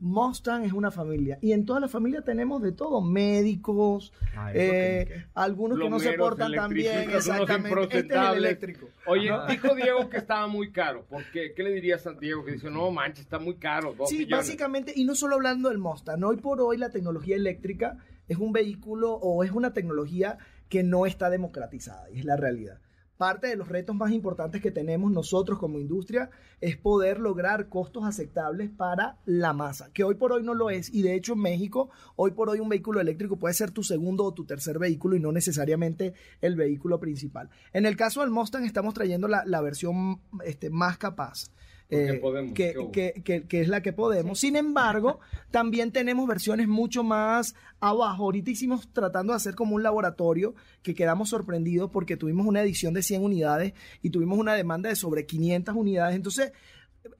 Mustang 0.02 0.64
es 0.64 0.72
una 0.72 0.90
familia 0.90 1.38
y 1.40 1.52
en 1.52 1.64
toda 1.64 1.78
la 1.78 1.86
familia 1.86 2.22
tenemos 2.22 2.60
de 2.60 2.72
todo, 2.72 3.00
médicos, 3.00 4.12
Ah, 4.36 4.50
eh, 4.52 5.04
que- 5.06 5.24
algunos 5.34 5.78
que 5.78 5.88
no 5.88 6.00
se 6.00 6.12
portan 6.14 6.52
tan 6.52 6.72
bien, 6.72 7.08
exactamente. 7.10 7.98
Este 7.98 8.14
es 8.14 8.20
el 8.32 8.36
eléctrico. 8.38 8.88
Oye, 9.06 9.30
dijo 9.48 9.74
Diego 9.76 10.08
que 10.10 10.16
estaba 10.16 10.46
muy 10.48 10.72
caro. 10.72 11.04
¿Por 11.08 11.22
qué? 11.30 11.52
¿Qué 11.54 11.62
le 11.62 11.70
dirías 11.70 12.04
a 12.06 12.12
Diego 12.14 12.44
que 12.44 12.52
dice, 12.52 12.68
no 12.68 12.90
manches, 12.90 13.20
está 13.24 13.38
muy 13.38 13.54
caro? 13.54 13.94
dos 13.96 14.08
Sí, 14.10 14.18
millones"? 14.18 14.46
básicamente, 14.46 14.92
y 14.96 15.04
no 15.04 15.14
solo 15.14 15.36
hablando 15.36 15.68
del 15.68 15.78
Mustang, 15.78 16.22
hoy 16.24 16.36
por 16.36 16.60
hoy 16.60 16.78
la 16.78 16.90
tecnología 16.90 17.36
eléctrica 17.36 17.96
es 18.28 18.38
un 18.38 18.52
vehículo 18.52 19.12
o 19.14 19.44
es 19.44 19.52
una 19.52 19.72
tecnología 19.72 20.38
que 20.68 20.82
no 20.82 21.06
está 21.06 21.30
democratizada, 21.30 22.10
y 22.10 22.18
es 22.18 22.24
la 22.24 22.36
realidad. 22.36 22.78
Parte 23.16 23.46
de 23.46 23.56
los 23.56 23.68
retos 23.68 23.94
más 23.94 24.10
importantes 24.10 24.60
que 24.60 24.70
tenemos 24.70 25.12
nosotros 25.12 25.58
como 25.58 25.78
industria 25.78 26.30
es 26.60 26.76
poder 26.76 27.20
lograr 27.20 27.68
costos 27.68 28.04
aceptables 28.04 28.70
para 28.70 29.18
la 29.26 29.52
masa, 29.52 29.90
que 29.92 30.02
hoy 30.02 30.14
por 30.14 30.32
hoy 30.32 30.42
no 30.42 30.54
lo 30.54 30.70
es. 30.70 30.92
Y 30.92 31.02
de 31.02 31.14
hecho 31.14 31.34
en 31.34 31.40
México, 31.40 31.90
hoy 32.16 32.32
por 32.32 32.48
hoy 32.48 32.60
un 32.60 32.68
vehículo 32.68 33.00
eléctrico 33.00 33.36
puede 33.36 33.54
ser 33.54 33.70
tu 33.70 33.82
segundo 33.82 34.24
o 34.24 34.34
tu 34.34 34.44
tercer 34.44 34.78
vehículo 34.78 35.16
y 35.16 35.20
no 35.20 35.30
necesariamente 35.30 36.14
el 36.40 36.56
vehículo 36.56 36.98
principal. 36.98 37.50
En 37.72 37.86
el 37.86 37.96
caso 37.96 38.20
del 38.20 38.30
Mustang 38.30 38.64
estamos 38.64 38.94
trayendo 38.94 39.28
la, 39.28 39.60
versión 39.60 40.20
este, 40.44 40.70
más 40.70 40.98
capaz. 40.98 41.50
Eh, 41.94 42.18
podemos, 42.20 42.52
que, 42.54 42.72
¿qué 42.72 42.78
hubo? 42.78 42.90
que- 42.92 43.22
que- 43.24 43.46
que 43.46 43.60
es 43.60 43.68
la 43.68 43.82
que 43.82 43.92
podemos. 43.92 44.40
Sin 44.40 44.56
embargo, 44.56 45.20
también 45.50 45.92
tenemos 45.92 46.26
versiones 46.26 46.68
mucho 46.68 47.04
más 47.04 47.54
abajo. 47.80 48.24
Ahorita 48.24 48.50
hicimos 48.50 48.88
tratando 48.92 49.32
de 49.32 49.36
hacer 49.36 49.54
como 49.54 49.74
un 49.74 49.82
laboratorio 49.82 50.54
que 50.82 50.94
quedamos 50.94 51.28
sorprendidos 51.30 51.90
porque 51.90 52.16
tuvimos 52.16 52.46
una 52.46 52.62
edición 52.62 52.94
de 52.94 53.02
100 53.02 53.22
unidades 53.22 53.74
y 54.02 54.10
tuvimos 54.10 54.38
una 54.38 54.54
demanda 54.54 54.88
de 54.88 54.96
sobre 54.96 55.26
500 55.26 55.74
unidades. 55.74 56.16
Entonces, 56.16 56.52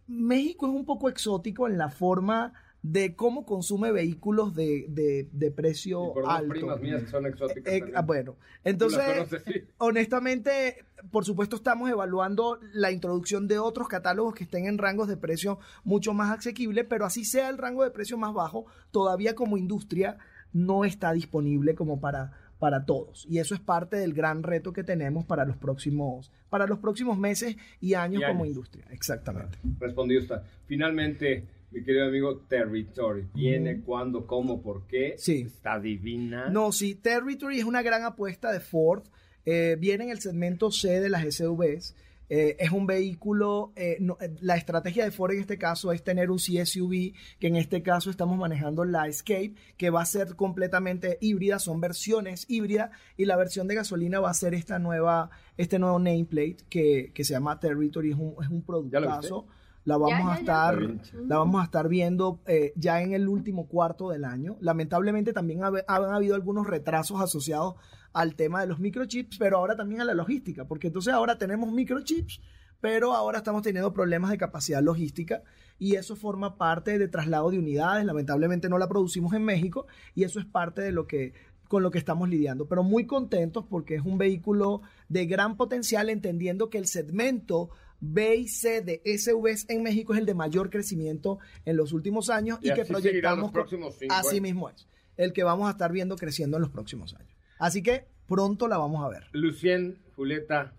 México 0.06 0.66
es 0.66 0.72
un 0.72 0.84
poco 0.84 1.08
exótico 1.08 1.66
en 1.66 1.76
la 1.78 1.88
forma 1.90 2.52
de 2.82 3.14
cómo 3.14 3.46
consume 3.46 3.92
vehículos 3.92 4.54
de, 4.56 4.86
de- 4.88 5.28
de 5.32 5.50
precio 5.52 6.10
Y 6.10 6.14
por 6.14 6.24
alto. 6.28 6.48
primas 6.50 6.80
mías 6.80 7.02
que 7.04 7.08
son 7.10 7.26
exóticas. 7.26 7.72
Eh, 7.72 7.92
ah, 7.94 8.02
bueno, 8.02 8.36
entonces 8.64 8.98
conoces, 9.00 9.42
sí. 9.46 9.52
honestamente, 9.78 10.84
por 11.12 11.24
supuesto, 11.24 11.56
estamos 11.56 11.88
evaluando 11.90 12.58
la 12.72 12.90
introducción 12.90 13.46
de 13.46 13.58
otros 13.60 13.86
catálogos 13.88 14.34
que 14.34 14.44
estén 14.44 14.66
en 14.66 14.78
rangos 14.78 15.06
de 15.06 15.16
precio 15.16 15.58
mucho 15.84 16.12
más 16.12 16.36
asequibles, 16.36 16.84
pero 16.88 17.04
así 17.04 17.24
sea 17.24 17.48
el 17.50 17.58
rango 17.58 17.84
de 17.84 17.90
precio 17.92 18.18
más 18.18 18.34
bajo, 18.34 18.66
todavía 18.90 19.34
como 19.36 19.56
industria 19.56 20.18
no 20.52 20.84
está 20.84 21.12
disponible 21.12 21.74
como 21.76 22.00
para, 22.00 22.32
para 22.58 22.84
todos. 22.84 23.26
Y 23.30 23.38
eso 23.38 23.54
es 23.54 23.60
parte 23.60 23.96
del 23.96 24.12
gran 24.12 24.42
reto 24.42 24.72
que 24.72 24.82
tenemos 24.84 25.24
para 25.24 25.44
los 25.44 25.56
próximos, 25.56 26.30
para 26.50 26.66
los 26.66 26.78
próximos 26.80 27.16
meses 27.16 27.56
y 27.80 27.94
años 27.94 28.22
Y 28.22 28.26
como 28.26 28.42
años. 28.42 28.48
industria. 28.56 28.84
Exactamente. 28.90 29.56
Respondió 29.78 30.18
esta. 30.18 30.42
Finalmente, 30.66 31.46
mi 31.72 31.82
querido 31.84 32.06
amigo 32.06 32.38
Territory. 32.48 33.26
¿Viene, 33.34 33.80
cuándo, 33.80 34.26
cómo, 34.26 34.62
por 34.62 34.86
qué? 34.86 35.14
Sí. 35.18 35.42
Está 35.46 35.78
divina. 35.80 36.48
No, 36.50 36.72
sí, 36.72 36.94
Territory 36.94 37.58
es 37.58 37.64
una 37.64 37.82
gran 37.82 38.04
apuesta 38.04 38.52
de 38.52 38.60
Ford. 38.60 39.02
Eh, 39.44 39.76
viene 39.78 40.04
en 40.04 40.10
el 40.10 40.20
segmento 40.20 40.70
C 40.70 41.00
de 41.00 41.08
las 41.08 41.24
SUVs. 41.34 41.94
Eh, 42.34 42.56
es 42.60 42.70
un 42.70 42.86
vehículo, 42.86 43.72
eh, 43.76 43.98
no- 44.00 44.16
eh, 44.20 44.34
la 44.40 44.56
estrategia 44.56 45.04
de 45.04 45.10
Ford 45.10 45.32
en 45.32 45.40
este 45.40 45.58
caso 45.58 45.92
es 45.92 46.02
tener 46.02 46.30
un 46.30 46.38
CSUV, 46.38 47.12
que 47.38 47.48
en 47.48 47.56
este 47.56 47.82
caso 47.82 48.08
estamos 48.08 48.38
manejando 48.38 48.84
la 48.84 49.06
Escape, 49.06 49.54
que 49.76 49.90
va 49.90 50.00
a 50.00 50.06
ser 50.06 50.34
completamente 50.34 51.18
híbrida, 51.20 51.58
son 51.58 51.80
versiones 51.82 52.46
híbridas, 52.48 52.90
y 53.18 53.26
la 53.26 53.36
versión 53.36 53.68
de 53.68 53.74
gasolina 53.74 54.18
va 54.20 54.30
a 54.30 54.34
ser 54.34 54.54
esta 54.54 54.78
nueva, 54.78 55.28
este 55.58 55.78
nuevo 55.78 55.98
nameplate 55.98 56.58
que, 56.70 57.10
que 57.12 57.24
se 57.24 57.34
llama 57.34 57.60
Territory, 57.60 58.12
es 58.12 58.16
un, 58.16 58.34
es 58.42 58.48
un 58.48 58.60
¿Ya 58.62 59.00
lo 59.00 59.06
productazo. 59.08 59.46
La 59.84 59.96
vamos 59.96 60.10
Ya, 60.10 60.18
a 60.18 60.20
ya, 60.20 60.34
ya. 60.34 60.40
estar, 60.40 61.22
la 61.26 61.38
vamos 61.38 61.60
a 61.60 61.64
estar 61.64 61.88
viendo 61.88 62.40
eh, 62.46 62.72
ya 62.76 63.02
en 63.02 63.12
el 63.14 63.28
último 63.28 63.66
cuarto 63.66 64.10
del 64.10 64.24
año. 64.24 64.56
Lamentablemente 64.60 65.32
también 65.32 65.62
han 65.64 66.14
habido 66.14 66.34
algunos 66.34 66.66
retrasos 66.66 67.20
asociados 67.20 67.74
al 68.12 68.34
tema 68.36 68.60
de 68.60 68.66
los 68.68 68.78
microchips, 68.78 69.38
pero 69.38 69.56
ahora 69.58 69.74
también 69.76 70.00
a 70.00 70.04
la 70.04 70.14
logística, 70.14 70.66
porque 70.66 70.88
entonces 70.88 71.12
ahora 71.12 71.38
tenemos 71.38 71.72
microchips 71.72 72.40
pero 72.82 73.14
ahora 73.14 73.38
estamos 73.38 73.62
teniendo 73.62 73.92
problemas 73.92 74.32
de 74.32 74.38
capacidad 74.38 74.82
logística 74.82 75.44
y 75.78 75.94
eso 75.94 76.16
forma 76.16 76.58
parte 76.58 76.98
de 76.98 77.06
traslado 77.06 77.52
de 77.52 77.60
unidades. 77.60 78.04
Lamentablemente 78.04 78.68
no 78.68 78.76
la 78.76 78.88
producimos 78.88 79.32
en 79.34 79.44
México 79.44 79.86
y 80.16 80.24
eso 80.24 80.40
es 80.40 80.46
parte 80.46 80.82
de 80.82 80.90
lo 80.90 81.06
que 81.06 81.32
con 81.68 81.84
lo 81.84 81.92
que 81.92 81.98
estamos 81.98 82.28
lidiando, 82.28 82.66
pero 82.66 82.82
muy 82.82 83.06
contentos 83.06 83.64
porque 83.70 83.94
es 83.94 84.02
un 84.04 84.18
vehículo 84.18 84.82
de 85.08 85.26
gran 85.26 85.56
potencial, 85.56 86.10
entendiendo 86.10 86.68
que 86.70 86.76
el 86.78 86.86
segmento 86.86 87.70
B 88.04 88.34
y 88.34 88.48
C 88.48 88.80
de 88.82 89.00
SUVs 89.16 89.66
en 89.70 89.82
México 89.84 90.12
es 90.12 90.18
el 90.18 90.26
de 90.26 90.34
mayor 90.34 90.70
crecimiento 90.70 91.38
en 91.64 91.76
los 91.76 91.92
últimos 91.92 92.30
años 92.30 92.58
y, 92.60 92.70
Y 92.70 92.74
que 92.74 92.84
proyectamos 92.84 93.44
los 93.44 93.52
próximos 93.52 93.94
cinco 93.96 94.12
así 94.14 94.28
años. 94.30 94.42
mismo 94.42 94.68
es, 94.68 94.88
el 95.16 95.32
que 95.32 95.44
vamos 95.44 95.68
a 95.68 95.70
estar 95.70 95.92
viendo 95.92 96.16
creciendo 96.16 96.56
en 96.56 96.62
los 96.62 96.70
próximos 96.70 97.14
años. 97.14 97.30
Así 97.60 97.80
que 97.82 98.06
pronto 98.26 98.66
la 98.66 98.76
vamos 98.76 99.04
a 99.04 99.08
ver. 99.08 99.24
Lucien, 99.32 99.98
Julieta, 100.16 100.72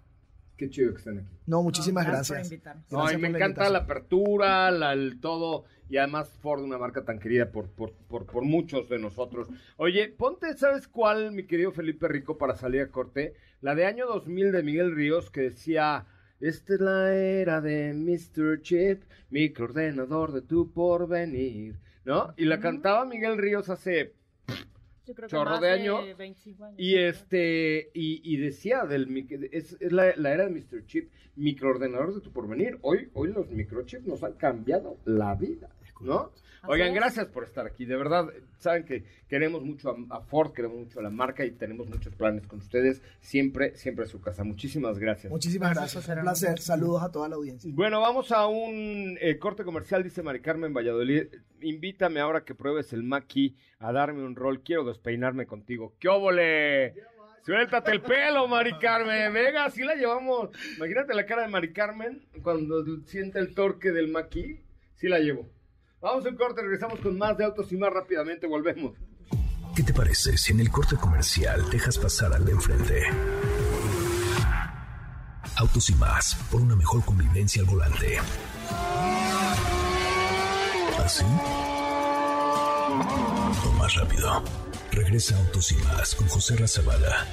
qué 0.58 0.70
chido 0.70 0.92
que 0.92 0.98
estén 0.98 1.20
aquí. 1.20 1.28
No, 1.46 1.64
muchísimas 1.64 2.06
Gracias 2.06 2.28
por 2.28 2.38
gracias. 2.38 2.76
No, 2.92 2.98
Gracias 3.00 3.20
y 3.20 3.22
me 3.22 3.30
por 3.30 3.38
encanta 3.38 3.70
la 3.70 3.80
apertura, 3.80 4.70
la- 4.72 4.92
el 4.94 5.20
todo, 5.22 5.64
y 5.90 5.96
además 5.98 6.30
Ford, 6.42 6.62
una 6.62 6.78
marca 6.78 7.06
tan 7.06 7.20
querida 7.20 7.52
por, 7.52 7.70
por, 7.70 7.92
por, 7.94 8.26
por 8.26 8.44
muchos 8.44 8.90
de 8.90 9.00
nosotros. 9.00 9.48
Oye, 9.78 10.10
ponte, 10.10 10.58
¿sabes 10.58 10.88
cuál, 10.90 11.32
mi 11.32 11.46
querido 11.46 11.72
Felipe 11.72 12.08
Rico, 12.10 12.38
para 12.38 12.56
salir 12.56 12.82
a 12.82 12.88
corte? 12.88 13.34
La 13.62 13.76
de 13.76 13.86
año 13.86 14.08
2000 14.08 14.52
de 14.52 14.64
Miguel 14.64 14.94
Ríos, 14.94 15.30
que 15.30 15.42
decía, 15.42 16.06
esta 16.44 16.74
es 16.74 16.82
la 16.82 17.16
era 17.16 17.62
de 17.62 17.94
Mr. 17.94 18.62
Chip, 18.62 19.04
microordenador 19.30 20.34
de 20.34 20.42
tu 20.42 20.72
porvenir, 20.74 21.78
¿no? 22.04 22.34
Y 22.36 22.44
la 22.44 22.60
cantaba 22.60 23.06
Miguel 23.06 23.38
Ríos 23.38 23.70
hace 23.70 24.14
Yo 25.06 25.16
creo 25.16 25.28
que 25.28 25.32
chorro 25.32 25.52
más 25.52 25.62
de 25.62 25.70
año. 25.70 26.00
25 26.18 26.66
años. 26.66 26.76
Y 26.78 26.98
este, 26.98 27.92
y, 27.94 28.22
y 28.24 28.38
decía 28.38 28.84
del 28.84 29.08
es, 29.54 29.78
es 29.80 29.92
la, 29.94 30.14
la 30.18 30.34
era 30.34 30.46
de 30.46 30.50
Mr. 30.50 30.86
Chip, 30.86 31.10
microordenadores 31.38 32.16
de 32.16 32.22
tu 32.22 32.34
porvenir. 32.34 32.78
Hoy, 32.82 33.10
hoy 33.14 33.32
los 33.32 33.50
microchips 33.50 34.06
nos 34.06 34.22
han 34.24 34.34
cambiado 34.34 34.98
la 35.06 35.36
vida, 35.36 35.70
¿no? 36.04 36.32
Oigan, 36.66 36.94
gracias 36.94 37.28
por 37.28 37.44
estar 37.44 37.66
aquí. 37.66 37.84
De 37.84 37.98
verdad, 37.98 38.30
saben 38.58 38.86
que 38.86 39.04
queremos 39.28 39.64
mucho 39.64 39.98
a, 40.10 40.22
Ford, 40.22 40.54
queremos 40.54 40.78
mucho 40.78 41.00
a 41.00 41.04
la 41.04 41.10
marca 41.10 41.44
y 41.44 41.52
tenemos 41.52 41.90
muchos 41.90 42.16
planes 42.16 42.48
con 42.48 42.60
ustedes. 42.60 43.02
Siempre, 43.20 43.76
siempre 43.76 44.06
a 44.06 44.08
su 44.08 44.22
casa. 44.22 44.46
Muchísimas 44.46 44.98
gracias. 44.98 45.30
Muchísimas 45.30 45.76
Gracias, 45.76 46.08
Un 46.08 46.22
placer. 46.22 46.60
Saludos 46.60 47.04
a 47.04 47.12
toda 47.12 47.28
la 47.28 47.36
audiencia. 47.36 47.70
Bueno, 47.74 48.00
vamos 48.00 48.32
a 48.32 48.48
un 48.48 49.18
eh, 49.20 49.38
corte 49.40 49.66
comercial, 49.66 50.04
dice 50.04 50.24
Mari 50.24 50.40
Carmen 50.40 50.74
Valladolid. 50.74 51.26
Invítame 51.62 52.22
ahora 52.22 52.46
que 52.46 52.56
pruebes 52.56 52.94
el 52.94 53.04
Maki 53.04 53.58
a 53.80 53.92
darme 53.92 54.24
un 54.24 54.36
rol. 54.36 54.64
Quiero 54.64 54.86
despeinarme 54.86 55.46
contigo. 55.46 55.96
¡Qué 56.00 56.08
óvole! 56.08 56.94
Suéltate 57.42 57.92
el 57.92 58.02
pelo, 58.02 58.48
Mari 58.48 58.78
Carmen. 58.80 59.34
Venga, 59.34 59.66
así 59.66 59.84
la 59.84 59.96
llevamos. 59.96 60.50
Imagínate 60.78 61.14
la 61.14 61.26
cara 61.26 61.42
de 61.42 61.50
Mari 61.50 61.74
Carmen 61.74 62.26
cuando 62.42 62.86
siente 63.06 63.40
el 63.40 63.54
torque 63.54 63.92
del 63.92 64.08
Maki. 64.08 64.62
Sí 64.96 65.10
la 65.10 65.20
llevo. 65.20 65.50
Vamos 66.04 66.26
a 66.26 66.36
corte, 66.36 66.62
regresamos 66.62 67.00
con 67.00 67.18
más 67.18 67.38
de 67.38 67.46
autos 67.46 67.72
y 67.72 67.78
más 67.78 67.90
rápidamente 67.90 68.46
volvemos. 68.46 68.92
¿Qué 69.74 69.84
te 69.84 69.94
parece 69.94 70.38
si 70.38 70.52
en 70.52 70.60
el 70.60 70.70
corte 70.70 70.98
comercial 70.98 71.70
dejas 71.70 71.98
pasar 71.98 72.34
al 72.34 72.44
de 72.44 72.52
enfrente? 72.52 73.04
Autos 75.56 75.90
y 75.90 75.96
más, 75.96 76.36
por 76.52 76.60
una 76.60 76.76
mejor 76.76 77.06
convivencia 77.06 77.62
al 77.62 77.70
volante. 77.70 78.18
¿Así? 81.06 81.24
O 83.66 83.72
más 83.80 83.96
rápido. 83.96 84.44
Regresa 84.92 85.38
Autos 85.38 85.72
y 85.72 85.76
más 85.86 86.16
con 86.16 86.28
José 86.28 86.58
Razabala. 86.58 87.28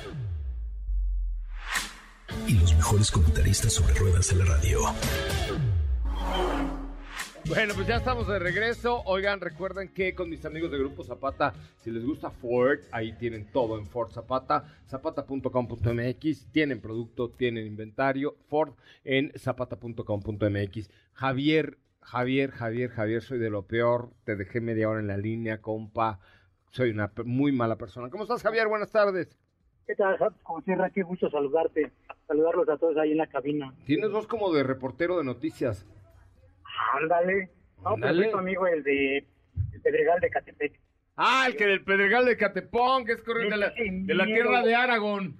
Y 2.46 2.54
los 2.54 2.72
mejores 2.76 3.10
comentaristas 3.10 3.72
sobre 3.72 3.94
ruedas 3.94 4.28
de 4.28 4.36
la 4.36 4.44
radio. 4.44 4.94
Bueno, 7.50 7.74
pues 7.74 7.88
ya 7.88 7.96
estamos 7.96 8.28
de 8.28 8.38
regreso. 8.38 9.02
Oigan, 9.06 9.40
recuerden 9.40 9.88
que 9.88 10.14
con 10.14 10.30
mis 10.30 10.44
amigos 10.44 10.70
de 10.70 10.78
Grupo 10.78 11.02
Zapata, 11.02 11.52
si 11.78 11.90
les 11.90 12.06
gusta 12.06 12.30
Ford, 12.30 12.78
ahí 12.92 13.12
tienen 13.14 13.50
todo 13.50 13.76
en 13.76 13.86
Ford 13.86 14.12
Zapata, 14.12 14.66
zapata.com.mx, 14.86 16.46
tienen 16.52 16.80
producto, 16.80 17.28
tienen 17.30 17.66
inventario, 17.66 18.36
Ford 18.46 18.74
en 19.02 19.32
zapata.com.mx. 19.36 20.90
Javier, 21.12 21.78
Javier, 22.00 22.52
Javier, 22.52 22.90
Javier, 22.90 23.20
soy 23.20 23.40
de 23.40 23.50
lo 23.50 23.62
peor, 23.62 24.10
te 24.22 24.36
dejé 24.36 24.60
media 24.60 24.88
hora 24.88 25.00
en 25.00 25.08
la 25.08 25.16
línea, 25.16 25.60
compa, 25.60 26.20
soy 26.70 26.90
una 26.90 27.10
muy 27.24 27.50
mala 27.50 27.74
persona. 27.74 28.10
¿Cómo 28.10 28.22
estás, 28.22 28.44
Javier? 28.44 28.68
Buenas 28.68 28.92
tardes. 28.92 29.36
¿Qué 29.88 29.96
tal, 29.96 30.16
José 30.44 30.76
Ra? 30.76 30.88
Qué 30.90 31.02
gusto 31.02 31.28
saludarte, 31.28 31.90
saludarlos 32.28 32.68
a 32.68 32.76
todos 32.76 32.96
ahí 32.96 33.10
en 33.10 33.18
la 33.18 33.26
cabina. 33.26 33.74
Tienes 33.86 34.12
voz 34.12 34.28
como 34.28 34.52
de 34.52 34.62
reportero 34.62 35.18
de 35.18 35.24
noticias. 35.24 35.84
Ándale. 37.00 37.50
No, 37.82 37.90
Ándale. 37.94 38.12
pero 38.12 38.22
soy 38.24 38.30
tu 38.32 38.38
amigo 38.38 38.66
el 38.66 38.82
de 38.82 39.18
el 39.72 39.80
Pedregal 39.82 40.20
de 40.20 40.30
Catepec. 40.30 40.80
Ah, 41.16 41.44
el 41.46 41.56
que 41.56 41.66
del 41.66 41.84
Pedregal 41.84 42.24
de 42.24 42.36
Catepón, 42.36 43.04
que 43.04 43.12
es 43.12 43.22
corriente 43.22 43.54
de 43.54 43.60
la, 43.60 43.72
de 43.76 44.14
la 44.14 44.24
tierra 44.24 44.62
de 44.62 44.74
Aragón. 44.74 45.36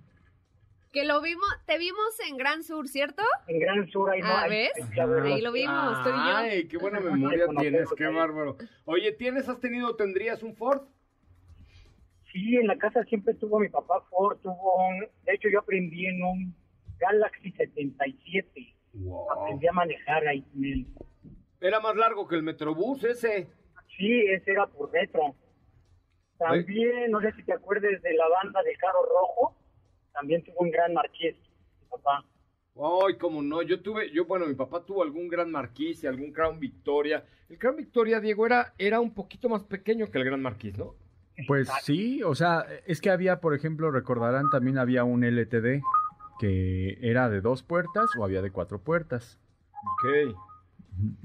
Que 0.92 1.04
lo 1.04 1.22
vimos, 1.22 1.46
te 1.66 1.78
vimos 1.78 2.18
en 2.28 2.36
Gran 2.36 2.64
Sur, 2.64 2.88
¿cierto? 2.88 3.22
En 3.46 3.60
Gran 3.60 3.88
Sur, 3.90 4.10
ahí 4.10 4.20
no 4.20 4.26
Ah, 4.28 4.42
hay- 4.42 4.50
¿ves? 4.50 4.72
Ahí 5.24 5.40
lo 5.40 5.52
vimos, 5.52 6.02
tú 6.02 6.08
y 6.08 6.12
yo. 6.12 6.36
Ay, 6.36 6.68
qué 6.68 6.76
buena 6.78 6.98
memoria 7.00 7.46
tienes, 7.58 7.88
qué 7.96 8.06
bárbaro. 8.08 8.56
Oye, 8.86 9.12
¿tienes, 9.12 9.48
has 9.48 9.60
tenido, 9.60 9.94
tendrías 9.94 10.42
un 10.42 10.54
Ford? 10.56 10.82
Sí, 12.32 12.56
en 12.56 12.66
la 12.66 12.76
casa 12.76 13.02
siempre 13.04 13.34
tuvo 13.34 13.58
mi 13.60 13.68
papá 13.68 14.00
Ford, 14.10 14.38
tuvo 14.40 14.88
un... 14.88 15.00
De 15.24 15.34
hecho, 15.34 15.48
yo 15.48 15.60
aprendí 15.60 16.06
en 16.06 16.22
un 16.22 16.54
Galaxy 16.98 17.52
77. 17.52 18.74
Aprendí 19.36 19.66
a 19.66 19.72
manejar 19.72 20.26
ahí 20.28 20.42
con 20.42 20.64
él. 20.64 20.86
Era 21.60 21.80
más 21.80 21.96
largo 21.96 22.26
que 22.26 22.36
el 22.36 22.42
Metrobús 22.42 23.04
ese. 23.04 23.48
Sí, 23.96 24.20
ese 24.28 24.52
era 24.52 24.66
por 24.66 24.90
retro. 24.92 25.34
También, 26.38 27.10
no 27.10 27.20
sé 27.20 27.32
si 27.32 27.42
te 27.42 27.52
acuerdes 27.52 28.00
de 28.00 28.14
la 28.14 28.26
banda 28.28 28.62
de 28.62 28.74
Carro 28.76 29.02
Rojo, 29.04 29.54
también 30.12 30.42
tuvo 30.42 30.60
un 30.60 30.70
gran 30.70 30.94
marqués, 30.94 31.36
mi 31.80 31.86
papá. 31.90 32.24
Ay, 32.76 33.18
cómo 33.18 33.42
no, 33.42 33.60
yo 33.60 33.82
tuve, 33.82 34.10
yo, 34.10 34.24
bueno, 34.24 34.46
mi 34.46 34.54
papá 34.54 34.82
tuvo 34.84 35.02
algún 35.02 35.28
Gran 35.28 35.50
Marquis 35.50 36.02
y 36.02 36.06
algún 36.06 36.32
Crown 36.32 36.58
Victoria. 36.58 37.24
El 37.50 37.58
Crown 37.58 37.76
Victoria, 37.76 38.20
Diego, 38.20 38.46
era, 38.46 38.72
era 38.78 39.00
un 39.00 39.12
poquito 39.12 39.50
más 39.50 39.64
pequeño 39.64 40.10
que 40.10 40.18
el 40.18 40.24
Gran 40.24 40.40
Marquis, 40.40 40.78
¿no? 40.78 40.94
Pues 41.46 41.68
sí, 41.82 42.22
o 42.22 42.34
sea, 42.34 42.66
es 42.86 43.00
que 43.00 43.10
había, 43.10 43.40
por 43.40 43.54
ejemplo, 43.54 43.90
recordarán, 43.90 44.50
también 44.50 44.78
había 44.78 45.04
un 45.04 45.24
LTD 45.24 45.82
que 46.38 46.98
era 47.02 47.28
de 47.28 47.40
dos 47.40 47.62
puertas 47.62 48.10
o 48.18 48.24
había 48.24 48.40
de 48.40 48.50
cuatro 48.50 48.78
puertas, 48.78 49.38
Ok. 49.72 50.36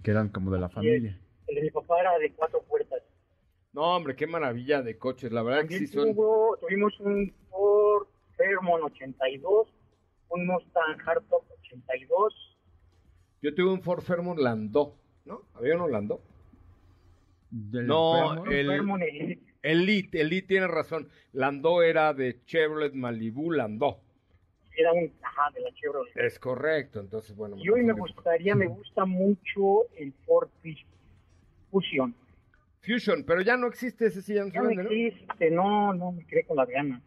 Que 0.03 0.11
eran 0.11 0.30
como 0.30 0.51
de 0.51 0.59
la 0.59 0.69
familia. 0.69 1.19
El 1.47 1.55
de 1.55 1.61
mi 1.61 1.69
papá 1.71 1.99
era 2.01 2.17
de 2.17 2.32
cuatro 2.34 2.61
puertas. 2.63 3.01
No, 3.73 3.95
hombre, 3.95 4.15
qué 4.15 4.26
maravilla 4.28 4.82
de 4.82 4.97
coches, 4.97 5.32
la 5.32 5.43
verdad 5.43 5.61
que 5.67 5.80
También 5.80 5.88
sí 5.88 5.93
son... 5.93 6.15
tuvo- 6.15 6.57
tuvimos 6.59 6.99
un 7.01 7.34
Ford 7.49 8.07
Fairmont 8.38 8.84
82, 8.86 9.67
un 10.30 10.47
Mustang 10.47 10.97
Hardtop 10.99 11.43
82. 11.59 12.57
Yo 13.41 13.53
tuve 13.53 13.71
un 13.71 13.82
Ford 13.82 14.01
Fairmont 14.01 14.39
Landó, 14.39 14.95
¿no? 15.26 15.41
¿Había 15.55 15.76
uno 15.76 15.88
Landó? 15.89 16.21
Del 17.51 17.86
No, 17.88 18.34
enfermo. 18.34 18.51
el- 18.51 18.67
Fairmont 18.67 19.03
Elite. 19.03 19.41
Elite, 19.61 20.21
Elite 20.21 20.47
tiene 20.47 20.67
razón. 20.67 21.09
Landó 21.34 21.82
era 21.82 22.13
de 22.13 22.43
Chevrolet 22.45 22.93
Malibu 22.93 23.51
Landó. 23.51 23.99
Era 24.78 24.91
un 24.93 25.11
ajá, 25.21 25.51
de 25.53 25.61
la 25.61 25.71
Chevrolet. 25.73 26.15
Es 26.17 26.39
correcto, 26.39 26.99
entonces, 26.99 27.36
bueno. 27.36 27.55
Y 27.57 27.69
hoy 27.69 27.84
me 27.84 27.93
gustaría, 27.93 28.55
me 28.55 28.67
gusta 28.67 29.05
mucho 29.05 29.89
el 29.97 30.13
Ford 30.26 30.49
Fusion. 31.71 32.15
Fusion, 32.82 33.23
pero 33.26 33.41
ya 33.41 33.57
no 33.57 33.67
existe 33.67 34.07
ese, 34.07 34.21
sí, 34.21 34.34
ya 34.36 34.43
no 34.43 34.51
Ya 34.51 34.61
¿no? 34.61 34.82
existe, 34.82 35.49
no, 35.51 35.93
no 35.93 36.11
me 36.11 36.26
quedé 36.26 36.43
con 36.45 36.57
las 36.57 36.67
ganas. 36.69 37.01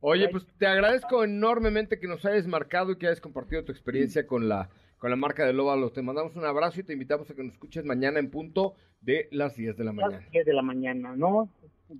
Oye, 0.00 0.28
pues 0.28 0.46
te 0.58 0.66
agradezco 0.66 1.24
enormemente 1.24 1.98
que 1.98 2.06
nos 2.06 2.24
hayas 2.26 2.46
marcado 2.46 2.92
y 2.92 2.98
que 2.98 3.06
hayas 3.06 3.20
compartido 3.20 3.64
tu 3.64 3.72
experiencia 3.72 4.26
con 4.26 4.48
la, 4.48 4.68
con 4.98 5.10
la 5.10 5.16
marca 5.16 5.44
de 5.44 5.52
Lóvalo. 5.52 5.90
Te 5.90 6.02
mandamos 6.02 6.36
un 6.36 6.44
abrazo 6.44 6.80
y 6.80 6.84
te 6.84 6.92
invitamos 6.92 7.30
a 7.30 7.34
que 7.34 7.42
nos 7.42 7.54
escuches 7.54 7.84
mañana 7.84 8.18
en 8.18 8.30
punto 8.30 8.74
de 9.00 9.28
las 9.32 9.56
10 9.56 9.76
de 9.76 9.84
la 9.84 9.92
mañana. 9.92 10.18
Las 10.20 10.30
10 10.30 10.46
de 10.46 10.52
la 10.52 10.62
mañana, 10.62 11.16
¿no? 11.16 11.48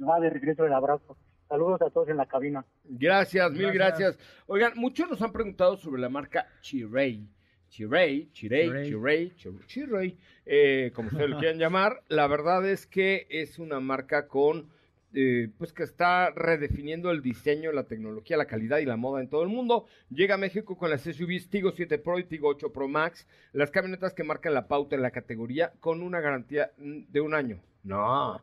Va 0.09 0.21
de 0.21 0.31
regreso 0.31 0.67
el 0.67 0.73
abrazo. 0.73 1.17
Saludos 1.49 1.81
a 1.83 1.91
todos 1.91 2.09
en 2.09 2.17
la 2.17 2.27
cabina. 2.27 2.65
Gracias, 2.85 3.53
mil 3.53 3.71
Gracias. 3.73 4.17
gracias. 4.17 4.45
Oigan, 4.47 4.73
muchos 4.77 5.09
nos 5.09 5.23
han 5.23 5.33
preguntado 5.33 5.77
sobre 5.77 6.01
la 6.01 6.09
marca 6.09 6.47
Chirey. 6.61 7.29
Chirey, 7.69 8.31
Chirey, 8.33 8.67
Chirey. 8.69 8.89
Chirey, 8.91 9.31
Chir- 9.37 9.67
Chirey, 9.67 10.19
eh, 10.45 10.91
como 10.95 11.09
ustedes 11.09 11.29
lo 11.31 11.39
quieran 11.39 11.59
llamar. 11.59 12.03
La 12.09 12.27
verdad 12.27 12.67
es 12.69 12.87
que 12.87 13.27
es 13.29 13.59
una 13.59 13.81
marca 13.81 14.29
con, 14.29 14.69
eh, 15.13 15.51
pues 15.59 15.73
que 15.73 15.83
está 15.83 16.31
redefiniendo 16.31 17.11
el 17.11 17.23
diseño, 17.23 17.73
la 17.73 17.85
tecnología, 17.85 18.37
la 18.37 18.47
calidad 18.47 18.79
y 18.79 18.85
la 18.87 18.97
moda 18.97 19.21
en 19.21 19.29
todo 19.29 19.43
el 19.43 19.49
mundo. 19.49 19.87
Llega 20.11 20.37
a 20.37 20.39
México 20.39 20.77
con 20.77 20.91
las 20.91 21.03
SUVs 21.03 21.49
Tigo 21.51 21.71
7 21.73 21.99
Pro 21.99 22.19
y 22.19 22.25
Tigo 22.25 22.49
8 22.49 22.73
Pro 22.73 22.89
Max, 22.89 23.27
las 23.53 23.71
camionetas 23.71 24.15
que 24.15 24.25
marcan 24.25 24.55
la 24.55 24.69
pauta 24.69 24.95
en 24.97 25.03
la 25.03 25.11
categoría 25.11 25.73
con 25.81 26.03
una 26.03 26.21
garantía 26.21 26.71
de 26.77 27.21
un 27.21 27.35
año. 27.35 27.61
No. 27.83 28.41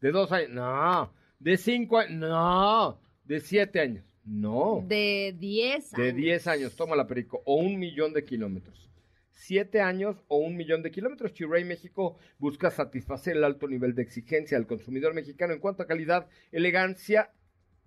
De 0.00 0.12
dos 0.12 0.30
años. 0.32 0.50
No. 0.50 1.10
De 1.38 1.56
cinco 1.56 1.98
años. 1.98 2.18
No. 2.18 3.00
De 3.24 3.40
siete 3.40 3.80
años. 3.80 4.04
No. 4.24 4.84
De 4.86 5.34
10 5.38 5.92
De 5.92 6.12
10 6.12 6.46
años, 6.48 6.76
toma 6.76 6.94
la 6.96 7.06
perico, 7.06 7.42
o 7.46 7.54
un 7.56 7.78
millón 7.78 8.12
de 8.12 8.24
kilómetros. 8.24 8.90
siete 9.30 9.80
años 9.80 10.22
o 10.28 10.36
un 10.38 10.56
millón 10.56 10.82
de 10.82 10.90
kilómetros. 10.90 11.32
Chiray 11.32 11.64
México 11.64 12.18
busca 12.38 12.70
satisfacer 12.70 13.36
el 13.36 13.44
alto 13.44 13.66
nivel 13.68 13.94
de 13.94 14.02
exigencia 14.02 14.58
del 14.58 14.66
consumidor 14.66 15.14
mexicano 15.14 15.54
en 15.54 15.60
cuanto 15.60 15.82
a 15.82 15.86
calidad, 15.86 16.28
elegancia. 16.52 17.30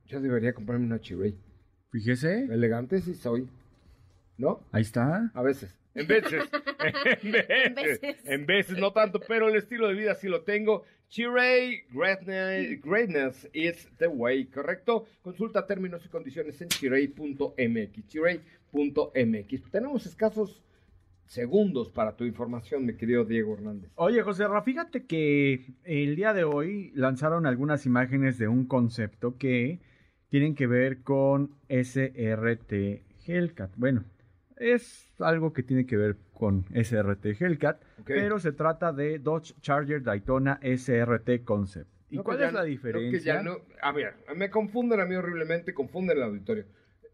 Yo 0.05 0.19
debería 0.19 0.53
comprarme 0.53 0.85
una 0.85 0.99
Chiray. 0.99 1.37
Fíjese. 1.91 2.45
Elegante 2.45 2.99
sí 3.01 3.13
soy. 3.13 3.47
¿No? 4.37 4.65
Ahí 4.71 4.81
está. 4.81 5.29
A 5.35 5.43
veces. 5.43 5.77
En 5.93 6.07
veces. 6.07 6.43
en 7.21 7.31
veces. 7.31 7.75
veces. 7.75 8.25
En 8.25 8.45
veces, 8.47 8.77
no 8.79 8.93
tanto, 8.93 9.19
pero 9.27 9.49
el 9.49 9.55
estilo 9.57 9.87
de 9.87 9.93
vida 9.93 10.15
sí 10.15 10.27
lo 10.27 10.43
tengo. 10.43 10.85
Chiray 11.11 11.83
greatness, 11.91 12.79
greatness 12.81 13.49
is 13.51 13.89
the 13.97 14.07
way, 14.07 14.45
¿correcto? 14.45 15.07
Consulta 15.21 15.67
términos 15.67 16.05
y 16.05 16.07
condiciones 16.07 16.61
en 16.61 16.69
chiray.mx. 16.69 18.07
Chiray.mx. 18.07 19.71
Tenemos 19.71 20.05
escasos 20.05 20.63
segundos 21.25 21.89
para 21.89 22.15
tu 22.15 22.23
información, 22.23 22.85
mi 22.85 22.95
querido 22.95 23.25
Diego 23.25 23.55
Hernández. 23.55 23.91
Oye, 23.95 24.21
José 24.21 24.47
Ra, 24.47 24.61
fíjate 24.61 25.05
que 25.05 25.75
el 25.83 26.15
día 26.15 26.33
de 26.33 26.45
hoy 26.45 26.93
lanzaron 26.95 27.45
algunas 27.45 27.85
imágenes 27.85 28.37
de 28.37 28.47
un 28.47 28.65
concepto 28.65 29.37
que 29.37 29.81
tienen 30.29 30.55
que 30.55 30.67
ver 30.67 31.01
con 31.01 31.57
SRT 31.67 33.03
Hellcat. 33.27 33.71
Bueno, 33.75 34.05
es 34.61 35.11
algo 35.19 35.51
que 35.53 35.63
tiene 35.63 35.85
que 35.85 35.97
ver 35.97 36.15
con 36.33 36.65
SRT 36.73 37.25
Hellcat, 37.39 37.81
pero 38.05 38.39
se 38.39 38.51
trata 38.51 38.93
de 38.93 39.19
Dodge 39.19 39.53
Charger 39.61 40.01
Daytona 40.03 40.59
SRT 40.61 41.43
Concept. 41.43 41.89
¿Y 42.09 42.17
No, 42.17 42.23
cuál 42.23 42.41
es 42.41 42.47
ya- 42.47 42.51
la 42.51 42.63
diferencia? 42.63 43.41
no- 43.41 43.57
a 43.81 43.91
ver, 43.91 44.13
me 44.35 44.49
confunden 44.49 44.99
a 44.99 45.05
mí 45.05 45.15
horriblemente, 45.15 45.73
confunden 45.73 46.17
el 46.17 46.23
auditorio. 46.23 46.65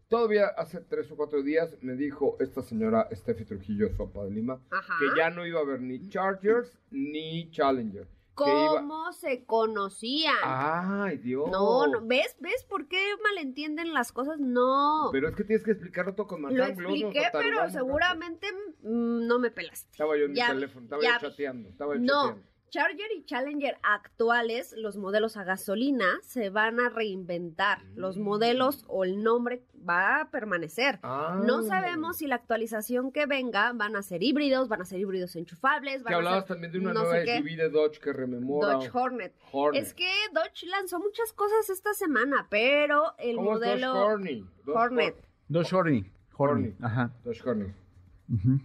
Todavía 0.08 0.46
hace 0.56 0.80
tres 0.80 1.10
o 1.12 1.16
cuatro 1.16 1.42
días 1.42 1.76
me 1.82 1.94
dijo 1.94 2.36
esta 2.40 2.62
señora 2.62 3.08
Steffi 3.12 3.44
Trujillo 3.44 3.90
Sopa 3.94 4.24
de 4.24 4.30
Lima 4.30 4.58
Ajá. 4.70 4.94
que 4.98 5.06
ya 5.20 5.28
no 5.30 5.46
iba 5.46 5.60
a 5.60 5.62
haber 5.62 5.80
ni 5.82 6.08
Chargers 6.08 6.78
ni 6.90 7.50
Challenger. 7.50 8.06
¿Cómo 8.44 9.12
se 9.12 9.44
conocían? 9.44 10.36
Ay, 10.42 11.18
Dios. 11.18 11.50
No, 11.50 11.86
no, 11.86 12.00
¿ves? 12.06 12.36
¿Ves 12.40 12.64
por 12.64 12.88
qué 12.88 12.98
malentienden 13.22 13.92
las 13.92 14.12
cosas? 14.12 14.38
No. 14.38 15.08
Pero 15.12 15.28
es 15.28 15.36
que 15.36 15.44
tienes 15.44 15.64
que 15.64 15.72
explicarlo 15.72 16.14
todo 16.14 16.26
con 16.26 16.42
Lo 16.42 16.48
gloss, 16.48 16.68
nos 16.76 16.78
expliqué, 16.78 17.28
pero 17.32 17.68
seguramente 17.70 18.46
mm, 18.82 19.26
no 19.26 19.38
me 19.38 19.50
pelaste. 19.50 19.90
Estaba 19.92 20.16
yo 20.16 20.26
en 20.26 20.34
Ya 20.34 20.48
mi 20.48 20.54
teléfono, 20.60 20.84
estaba 20.84 21.02
yo 21.02 21.08
chateando, 21.20 21.68
estaba 21.68 21.94
yo 21.94 22.00
No, 22.00 22.06
chateando. 22.06 22.48
Charger 22.70 23.08
y 23.16 23.24
Challenger 23.24 23.76
actuales, 23.82 24.74
los 24.76 24.96
modelos 24.96 25.36
a 25.36 25.44
gasolina, 25.44 26.06
se 26.22 26.50
van 26.50 26.80
a 26.80 26.88
reinventar. 26.88 27.82
Los 27.94 28.18
Mm. 28.18 28.22
modelos 28.22 28.84
o 28.88 29.04
el 29.04 29.22
nombre 29.22 29.62
va 29.88 30.20
a 30.20 30.30
permanecer. 30.30 30.98
Ah. 31.02 31.40
No 31.44 31.62
sabemos 31.62 32.18
si 32.18 32.26
la 32.26 32.34
actualización 32.34 33.10
que 33.12 33.26
venga 33.26 33.72
van 33.74 33.96
a 33.96 34.02
ser 34.02 34.22
híbridos, 34.22 34.68
van 34.68 34.82
a 34.82 34.84
ser 34.84 35.00
híbridos 35.00 35.34
enchufables, 35.36 35.98
Que 35.98 36.04
van 36.04 36.12
a 36.14 36.16
hablabas 36.16 36.40
ser 36.46 36.48
también 36.56 36.72
de 36.72 36.78
una 36.80 36.92
no 36.92 37.04
nueva. 37.04 37.24
SUV 37.24 37.56
de 37.56 37.68
Dodge 37.70 37.98
que 38.00 38.12
rememora. 38.12 38.72
Dodge 38.74 38.90
Hornet. 38.92 39.34
Hornet. 39.52 39.82
Es 39.82 39.94
que 39.94 40.10
Dodge 40.34 40.66
lanzó 40.66 40.98
muchas 40.98 41.32
cosas 41.32 41.70
esta 41.70 41.94
semana, 41.94 42.46
pero 42.50 43.14
el 43.18 43.36
¿Cómo 43.36 43.52
es 43.54 43.58
modelo 43.60 43.86
Dodge 43.94 44.04
Hornet? 44.12 44.44
Dodge 44.64 44.76
Hornet. 44.76 45.24
Dodge 45.48 45.72
Horny. 45.74 46.12
Horny. 46.36 46.64
Horny. 46.68 46.74
Ajá. 46.82 47.10
Dodge 47.24 47.42
Hornet. 47.48 47.74
Ujú. 48.32 48.60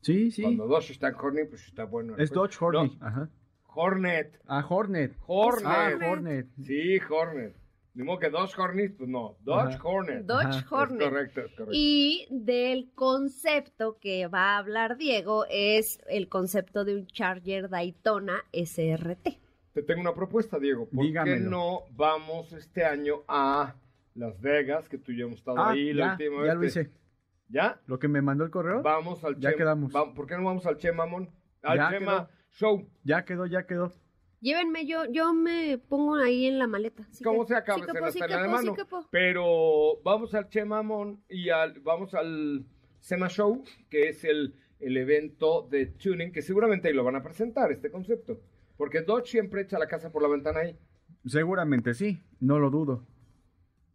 Sí, 0.00 0.30
sí. 0.30 0.42
Cuando 0.42 0.66
Dodge 0.66 0.90
está 0.90 1.08
en 1.08 1.14
Hornet, 1.14 1.48
pues 1.48 1.64
está 1.66 1.84
bueno. 1.84 2.14
Es 2.18 2.30
Dodge 2.30 2.56
Horny. 2.60 2.98
No, 3.00 3.06
Ajá. 3.06 3.28
Hornet. 3.74 4.40
Ah, 4.46 4.64
Hornet. 4.68 5.14
Hornet. 5.26 5.66
Ah, 5.66 5.90
Hornet. 6.10 6.46
Sí, 6.62 6.98
Hornet. 7.10 7.54
Ni 7.94 8.02
modo 8.02 8.18
que 8.18 8.28
Dodge 8.28 8.58
Hornet, 8.58 8.96
pues 8.96 9.08
no. 9.08 9.36
Dodge 9.42 9.74
Ajá. 9.76 9.84
Hornet. 9.88 10.24
Dodge 10.26 10.46
Ajá, 10.46 10.58
Es 10.58 10.72
Hornet. 10.72 11.08
correcto, 11.08 11.40
es 11.42 11.50
correcto. 11.52 11.70
Y 11.72 12.26
del 12.30 12.90
concepto 12.94 13.98
que 14.00 14.26
va 14.26 14.54
a 14.54 14.58
hablar 14.58 14.96
Diego 14.96 15.44
es 15.48 16.00
el 16.08 16.28
concepto 16.28 16.84
de 16.84 16.96
un 16.96 17.06
Charger 17.06 17.68
Daytona 17.68 18.42
SRT. 18.52 19.38
Te 19.74 19.82
tengo 19.82 20.00
una 20.00 20.14
propuesta, 20.14 20.58
Diego. 20.58 20.88
¿Por 20.88 21.04
qué 21.24 21.38
no 21.40 21.82
vamos 21.92 22.52
este 22.52 22.84
año 22.84 23.22
a 23.28 23.74
Las 24.14 24.40
Vegas, 24.40 24.88
que 24.88 24.98
tú 24.98 25.12
y 25.12 25.18
yo 25.18 25.26
hemos 25.26 25.38
estado 25.38 25.58
Ah, 25.58 25.70
ahí 25.70 25.92
la 25.92 26.06
ya, 26.06 26.12
última 26.12 26.36
ya 26.38 26.42
vez? 26.42 26.54
lo 26.54 26.60
que- 26.60 26.66
hice. 26.66 26.90
¿Ya? 27.48 27.80
Lo 27.86 27.98
que 27.98 28.08
me 28.08 28.22
mandó 28.22 28.42
el 28.44 28.50
correo, 28.50 28.82
Vamos 28.82 29.22
al 29.24 29.38
Ya 29.38 29.50
Che- 29.50 29.56
quedamos. 29.56 29.94
va- 29.94 30.12
¿Por 30.14 30.26
qué 30.26 30.36
no 30.36 30.44
vamos 30.44 30.66
al 30.66 30.78
Che 30.78 30.90
Mamón? 30.92 31.28
Al 31.62 31.78
Ya 31.78 31.90
Chema 31.90 32.26
quedó. 32.26 32.33
Show. 32.54 32.88
ya 33.04 33.24
quedó, 33.24 33.46
ya 33.46 33.66
quedó. 33.66 33.92
Llévenme, 34.40 34.86
yo, 34.86 35.04
yo 35.10 35.32
me 35.32 35.78
pongo 35.78 36.16
ahí 36.16 36.46
en 36.46 36.58
la 36.58 36.66
maleta. 36.66 37.06
Sí 37.10 37.24
¿Cómo 37.24 37.44
que- 37.44 37.48
se 37.48 37.56
acaba? 37.56 37.78
sí 37.78 37.84
se 37.84 38.12
sí 38.12 38.18
la 38.28 38.48
mano. 38.48 38.74
Pero 39.10 40.02
vamos 40.04 40.34
al 40.34 40.48
Che 40.48 40.64
Mamón 40.64 41.22
y 41.28 41.48
al, 41.48 41.80
vamos 41.80 42.14
al 42.14 42.66
SEMA 43.00 43.28
Show, 43.28 43.64
que 43.88 44.08
es 44.10 44.22
el, 44.24 44.54
el 44.80 44.96
evento 44.98 45.66
de 45.70 45.86
tuning, 45.86 46.30
que 46.30 46.42
seguramente 46.42 46.88
ahí 46.88 46.94
lo 46.94 47.04
van 47.04 47.16
a 47.16 47.22
presentar, 47.22 47.72
este 47.72 47.90
concepto. 47.90 48.38
Porque 48.76 49.00
Dodge 49.00 49.28
siempre 49.30 49.62
echa 49.62 49.78
la 49.78 49.86
casa 49.88 50.12
por 50.12 50.20
la 50.22 50.28
ventana 50.28 50.60
ahí. 50.60 50.78
Seguramente 51.24 51.94
sí, 51.94 52.20
no 52.40 52.58
lo 52.58 52.68
dudo. 52.70 53.06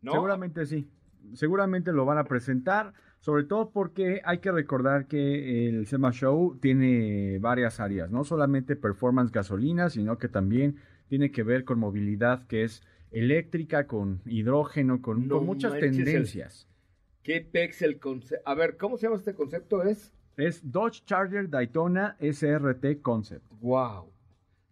¿no? 0.02 0.14
Seguramente 0.14 0.66
sí. 0.66 0.90
Seguramente 1.34 1.92
lo 1.92 2.06
van 2.06 2.18
a 2.18 2.24
presentar, 2.24 2.94
sobre 3.20 3.44
todo 3.44 3.72
porque 3.72 4.22
hay 4.24 4.40
que 4.40 4.52
recordar 4.52 5.08
que 5.08 5.68
el 5.68 5.86
SEMA 5.88 6.12
Show 6.12 6.58
tiene 6.62 7.38
varias 7.40 7.80
áreas, 7.80 8.10
no 8.12 8.24
solamente 8.24 8.76
performance 8.76 9.32
gasolina, 9.32 9.90
sino 9.90 10.18
que 10.18 10.28
también 10.30 10.78
tiene 11.08 11.32
que 11.32 11.44
ver 11.44 11.64
con 11.66 11.80
movilidad 11.80 12.48
que 12.48 12.64
es 12.64 12.82
eléctrica, 13.12 13.88
con 13.88 14.22
hidrógeno, 14.26 15.02
con, 15.02 15.28
No 15.28 15.38
con 15.38 15.46
muchas 15.48 15.72
manches, 15.72 15.98
el- 15.98 16.04
tendencias. 16.06 16.68
¿Qué 17.24 17.42
pex 17.42 17.82
el 17.82 18.00
concepto? 18.00 18.50
A 18.50 18.56
ver, 18.56 18.78
¿cómo 18.78 18.98
se 18.98 19.06
llama 19.08 19.18
este 19.18 19.34
concepto? 19.34 19.84
Es 19.84 20.14
Es 20.38 20.72
Dodge 20.72 21.04
Charger 21.06 21.50
Daytona 21.50 22.16
SRT 22.20 23.02
Concept. 23.02 23.44
wow. 23.62 24.06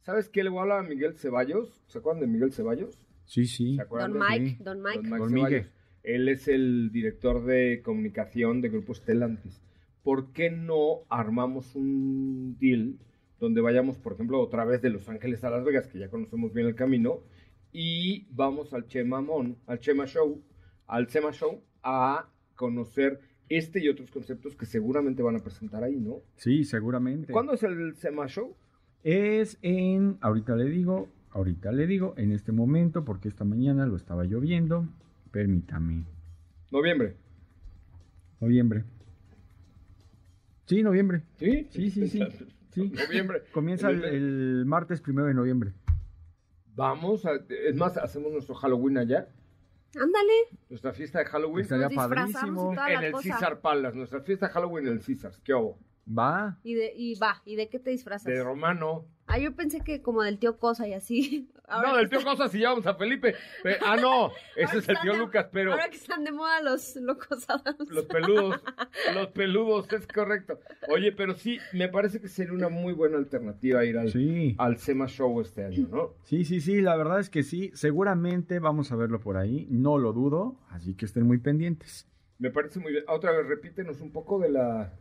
¿Sabes 0.02 0.30
qué 0.30 0.42
le 0.42 0.50
voy 0.50 0.60
a 0.60 0.62
hablar 0.62 0.86
a 0.86 0.88
Miguel 0.88 1.16
Ceballos? 1.18 1.84
¿Se 1.88 1.98
acuerdan 1.98 2.22
de 2.22 2.28
Miguel 2.28 2.54
Ceballos? 2.54 2.98
Sí, 3.26 3.46
sí. 3.46 3.76
¿Se 3.76 3.82
acuerdan 3.82 4.14
Don 4.14 4.22
de 4.22 4.40
Mike. 4.40 4.64
Don 4.64 4.82
Mike. 4.82 4.96
Don 5.02 5.10
Mike 5.10 5.20
Don 5.20 5.30
Ceballos. 5.30 5.68
Él 6.08 6.30
es 6.30 6.48
el 6.48 6.90
director 6.94 7.44
de 7.44 7.82
comunicación 7.84 8.62
de 8.62 8.70
Grupo 8.70 8.94
Stellantis. 8.94 9.62
¿Por 10.04 10.32
qué 10.32 10.50
no 10.50 11.00
armamos 11.10 11.76
un 11.76 12.56
deal 12.58 12.98
donde 13.42 13.60
vayamos, 13.60 13.98
por 13.98 14.14
ejemplo, 14.14 14.40
otra 14.40 14.64
vez 14.64 14.82
de 14.82 14.90
Los 14.90 15.10
Ángeles 15.10 15.44
a 15.44 15.50
Las 15.50 15.66
Vegas, 15.66 15.88
que 15.88 16.00
ya 16.00 16.10
conocemos 16.10 16.54
bien 16.54 16.66
el 16.66 16.76
camino, 16.76 17.20
y 17.74 18.26
vamos 18.32 18.74
al 18.74 18.88
Chema 18.88 19.20
Mon, 19.20 19.58
al 19.68 19.80
Chema 19.80 20.06
Show, 20.06 20.42
al 20.88 21.08
Chema 21.08 21.34
Show, 21.34 21.62
a 21.84 22.30
conocer 22.56 23.20
este 23.50 23.84
y 23.84 23.90
otros 23.90 24.10
conceptos 24.10 24.56
que 24.56 24.66
seguramente 24.66 25.22
van 25.22 25.36
a 25.36 25.40
presentar 25.40 25.84
ahí, 25.84 25.98
¿no? 25.98 26.22
Sí, 26.38 26.64
seguramente. 26.64 27.34
¿Cuándo 27.34 27.52
es 27.52 27.64
el 27.64 27.94
Chema 27.98 28.28
Show? 28.28 28.56
Es 29.04 29.60
en, 29.62 30.18
ahorita 30.22 30.56
le 30.56 30.70
digo, 30.70 31.10
ahorita 31.32 31.74
le 31.74 31.86
digo, 31.86 32.14
en 32.16 32.32
este 32.32 32.54
momento, 32.54 33.04
porque 33.04 33.28
esta 33.28 33.44
mañana 33.44 33.86
lo 33.86 33.98
estaba 33.98 34.24
lloviendo. 34.24 34.88
Permítame. 35.32 36.06
Noviembre. 36.72 37.16
Noviembre. 38.40 38.84
Sí, 40.66 40.84
noviembre. 40.84 41.24
¿Sí? 41.38 41.68
Sí, 41.72 41.90
sí, 41.90 42.08
sí. 42.08 42.20
sí. 42.72 42.90
Noviembre. 42.90 43.44
Comienza 43.54 43.90
el, 43.90 44.04
el 44.04 44.66
martes 44.66 45.02
primero 45.02 45.28
de 45.28 45.34
noviembre. 45.34 45.74
Vamos, 46.76 47.26
a- 47.26 47.40
es 47.50 47.76
más, 47.76 47.98
hacemos 47.98 48.32
nuestro 48.32 48.54
Halloween 48.56 48.98
allá, 49.00 49.28
Ándale. 49.96 50.34
nuestra 50.70 50.94
fiesta 50.94 51.20
de 51.20 51.26
Halloween. 51.26 51.64
Estaría 51.64 51.86
Nos 51.90 51.92
disfrazamos 51.92 52.34
padrísimo. 52.36 52.74
y 52.74 52.76
toda 52.76 52.94
en 52.94 53.04
el 53.04 53.12
cosa. 53.14 53.30
Caesar 53.30 53.62
Palace, 53.62 53.98
nuestra 53.98 54.22
fiesta 54.22 54.48
de 54.48 54.54
Halloween 54.54 54.88
en 54.88 54.94
el 54.94 55.00
Caesar. 55.04 55.32
¿Qué 55.44 55.54
hubo? 55.56 55.80
Va. 56.08 56.58
Y, 56.64 56.74
de, 56.76 56.94
y 56.96 57.16
va, 57.16 57.42
¿y 57.46 57.56
de 57.56 57.68
qué 57.70 57.80
te 57.80 57.90
disfrazas? 57.90 58.26
De 58.26 58.44
romano. 58.44 59.06
Ah, 59.30 59.40
yo 59.40 59.54
pensé 59.54 59.82
que 59.82 60.02
como 60.02 60.24
del 60.24 60.40
tío 60.40 60.58
Cosa 60.58 60.88
y 60.88 60.94
así. 60.94 61.50
Ahora 61.68 61.90
no, 61.92 61.98
del 61.98 62.08
tío 62.10 62.20
están- 62.20 62.38
Cosas 62.38 62.56
y 62.56 62.60
llevamos 62.60 62.88
a 62.88 62.94
Felipe. 62.96 63.36
Pe- 63.62 63.76
ah, 63.86 63.98
no, 63.98 64.32
ese 64.56 64.78
es 64.78 64.88
el 64.88 64.98
tío 65.02 65.12
de- 65.12 65.20
Lucas, 65.20 65.48
pero 65.52 65.72
Ahora 65.74 65.90
que 65.90 65.98
están 65.98 66.24
de 66.24 66.32
moda 66.32 66.62
los 66.62 66.96
locos 66.96 67.44
Adams. 67.50 67.90
los 67.90 68.06
peludos, 68.06 68.62
los 69.14 69.28
peludos, 69.28 69.92
es 69.92 70.08
correcto. 70.08 70.62
Oye, 70.88 71.12
pero 71.12 71.34
sí, 71.36 71.58
me 71.74 71.90
parece 71.90 72.22
que 72.22 72.30
sería 72.30 72.54
una 72.54 72.70
muy 72.70 72.94
buena 72.94 73.18
alternativa 73.18 73.84
ir 73.84 73.98
al, 73.98 74.10
Sí. 74.14 74.56
al 74.58 74.78
SEMA 74.78 75.08
Show 75.08 75.42
este 75.42 75.66
año, 75.66 75.90
¿no? 75.92 76.14
Sí, 76.24 76.46
sí, 76.46 76.62
sí, 76.62 76.80
la 76.80 76.96
verdad 76.96 77.20
es 77.20 77.30
que 77.30 77.44
sí. 77.44 77.70
Seguramente 77.74 78.60
vamos 78.60 78.94
a 78.94 78.96
verlo 78.96 79.20
por 79.20 79.36
ahí. 79.36 79.68
No 79.70 79.98
lo 79.98 80.14
dudo. 80.14 80.58
Así 80.70 80.96
que 80.96 81.04
estén 81.04 81.24
muy 81.28 81.40
pendientes. 81.40 82.08
Me 82.40 82.50
parece 82.50 82.80
muy 82.80 82.94
bien. 82.94 83.04
Otra 83.10 83.32
vez, 83.34 83.46
repítenos 83.46 84.00
un 84.00 84.12
poco 84.14 84.40
de 84.40 84.50
la... 84.52 84.94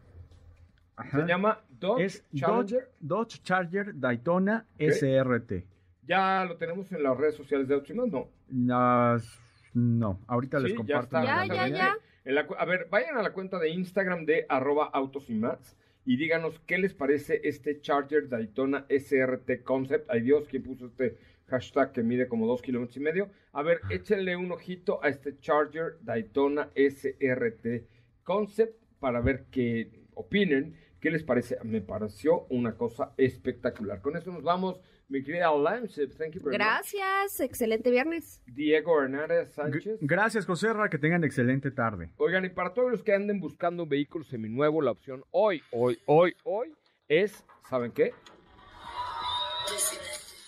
Ajá. 0.97 1.20
Se 1.20 1.26
llama 1.26 1.61
Dodge 1.68 2.05
Es 2.05 2.24
Dodge, 2.32 2.40
Challenger. 2.40 2.90
Dodge 3.01 3.42
Charger 3.42 3.92
Daytona. 4.01 4.66
SRT. 4.78 5.64
Ya 6.07 6.44
lo 6.44 6.57
tenemos 6.57 6.90
en 6.92 7.03
las 7.03 7.16
redes 7.16 7.34
sociales 7.34 7.68
de 7.68 7.74
Autos 7.74 7.94
no. 7.97 8.28
Las- 8.49 9.40
no, 9.74 10.20
ahorita 10.26 10.59
les 10.59 10.72
comparto. 10.74 11.18
está. 11.18 11.24
Ya, 11.24 11.55
ya, 11.55 11.68
ya. 11.68 11.97
En 12.24 12.34
la 12.34 12.47
cu- 12.47 12.55
a 12.59 12.64
ver, 12.64 12.88
vayan 12.90 13.16
a 13.18 13.22
la 13.22 13.32
cuenta 13.32 13.59
de 13.59 13.68
Instagram 13.70 14.24
de 14.24 14.47
arroba 14.49 14.86
autos 14.86 15.28
y 15.28 15.34
más 15.34 15.76
y 16.05 16.16
díganos 16.16 16.59
qué 16.66 16.78
les 16.78 16.94
parece 16.94 17.40
este 17.44 17.80
Charger 17.80 18.28
Daytona 18.28 18.86
SRT 18.88 19.62
Concept. 19.62 20.09
Ay 20.11 20.22
Dios, 20.22 20.47
¿quién 20.49 20.62
puso 20.62 20.86
este 20.86 21.18
hashtag 21.49 21.92
que 21.92 22.03
mide 22.03 22.26
como 22.26 22.47
dos 22.47 22.62
kilómetros 22.62 22.97
y 22.97 23.01
medio? 23.01 23.30
A 23.53 23.62
ver, 23.62 23.80
échenle 23.90 24.34
un 24.36 24.51
ojito 24.51 25.03
a 25.05 25.09
este 25.09 25.38
Charger 25.40 25.99
Daytona 26.01 26.70
SRT 26.74 27.84
Concept 28.24 28.82
para 28.99 29.20
ver 29.20 29.44
qué 29.51 29.90
opinen, 30.14 30.74
qué 31.07 31.07
¿Qué 31.07 31.12
les 31.12 31.22
parece? 31.22 31.57
Me 31.62 31.80
pareció 31.80 32.48
una 32.50 32.76
cosa 32.76 33.14
espectacular. 33.16 34.02
Con 34.02 34.16
esto 34.16 34.32
nos 34.32 34.42
vamos, 34.42 34.80
mi 35.09 35.22
querida 35.22 35.57
Lance. 35.57 36.09
Thank 36.09 36.32
you 36.32 36.42
very 36.42 36.59
much. 36.59 36.66
Gracias, 36.66 37.38
excelente 37.38 37.92
viernes. 37.92 38.42
Diego 38.46 39.00
Hernández 39.00 39.52
Sánchez. 39.52 39.98
Gracias, 40.00 40.46
José 40.46 40.72
Ra, 40.72 40.90
que 40.90 40.98
tengan 40.98 41.22
excelente 41.22 41.70
tarde. 41.70 42.11
Oigan, 42.16 42.44
y 42.44 42.48
para 42.48 42.74
todos 42.74 42.90
los 42.90 43.04
que 43.04 43.14
anden 43.14 43.38
buscando 43.38 43.84
un 43.84 43.88
vehículo 43.88 44.24
seminuevo, 44.24 44.82
la 44.82 44.90
opción 44.90 45.22
hoy, 45.30 45.62
hoy, 45.70 45.96
hoy, 46.07 46.34
hoy 46.42 46.74
es, 47.07 47.44
¿saben 47.68 47.92
qué? 47.92 48.12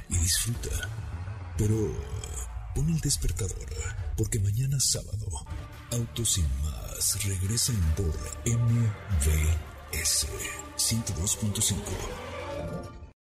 y 0.08 0.16
disfruta. 0.16 0.88
Pero 1.56 1.94
pon 2.74 2.90
el 2.90 2.98
despertador, 2.98 3.68
porque 4.16 4.40
mañana 4.40 4.80
sábado, 4.80 5.46
Autos 5.92 6.30
sin 6.30 6.46
más 6.64 7.24
regresan 7.28 7.80
por 7.94 8.12
MVS 8.44 10.26
102.5. 10.76 12.93